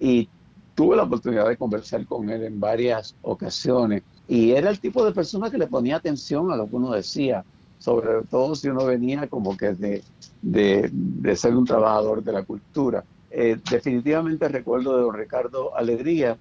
Y 0.00 0.28
tuve 0.74 0.96
la 0.96 1.04
oportunidad 1.04 1.48
de 1.48 1.56
conversar 1.56 2.06
con 2.06 2.30
él 2.30 2.44
en 2.44 2.58
varias 2.58 3.14
ocasiones. 3.22 4.02
Y 4.28 4.52
era 4.52 4.70
el 4.70 4.80
tipo 4.80 5.04
de 5.04 5.12
persona 5.12 5.50
que 5.50 5.58
le 5.58 5.66
ponía 5.66 5.96
atención 5.96 6.50
a 6.50 6.56
lo 6.56 6.68
que 6.68 6.76
uno 6.76 6.92
decía, 6.92 7.44
sobre 7.78 8.22
todo 8.30 8.54
si 8.54 8.68
uno 8.68 8.86
venía 8.86 9.26
como 9.28 9.56
que 9.56 9.74
de, 9.74 10.02
de, 10.42 10.90
ser 11.36 11.54
un 11.54 11.64
trabajador 11.64 12.22
de 12.22 12.32
la 12.32 12.42
cultura. 12.42 13.04
Eh, 13.30 13.58
definitivamente 13.70 14.48
recuerdo 14.48 14.96
de 14.96 15.02
don 15.02 15.14
Ricardo 15.14 15.74
Alegría, 15.76 16.36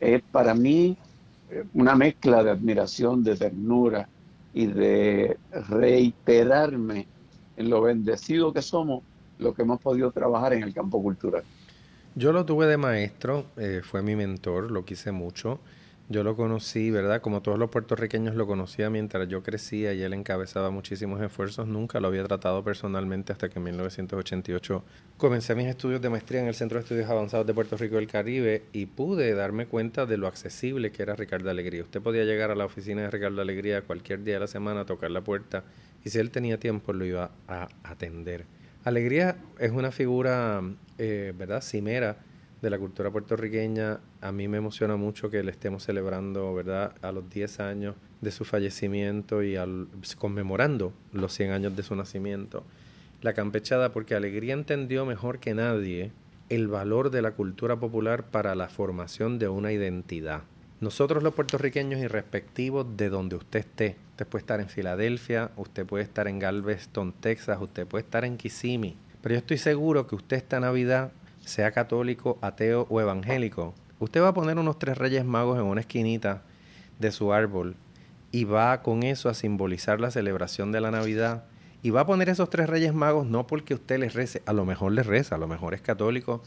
es 0.00 0.22
para 0.32 0.54
mí 0.54 0.96
eh, 1.50 1.64
una 1.74 1.94
mezcla 1.94 2.42
de 2.42 2.50
admiración, 2.50 3.22
de 3.22 3.36
ternura, 3.36 4.08
y 4.54 4.66
de 4.66 5.38
reiterarme 5.68 7.06
en 7.56 7.70
lo 7.70 7.82
bendecido 7.82 8.52
que 8.52 8.62
somos, 8.62 9.02
lo 9.38 9.54
que 9.54 9.62
hemos 9.62 9.80
podido 9.80 10.10
trabajar 10.10 10.52
en 10.52 10.62
el 10.62 10.74
campo 10.74 11.02
cultural. 11.02 11.42
Yo 12.14 12.32
lo 12.32 12.44
tuve 12.44 12.66
de 12.66 12.76
maestro, 12.76 13.46
eh, 13.56 13.80
fue 13.82 14.02
mi 14.02 14.14
mentor, 14.14 14.70
lo 14.70 14.84
quise 14.84 15.12
mucho. 15.12 15.60
Yo 16.12 16.22
lo 16.22 16.36
conocí, 16.36 16.90
¿verdad? 16.90 17.22
Como 17.22 17.40
todos 17.40 17.58
los 17.58 17.70
puertorriqueños 17.70 18.34
lo 18.34 18.46
conocía 18.46 18.90
mientras 18.90 19.26
yo 19.28 19.42
crecía 19.42 19.94
y 19.94 20.02
él 20.02 20.12
encabezaba 20.12 20.70
muchísimos 20.70 21.22
esfuerzos. 21.22 21.66
Nunca 21.66 22.00
lo 22.00 22.08
había 22.08 22.22
tratado 22.24 22.62
personalmente 22.62 23.32
hasta 23.32 23.48
que 23.48 23.58
en 23.58 23.64
1988 23.64 24.84
comencé 25.16 25.54
mis 25.54 25.68
estudios 25.68 26.02
de 26.02 26.10
maestría 26.10 26.42
en 26.42 26.48
el 26.48 26.54
Centro 26.54 26.76
de 26.76 26.82
Estudios 26.82 27.08
Avanzados 27.08 27.46
de 27.46 27.54
Puerto 27.54 27.78
Rico 27.78 27.96
del 27.96 28.08
Caribe 28.08 28.64
y 28.74 28.84
pude 28.84 29.32
darme 29.32 29.64
cuenta 29.64 30.04
de 30.04 30.18
lo 30.18 30.26
accesible 30.26 30.92
que 30.92 31.02
era 31.02 31.16
Ricardo 31.16 31.48
Alegría. 31.48 31.82
Usted 31.82 32.02
podía 32.02 32.24
llegar 32.24 32.50
a 32.50 32.56
la 32.56 32.66
oficina 32.66 33.00
de 33.00 33.10
Ricardo 33.10 33.40
Alegría 33.40 33.80
cualquier 33.80 34.22
día 34.22 34.34
de 34.34 34.40
la 34.40 34.48
semana, 34.48 34.84
tocar 34.84 35.10
la 35.10 35.22
puerta 35.22 35.64
y 36.04 36.10
si 36.10 36.18
él 36.18 36.30
tenía 36.30 36.60
tiempo 36.60 36.92
lo 36.92 37.06
iba 37.06 37.30
a 37.48 37.68
atender. 37.84 38.44
Alegría 38.84 39.36
es 39.58 39.70
una 39.70 39.90
figura, 39.90 40.60
eh, 40.98 41.32
¿verdad?, 41.38 41.62
cimera 41.62 42.18
de 42.62 42.70
la 42.70 42.78
cultura 42.78 43.10
puertorriqueña. 43.10 44.00
A 44.20 44.32
mí 44.32 44.48
me 44.48 44.58
emociona 44.58 44.96
mucho 44.96 45.28
que 45.28 45.42
le 45.42 45.50
estemos 45.50 45.82
celebrando, 45.82 46.54
¿verdad?, 46.54 46.94
a 47.02 47.12
los 47.12 47.28
10 47.28 47.60
años 47.60 47.96
de 48.20 48.30
su 48.30 48.44
fallecimiento 48.44 49.42
y 49.42 49.56
al, 49.56 49.88
conmemorando 50.16 50.92
los 51.12 51.34
100 51.34 51.50
años 51.50 51.76
de 51.76 51.82
su 51.82 51.94
nacimiento. 51.96 52.64
La 53.20 53.34
campechada, 53.34 53.92
porque 53.92 54.14
Alegría 54.14 54.54
entendió 54.54 55.04
mejor 55.04 55.40
que 55.40 55.54
nadie 55.54 56.12
el 56.48 56.68
valor 56.68 57.10
de 57.10 57.22
la 57.22 57.32
cultura 57.32 57.78
popular 57.78 58.24
para 58.30 58.54
la 58.54 58.68
formación 58.68 59.38
de 59.38 59.48
una 59.48 59.72
identidad. 59.72 60.42
Nosotros 60.80 61.22
los 61.22 61.34
puertorriqueños, 61.34 62.00
irrespectivos 62.00 62.86
de 62.96 63.08
donde 63.08 63.36
usted 63.36 63.60
esté, 63.60 63.96
usted 64.10 64.26
puede 64.26 64.42
estar 64.42 64.60
en 64.60 64.68
Filadelfia, 64.68 65.50
usted 65.56 65.86
puede 65.86 66.04
estar 66.04 66.26
en 66.26 66.38
Galveston, 66.40 67.12
Texas, 67.12 67.58
usted 67.60 67.86
puede 67.86 68.02
estar 68.04 68.24
en 68.24 68.36
Kissimmee, 68.36 68.96
pero 69.22 69.34
yo 69.34 69.38
estoy 69.38 69.58
seguro 69.58 70.06
que 70.06 70.16
usted 70.16 70.36
esta 70.36 70.58
Navidad 70.58 71.12
sea 71.44 71.72
católico, 71.72 72.38
ateo 72.40 72.86
o 72.90 73.00
evangélico, 73.00 73.74
usted 73.98 74.22
va 74.22 74.28
a 74.28 74.34
poner 74.34 74.58
unos 74.58 74.78
tres 74.78 74.98
reyes 74.98 75.24
magos 75.24 75.58
en 75.58 75.64
una 75.64 75.80
esquinita 75.80 76.42
de 76.98 77.12
su 77.12 77.32
árbol 77.32 77.76
y 78.30 78.44
va 78.44 78.82
con 78.82 79.02
eso 79.02 79.28
a 79.28 79.34
simbolizar 79.34 80.00
la 80.00 80.10
celebración 80.10 80.72
de 80.72 80.80
la 80.80 80.90
Navidad. 80.90 81.44
Y 81.82 81.90
va 81.90 82.02
a 82.02 82.06
poner 82.06 82.28
esos 82.28 82.48
tres 82.48 82.68
reyes 82.68 82.94
magos 82.94 83.26
no 83.26 83.46
porque 83.46 83.74
usted 83.74 83.98
les 83.98 84.14
rece, 84.14 84.42
a 84.46 84.52
lo 84.52 84.64
mejor 84.64 84.92
les 84.92 85.06
reza, 85.06 85.34
a 85.34 85.38
lo 85.38 85.48
mejor 85.48 85.74
es 85.74 85.82
católico 85.82 86.42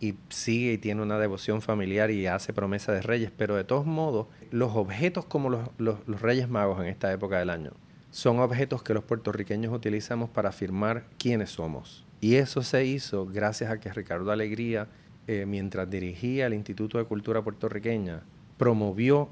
y 0.00 0.14
sigue 0.30 0.72
y 0.72 0.78
tiene 0.78 1.02
una 1.02 1.18
devoción 1.18 1.60
familiar 1.60 2.10
y 2.10 2.26
hace 2.26 2.52
promesa 2.52 2.92
de 2.92 3.02
reyes, 3.02 3.30
pero 3.36 3.54
de 3.54 3.64
todos 3.64 3.84
modos, 3.84 4.28
los 4.50 4.74
objetos 4.74 5.26
como 5.26 5.50
los, 5.50 5.68
los 5.78 6.22
reyes 6.22 6.48
magos 6.48 6.80
en 6.80 6.86
esta 6.86 7.12
época 7.12 7.38
del 7.38 7.50
año 7.50 7.72
son 8.10 8.40
objetos 8.40 8.82
que 8.82 8.94
los 8.94 9.04
puertorriqueños 9.04 9.72
utilizamos 9.72 10.30
para 10.30 10.48
afirmar 10.48 11.04
quiénes 11.18 11.50
somos. 11.50 12.06
Y 12.20 12.36
eso 12.36 12.62
se 12.62 12.84
hizo 12.84 13.26
gracias 13.26 13.70
a 13.70 13.78
que 13.78 13.92
Ricardo 13.92 14.30
Alegría, 14.32 14.88
eh, 15.26 15.46
mientras 15.46 15.88
dirigía 15.88 16.46
el 16.46 16.54
Instituto 16.54 16.98
de 16.98 17.04
Cultura 17.04 17.42
Puertorriqueña, 17.42 18.22
promovió 18.56 19.30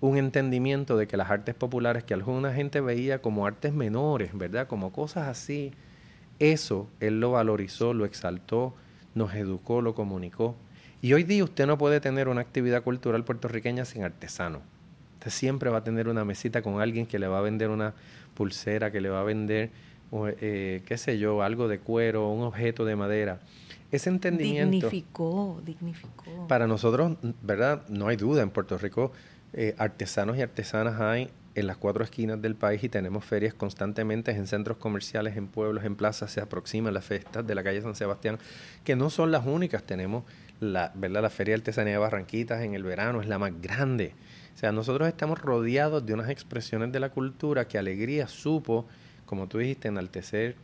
un 0.00 0.16
entendimiento 0.16 0.96
de 0.96 1.06
que 1.06 1.16
las 1.16 1.30
artes 1.30 1.54
populares 1.54 2.04
que 2.04 2.14
alguna 2.14 2.54
gente 2.54 2.80
veía 2.80 3.20
como 3.20 3.46
artes 3.46 3.72
menores, 3.72 4.30
¿verdad? 4.32 4.66
Como 4.66 4.92
cosas 4.92 5.28
así, 5.28 5.72
eso 6.38 6.88
él 7.00 7.20
lo 7.20 7.32
valorizó, 7.32 7.92
lo 7.92 8.04
exaltó, 8.04 8.74
nos 9.14 9.34
educó, 9.34 9.82
lo 9.82 9.94
comunicó. 9.94 10.56
Y 11.02 11.12
hoy 11.12 11.24
día 11.24 11.44
usted 11.44 11.66
no 11.66 11.78
puede 11.78 12.00
tener 12.00 12.28
una 12.28 12.40
actividad 12.40 12.82
cultural 12.82 13.24
puertorriqueña 13.24 13.84
sin 13.84 14.04
artesano. 14.04 14.62
Usted 15.14 15.30
siempre 15.30 15.68
va 15.68 15.78
a 15.78 15.84
tener 15.84 16.08
una 16.08 16.24
mesita 16.24 16.62
con 16.62 16.80
alguien 16.80 17.06
que 17.06 17.18
le 17.18 17.26
va 17.26 17.38
a 17.38 17.42
vender 17.42 17.68
una 17.68 17.94
pulsera, 18.34 18.90
que 18.90 19.02
le 19.02 19.10
va 19.10 19.20
a 19.20 19.24
vender 19.24 19.70
o, 20.10 20.28
eh, 20.28 20.82
qué 20.86 20.98
sé 20.98 21.18
yo, 21.18 21.42
algo 21.42 21.68
de 21.68 21.78
cuero, 21.78 22.28
un 22.28 22.42
objeto 22.42 22.84
de 22.84 22.96
madera. 22.96 23.40
Ese 23.90 24.08
entendimiento... 24.08 24.88
Dignificó, 24.88 25.60
dignificó. 25.64 26.46
Para 26.48 26.66
nosotros, 26.66 27.16
¿verdad? 27.42 27.82
No 27.88 28.08
hay 28.08 28.16
duda, 28.16 28.42
en 28.42 28.50
Puerto 28.50 28.78
Rico 28.78 29.12
eh, 29.52 29.74
artesanos 29.78 30.36
y 30.36 30.42
artesanas 30.42 31.00
hay 31.00 31.28
en 31.56 31.66
las 31.66 31.76
cuatro 31.76 32.04
esquinas 32.04 32.40
del 32.40 32.54
país 32.54 32.84
y 32.84 32.88
tenemos 32.88 33.24
ferias 33.24 33.52
constantemente 33.52 34.30
en 34.30 34.46
centros 34.46 34.76
comerciales, 34.76 35.36
en 35.36 35.48
pueblos, 35.48 35.84
en 35.84 35.96
plazas, 35.96 36.30
se 36.30 36.40
aproximan 36.40 36.94
las 36.94 37.04
fiestas 37.04 37.44
de 37.44 37.54
la 37.56 37.64
calle 37.64 37.82
San 37.82 37.96
Sebastián, 37.96 38.38
que 38.84 38.94
no 38.94 39.10
son 39.10 39.32
las 39.32 39.44
únicas, 39.44 39.82
tenemos 39.82 40.22
la, 40.60 40.92
¿verdad? 40.94 41.22
la 41.22 41.30
Feria 41.30 41.54
de 41.54 41.62
Artesanía 41.62 41.94
de 41.94 41.98
Barranquitas 41.98 42.62
en 42.62 42.74
el 42.74 42.84
verano, 42.84 43.20
es 43.20 43.26
la 43.26 43.38
más 43.38 43.60
grande. 43.60 44.14
O 44.54 44.58
sea, 44.58 44.70
nosotros 44.70 45.08
estamos 45.08 45.40
rodeados 45.40 46.06
de 46.06 46.14
unas 46.14 46.30
expresiones 46.30 46.92
de 46.92 47.00
la 47.00 47.08
cultura 47.08 47.66
que 47.66 47.78
Alegría 47.78 48.28
supo 48.28 48.86
como 49.30 49.46
tú 49.46 49.58
dijiste, 49.58 49.86
enaltecer 49.86 50.56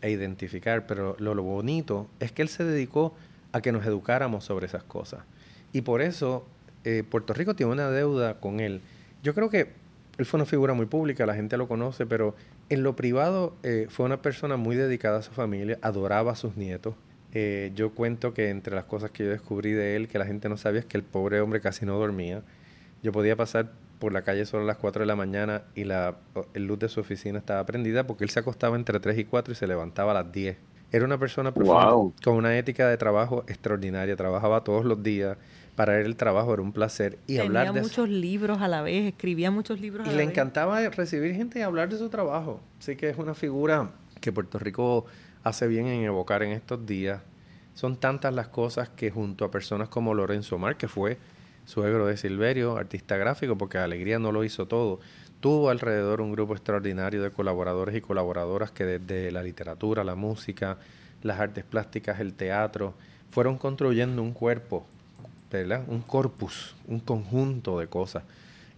e 0.00 0.12
identificar, 0.12 0.86
pero 0.86 1.16
lo, 1.18 1.42
bonito 1.42 2.08
es 2.20 2.30
que 2.30 2.42
él 2.42 2.48
se 2.48 2.62
dedicó 2.62 3.16
a 3.50 3.60
que 3.60 3.72
nos 3.72 3.84
educáramos 3.84 4.44
sobre 4.44 4.66
esas 4.66 4.84
cosas. 4.84 5.24
Y 5.72 5.80
por 5.80 6.00
eso 6.02 6.46
eh, 6.84 7.02
Puerto 7.02 7.34
Rico 7.34 7.56
tiene 7.56 7.72
una 7.72 7.90
deuda 7.90 8.38
con 8.38 8.60
él. 8.60 8.80
Yo 9.24 9.34
creo 9.34 9.50
que 9.50 9.72
él 10.18 10.24
fue 10.24 10.38
una 10.38 10.46
figura 10.46 10.72
muy 10.72 10.86
pública, 10.86 11.26
la 11.26 11.34
gente 11.34 11.56
lo 11.56 11.66
conoce, 11.66 12.06
pero 12.06 12.36
en 12.68 12.84
lo 12.84 12.94
privado 12.94 13.56
eh, 13.64 13.88
fue 13.90 14.06
una 14.06 14.22
persona 14.22 14.56
muy 14.56 14.76
dedicada 14.76 15.18
a 15.18 15.22
su 15.22 15.32
familia, 15.32 15.80
adoraba 15.82 16.30
a 16.30 16.36
sus 16.36 16.56
nietos. 16.56 16.94
Eh, 17.34 17.72
yo 17.74 17.90
cuento 17.90 18.34
que 18.34 18.50
entre 18.50 18.76
las 18.76 18.84
cosas 18.84 19.10
que 19.10 19.24
yo 19.24 19.30
descubrí 19.30 19.72
de 19.72 19.96
él, 19.96 20.06
que 20.06 20.20
la 20.20 20.26
gente 20.26 20.48
no 20.48 20.56
sabía, 20.56 20.78
es 20.78 20.86
que 20.86 20.96
el 20.96 21.02
pobre 21.02 21.40
hombre 21.40 21.60
casi 21.60 21.84
no 21.86 21.98
dormía. 21.98 22.44
Yo 23.02 23.10
podía 23.10 23.34
pasar 23.34 23.72
por 24.02 24.12
la 24.12 24.22
calle 24.22 24.44
solo 24.46 24.64
a 24.64 24.66
las 24.66 24.78
4 24.78 25.02
de 25.02 25.06
la 25.06 25.14
mañana 25.14 25.62
y 25.76 25.84
la 25.84 26.16
el 26.54 26.66
luz 26.66 26.80
de 26.80 26.88
su 26.88 26.98
oficina 26.98 27.38
estaba 27.38 27.64
prendida 27.64 28.04
porque 28.04 28.24
él 28.24 28.30
se 28.30 28.40
acostaba 28.40 28.74
entre 28.74 28.98
3 28.98 29.16
y 29.16 29.24
4 29.24 29.52
y 29.52 29.54
se 29.54 29.68
levantaba 29.68 30.10
a 30.10 30.14
las 30.14 30.32
10. 30.32 30.56
Era 30.90 31.04
una 31.04 31.18
persona 31.18 31.52
con 31.52 32.34
una 32.34 32.58
ética 32.58 32.88
de 32.88 32.96
trabajo 32.96 33.44
extraordinaria, 33.46 34.16
trabajaba 34.16 34.64
todos 34.64 34.84
los 34.84 35.04
días. 35.04 35.38
Para 35.76 36.00
él 36.00 36.06
el 36.06 36.16
trabajo 36.16 36.52
era 36.52 36.62
un 36.62 36.72
placer 36.72 37.20
y 37.28 37.36
Tenía 37.36 37.42
hablar 37.44 37.72
de 37.72 37.82
muchos 37.82 38.08
libros 38.08 38.60
a 38.60 38.66
la 38.66 38.82
vez, 38.82 39.06
escribía 39.06 39.52
muchos 39.52 39.80
libros 39.80 40.00
a 40.00 40.10
la 40.10 40.16
vez. 40.16 40.20
Y 40.20 40.26
le 40.26 40.28
encantaba 40.28 40.80
recibir 40.88 41.36
gente 41.36 41.60
y 41.60 41.62
hablar 41.62 41.88
de 41.88 41.96
su 41.96 42.08
trabajo. 42.08 42.60
Así 42.80 42.96
que 42.96 43.08
es 43.08 43.16
una 43.18 43.34
figura 43.34 43.92
que 44.20 44.32
Puerto 44.32 44.58
Rico 44.58 45.06
hace 45.44 45.68
bien 45.68 45.86
en 45.86 46.02
evocar 46.02 46.42
en 46.42 46.50
estos 46.50 46.84
días. 46.84 47.20
Son 47.74 47.94
tantas 47.96 48.34
las 48.34 48.48
cosas 48.48 48.88
que 48.88 49.12
junto 49.12 49.44
a 49.44 49.52
personas 49.52 49.88
como 49.88 50.12
Lorenzo 50.12 50.58
Mar, 50.58 50.76
que 50.76 50.88
fue 50.88 51.18
suegro 51.64 52.06
de 52.06 52.16
Silverio, 52.16 52.76
artista 52.76 53.16
gráfico, 53.16 53.56
porque 53.56 53.78
Alegría 53.78 54.18
no 54.18 54.32
lo 54.32 54.44
hizo 54.44 54.66
todo. 54.66 55.00
Tuvo 55.40 55.70
alrededor 55.70 56.20
un 56.20 56.32
grupo 56.32 56.54
extraordinario 56.54 57.22
de 57.22 57.30
colaboradores 57.30 57.96
y 57.96 58.00
colaboradoras 58.00 58.70
que 58.70 58.84
desde 58.84 59.32
la 59.32 59.42
literatura, 59.42 60.04
la 60.04 60.14
música, 60.14 60.78
las 61.22 61.40
artes 61.40 61.64
plásticas, 61.64 62.20
el 62.20 62.34
teatro, 62.34 62.94
fueron 63.30 63.58
construyendo 63.58 64.22
un 64.22 64.32
cuerpo, 64.32 64.86
¿verdad? 65.50 65.82
un 65.88 66.02
corpus, 66.02 66.74
un 66.86 67.00
conjunto 67.00 67.78
de 67.78 67.86
cosas. 67.86 68.22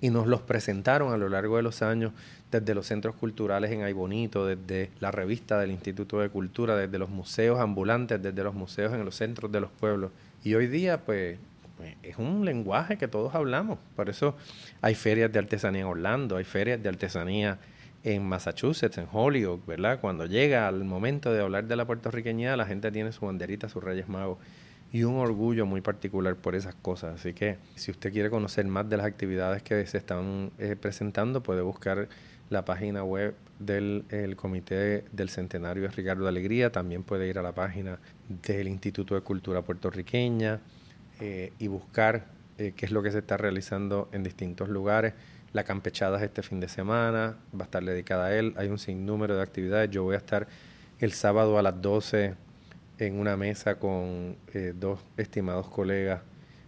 Y 0.01 0.11
nos 0.11 0.27
los 0.27 0.43
presentaron 0.43 1.13
a 1.13 1.17
lo 1.17 1.29
largo 1.29 1.57
de 1.57 1.63
los 1.63 1.83
años 1.83 2.13
desde 2.51 2.75
los 2.75 2.87
centros 2.87 3.17
culturales 3.17 3.71
en 3.73 3.83
Aybonito, 3.83 4.47
desde 4.47 4.91
la 5.01 5.11
revista 5.11 5.59
del 5.59 5.71
Instituto 5.71 6.21
de 6.21 6.29
Cultura, 6.29 6.77
desde 6.77 6.99
los 6.99 7.11
museos 7.11 7.59
ambulantes, 7.59 8.23
desde 8.23 8.45
los 8.45 8.55
museos 8.55 8.93
en 8.93 9.05
los 9.05 9.17
centros 9.17 9.51
de 9.51 9.61
los 9.61 9.71
pueblos. 9.71 10.13
Y 10.45 10.55
hoy 10.55 10.67
día, 10.67 11.05
pues, 11.05 11.39
pues, 11.39 11.54
es 12.03 12.19
un 12.19 12.45
lenguaje 12.45 12.97
que 12.97 13.09
todos 13.09 13.35
hablamos. 13.35 13.79
Por 13.97 14.09
eso 14.09 14.37
hay 14.81 14.95
ferias 14.95 15.33
de 15.33 15.39
artesanía 15.39 15.83
en 15.83 15.87
Orlando, 15.87 16.37
hay 16.37 16.45
ferias 16.45 16.83
de 16.83 16.89
artesanía 16.89 17.59
en 18.03 18.23
Massachusetts, 18.23 18.99
en 18.99 19.07
Holyoke, 19.11 19.67
¿verdad? 19.67 20.01
Cuando 20.01 20.27
llega 20.27 20.69
al 20.69 20.85
momento 20.85 21.33
de 21.33 21.41
hablar 21.41 21.67
de 21.67 21.77
la 21.77 21.87
puertorriqueña, 21.87 22.57
la 22.57 22.67
gente 22.67 22.93
tiene 22.93 23.13
su 23.13 23.25
banderita, 23.25 23.69
sus 23.69 23.83
Reyes 23.83 24.09
Magos 24.09 24.39
y 24.93 25.03
un 25.03 25.17
orgullo 25.17 25.67
muy 25.67 25.81
particular 25.81 26.37
por 26.37 26.55
esas 26.55 26.75
cosas. 26.75 27.21
Así 27.21 27.33
que 27.33 27.57
si 27.75 27.91
usted 27.91 28.13
quiere 28.13 28.31
conocer 28.31 28.67
más 28.67 28.89
de 28.89 28.97
las 28.97 29.07
actividades 29.07 29.63
que 29.63 29.85
se 29.87 29.99
están 29.99 30.53
eh, 30.59 30.77
presentando, 30.81 31.43
puede 31.43 31.63
buscar 31.63 32.09
la 32.51 32.65
página 32.65 33.03
web 33.03 33.35
del 33.59 34.37
Comité 34.37 35.05
del 35.11 35.31
Centenario 35.31 35.85
de 35.85 35.89
Ricardo 35.89 36.25
de 36.25 36.29
Alegría. 36.29 36.71
También 36.71 37.03
puede 37.03 37.27
ir 37.27 37.39
a 37.39 37.43
la 37.43 37.53
página 37.53 37.99
del 38.29 38.69
Instituto 38.69 39.15
de 39.15 39.23
Cultura 39.23 39.63
Puertorriqueña. 39.63 40.61
Eh, 41.21 41.53
y 41.59 41.69
buscar 41.69 42.27
eh, 42.59 42.73
qué 42.77 42.87
es 42.87 42.93
lo 42.93 43.03
que 43.03 43.11
se 43.11 43.19
está 43.19 43.37
realizando 43.37 44.09
en 44.13 44.23
distintos 44.23 44.69
lugares. 44.69 45.15
La 45.53 45.65
campechada 45.65 46.19
es 46.19 46.25
este 46.25 46.43
fin 46.43 46.59
de 46.61 46.69
semana, 46.69 47.37
va 47.55 47.61
a 47.61 47.65
estar 47.65 47.85
dedicada 47.85 48.27
a 48.27 48.35
él. 48.37 48.55
Hay 48.57 48.69
un 48.69 48.79
sinnúmero 48.79 49.37
de 49.37 49.43
actividades. 49.43 49.91
Yo 49.91 50.03
voy 50.03 50.15
a 50.15 50.19
estar 50.19 50.49
el 50.99 51.13
sábado 51.13 51.59
a 51.59 51.63
las 51.63 51.81
12 51.81 52.35
en 52.99 53.19
una 53.19 53.37
mesa 53.37 53.77
con 53.77 54.37
eh, 54.53 54.73
dos 54.75 55.01
estimados 55.17 55.69
colegas, 55.69 56.23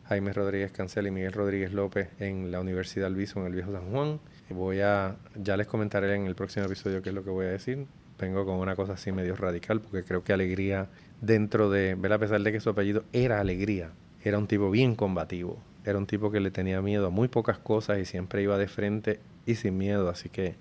Jaime 0.09 0.32
Rodríguez 0.32 0.72
Cancel 0.72 1.07
y 1.07 1.11
Miguel 1.11 1.32
Rodríguez 1.32 1.72
López, 1.72 2.09
en 2.18 2.51
la 2.51 2.61
Universidad 2.61 3.07
Alviso, 3.07 3.40
en 3.40 3.47
el 3.47 3.53
Viejo 3.53 3.72
San 3.72 3.90
Juan. 3.90 4.20
Voy 4.51 4.80
a, 4.80 5.16
ya 5.34 5.57
les 5.57 5.66
comentaré 5.66 6.14
en 6.14 6.26
el 6.26 6.36
próximo 6.36 6.66
episodio 6.66 7.03
qué 7.03 7.09
es 7.09 7.14
lo 7.14 7.24
que 7.24 7.30
voy 7.30 7.47
a 7.47 7.51
decir. 7.51 7.86
Vengo 8.18 8.47
con 8.47 8.57
una 8.57 8.76
cosa 8.76 8.94
así 8.94 9.12
medio 9.12 9.36
radical, 9.36 9.80
porque 9.80 10.05
creo 10.05 10.24
que 10.24 10.32
Alegría, 10.32 10.88
dentro 11.20 11.70
de, 11.70 11.97
ver 11.97 12.12
a 12.12 12.18
pesar 12.18 12.40
de 12.40 12.53
que 12.53 12.61
su 12.61 12.70
apellido 12.70 13.05
era 13.12 13.40
Alegría, 13.40 13.90
era 14.29 14.39
un 14.39 14.47
tipo 14.47 14.70
bien 14.70 14.97
combativo. 14.97 15.59
Era 15.85 15.99
un 15.99 16.07
tipo 16.07 16.31
que 16.33 16.41
le 16.41 16.51
tenía 16.51 16.83
miedo 16.83 17.07
a 17.07 17.11
muy 17.11 17.29
pocas 17.29 17.59
cosas 17.59 17.99
y 17.99 18.05
siempre 18.05 18.43
iba 18.43 18.59
de 18.59 18.66
frente 18.66 19.20
y 19.47 19.55
sin 19.55 19.79
miedo. 19.79 20.09
Así 20.09 20.29
que, 20.29 20.57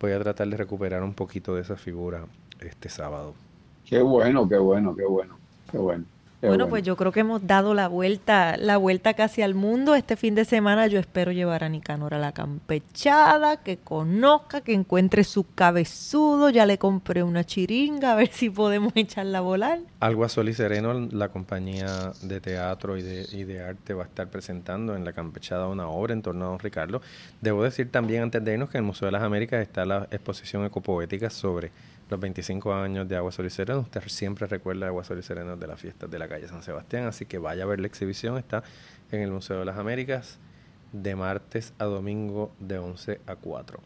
voy 0.00 0.12
a 0.12 0.20
tratar 0.20 0.48
de 0.48 0.56
recuperar 0.56 1.02
un 1.02 1.14
poquito 1.14 1.54
de 1.54 1.62
esa 1.62 1.76
figura 1.76 2.26
este 2.60 2.88
sábado. 2.88 3.34
Qué 3.88 4.00
bueno, 4.00 4.48
qué 4.48 4.58
bueno, 4.58 4.96
qué 4.96 5.04
bueno, 5.04 5.38
qué 5.70 5.78
bueno 5.78 6.04
bueno, 6.46 6.68
pues 6.68 6.82
yo 6.82 6.96
creo 6.96 7.12
que 7.12 7.20
hemos 7.20 7.46
dado 7.46 7.74
la 7.74 7.88
vuelta, 7.88 8.56
la 8.56 8.76
vuelta 8.76 9.14
casi 9.14 9.42
al 9.42 9.54
mundo. 9.54 9.94
Este 9.94 10.16
fin 10.16 10.34
de 10.34 10.44
semana 10.44 10.86
yo 10.86 10.98
espero 10.98 11.32
llevar 11.32 11.64
a 11.64 11.68
Nicanor 11.68 12.14
a 12.14 12.18
la 12.18 12.32
campechada, 12.32 13.58
que 13.58 13.78
conozca, 13.78 14.60
que 14.60 14.74
encuentre 14.74 15.24
su 15.24 15.46
cabezudo. 15.54 16.50
Ya 16.50 16.66
le 16.66 16.78
compré 16.78 17.22
una 17.22 17.44
chiringa, 17.44 18.12
a 18.12 18.16
ver 18.16 18.28
si 18.28 18.50
podemos 18.50 18.92
echarla 18.96 19.38
a 19.38 19.42
volar. 19.42 19.78
Algo 20.00 20.24
a 20.24 20.28
Sol 20.28 20.48
y 20.48 20.54
Sereno, 20.54 20.92
la 20.94 21.28
compañía 21.28 22.12
de 22.22 22.40
teatro 22.40 22.96
y 22.96 23.02
de, 23.02 23.26
y 23.32 23.44
de 23.44 23.62
arte 23.62 23.94
va 23.94 24.04
a 24.04 24.06
estar 24.06 24.28
presentando 24.28 24.96
en 24.96 25.04
la 25.04 25.12
campechada 25.12 25.68
una 25.68 25.88
obra 25.88 26.12
en 26.12 26.22
torno 26.22 26.44
a 26.44 26.48
Don 26.48 26.58
Ricardo. 26.58 27.00
Debo 27.40 27.62
decir 27.62 27.90
también 27.90 28.24
antes 28.24 28.44
de 28.44 28.52
irnos 28.52 28.70
que 28.70 28.78
en 28.78 28.84
el 28.84 28.86
Museo 28.86 29.06
de 29.06 29.12
las 29.12 29.22
Américas 29.22 29.62
está 29.62 29.84
la 29.84 30.08
exposición 30.10 30.64
ecopoética 30.64 31.30
sobre 31.30 31.72
los 32.10 32.20
25 32.20 32.74
años 32.74 33.08
de 33.08 33.16
Agua 33.16 33.32
Sol 33.32 33.46
y 33.46 33.50
Sereno. 33.50 33.80
Usted 33.80 34.02
siempre 34.08 34.46
recuerda 34.46 34.86
Agua 34.86 35.04
Sol 35.04 35.18
y 35.18 35.22
Sereno 35.22 35.56
de 35.56 35.66
las 35.66 35.80
fiestas 35.80 36.10
de 36.10 36.18
la 36.18 36.28
calle 36.28 36.48
San 36.48 36.62
Sebastián, 36.62 37.06
así 37.06 37.26
que 37.26 37.38
vaya 37.38 37.64
a 37.64 37.66
ver 37.66 37.80
la 37.80 37.86
exhibición. 37.86 38.36
Está 38.36 38.62
en 39.10 39.20
el 39.20 39.30
Museo 39.30 39.58
de 39.58 39.64
las 39.64 39.78
Américas 39.78 40.38
de 40.92 41.16
martes 41.16 41.72
a 41.78 41.84
domingo 41.84 42.52
de 42.60 42.78
11 42.78 43.20
a 43.26 43.36
4. 43.36 43.80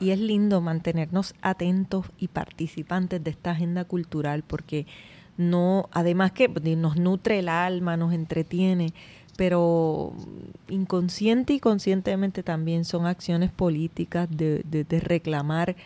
Y 0.00 0.10
es 0.10 0.18
lindo 0.18 0.60
mantenernos 0.60 1.34
atentos 1.40 2.06
y 2.18 2.28
participantes 2.28 3.22
de 3.22 3.30
esta 3.30 3.52
agenda 3.52 3.84
cultural 3.84 4.42
porque 4.46 4.86
no, 5.36 5.88
además 5.92 6.32
que 6.32 6.48
nos 6.48 6.96
nutre 6.96 7.40
el 7.40 7.48
alma, 7.48 7.96
nos 7.96 8.12
entretiene, 8.12 8.92
pero 9.36 10.12
inconsciente 10.68 11.54
y 11.54 11.60
conscientemente 11.60 12.42
también 12.42 12.84
son 12.84 13.06
acciones 13.06 13.50
políticas 13.50 14.28
de, 14.30 14.62
de, 14.64 14.84
de 14.84 15.00
reclamar 15.00 15.76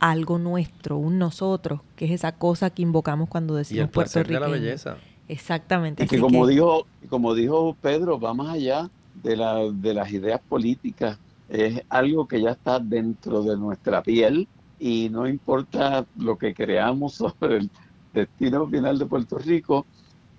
algo 0.00 0.38
nuestro, 0.38 0.96
un 0.96 1.18
nosotros, 1.18 1.80
que 1.94 2.06
es 2.06 2.10
esa 2.10 2.32
cosa 2.32 2.70
que 2.70 2.82
invocamos 2.82 3.28
cuando 3.28 3.54
decimos 3.54 3.84
y 3.84 3.92
Puerto 3.92 4.22
Rico. 4.22 4.40
la 4.40 4.48
belleza. 4.48 4.96
Exactamente. 5.28 6.04
Y 6.04 6.06
que 6.08 6.18
como 6.18 6.46
dijo, 6.46 6.86
como 7.08 7.34
dijo 7.34 7.76
Pedro, 7.80 8.18
va 8.18 8.34
más 8.34 8.54
allá 8.54 8.90
de, 9.22 9.36
la, 9.36 9.70
de 9.70 9.94
las 9.94 10.10
ideas 10.10 10.40
políticas. 10.48 11.18
Es 11.48 11.82
algo 11.88 12.26
que 12.26 12.40
ya 12.40 12.50
está 12.50 12.80
dentro 12.80 13.42
de 13.42 13.56
nuestra 13.56 14.02
piel 14.02 14.48
y 14.78 15.08
no 15.10 15.28
importa 15.28 16.06
lo 16.16 16.36
que 16.36 16.54
creamos 16.54 17.14
sobre 17.14 17.58
el 17.58 17.70
destino 18.12 18.66
final 18.66 18.98
de 18.98 19.06
Puerto 19.06 19.38
Rico, 19.38 19.86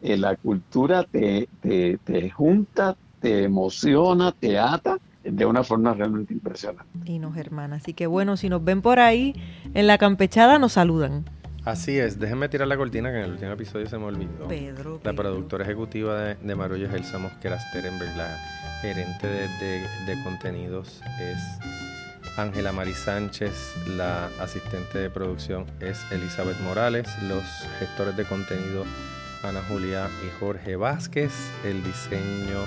eh, 0.01 0.17
la 0.17 0.35
cultura 0.35 1.03
te, 1.03 1.47
te, 1.61 1.97
te 1.99 2.29
junta, 2.29 2.97
te 3.21 3.43
emociona, 3.43 4.31
te 4.31 4.57
ata 4.57 4.97
de 5.23 5.45
una 5.45 5.63
forma 5.63 5.93
realmente 5.93 6.33
impresionante. 6.33 6.89
Y 7.05 7.19
nos 7.19 7.37
hermana. 7.37 7.77
Así 7.77 7.93
que 7.93 8.07
bueno, 8.07 8.37
si 8.37 8.49
nos 8.49 8.63
ven 8.63 8.81
por 8.81 8.99
ahí 8.99 9.35
en 9.73 9.87
la 9.87 9.97
campechada, 9.97 10.59
nos 10.59 10.73
saludan. 10.73 11.25
Así 11.63 11.99
es, 11.99 12.19
déjenme 12.19 12.49
tirar 12.49 12.67
la 12.67 12.75
cortina 12.75 13.11
que 13.11 13.17
en 13.17 13.25
el 13.25 13.31
último 13.33 13.51
episodio 13.51 13.87
se 13.87 13.97
me 13.99 14.05
olvidó. 14.05 14.47
Pedro. 14.47 14.99
La 15.03 15.13
productora 15.13 15.63
ejecutiva 15.63 16.19
de, 16.19 16.35
de 16.35 16.55
Marullo 16.55 16.87
es 16.87 16.93
Elsa 16.93 17.19
Mosquera 17.19 17.59
Sterenberg, 17.59 18.17
la 18.17 18.35
gerente 18.81 19.27
de, 19.27 19.47
de 20.07 20.23
contenidos 20.23 21.01
es 21.21 21.37
Ángela 22.37 22.71
Mari 22.71 22.93
Sánchez, 22.93 23.75
la 23.95 24.27
asistente 24.39 24.97
de 24.97 25.11
producción 25.11 25.65
es 25.81 26.03
Elizabeth 26.11 26.59
Morales, 26.61 27.07
los 27.27 27.43
gestores 27.77 28.17
de 28.17 28.25
contenido 28.25 28.85
Ana 29.43 29.61
Julia 29.67 30.07
y 30.25 30.39
Jorge 30.39 30.75
Vázquez, 30.75 31.31
el 31.63 31.83
diseño 31.83 32.65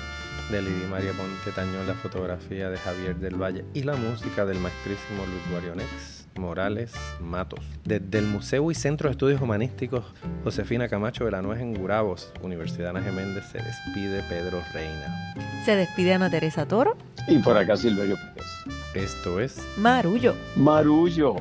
de 0.49 0.61
Lidia 0.61 0.87
María 0.87 1.11
Ponte 1.13 1.51
Tañón, 1.55 1.87
la 1.87 1.95
fotografía 1.95 2.69
de 2.69 2.77
Javier 2.77 3.15
del 3.15 3.41
Valle 3.41 3.65
y 3.73 3.83
la 3.83 3.95
música 3.95 4.45
del 4.45 4.59
maestrísimo 4.59 5.25
Luis 5.25 5.51
Guarionex 5.51 6.27
Morales 6.35 6.93
Matos. 7.19 7.61
Desde 7.83 8.19
el 8.19 8.27
Museo 8.27 8.69
y 8.69 8.75
Centro 8.75 9.09
de 9.09 9.13
Estudios 9.13 9.41
Humanísticos 9.41 10.05
Josefina 10.43 10.87
Camacho 10.87 11.25
de 11.25 11.31
la 11.31 11.41
Nuez 11.41 11.61
en 11.61 11.73
Gurabos, 11.73 12.31
Universidad 12.41 12.89
Ana 12.89 13.01
Geméndez, 13.01 13.45
se 13.51 13.57
despide 13.57 14.21
Pedro 14.29 14.61
Reina. 14.73 15.33
Se 15.65 15.75
despide 15.75 16.13
Ana 16.13 16.29
Teresa 16.29 16.67
Toro. 16.67 16.95
Y 17.27 17.39
por 17.39 17.57
acá 17.57 17.75
Silverio 17.75 18.15
Pérez. 18.15 18.45
Esto 18.93 19.39
es 19.39 19.57
Marullo. 19.77 20.35
Marullo. 20.55 21.37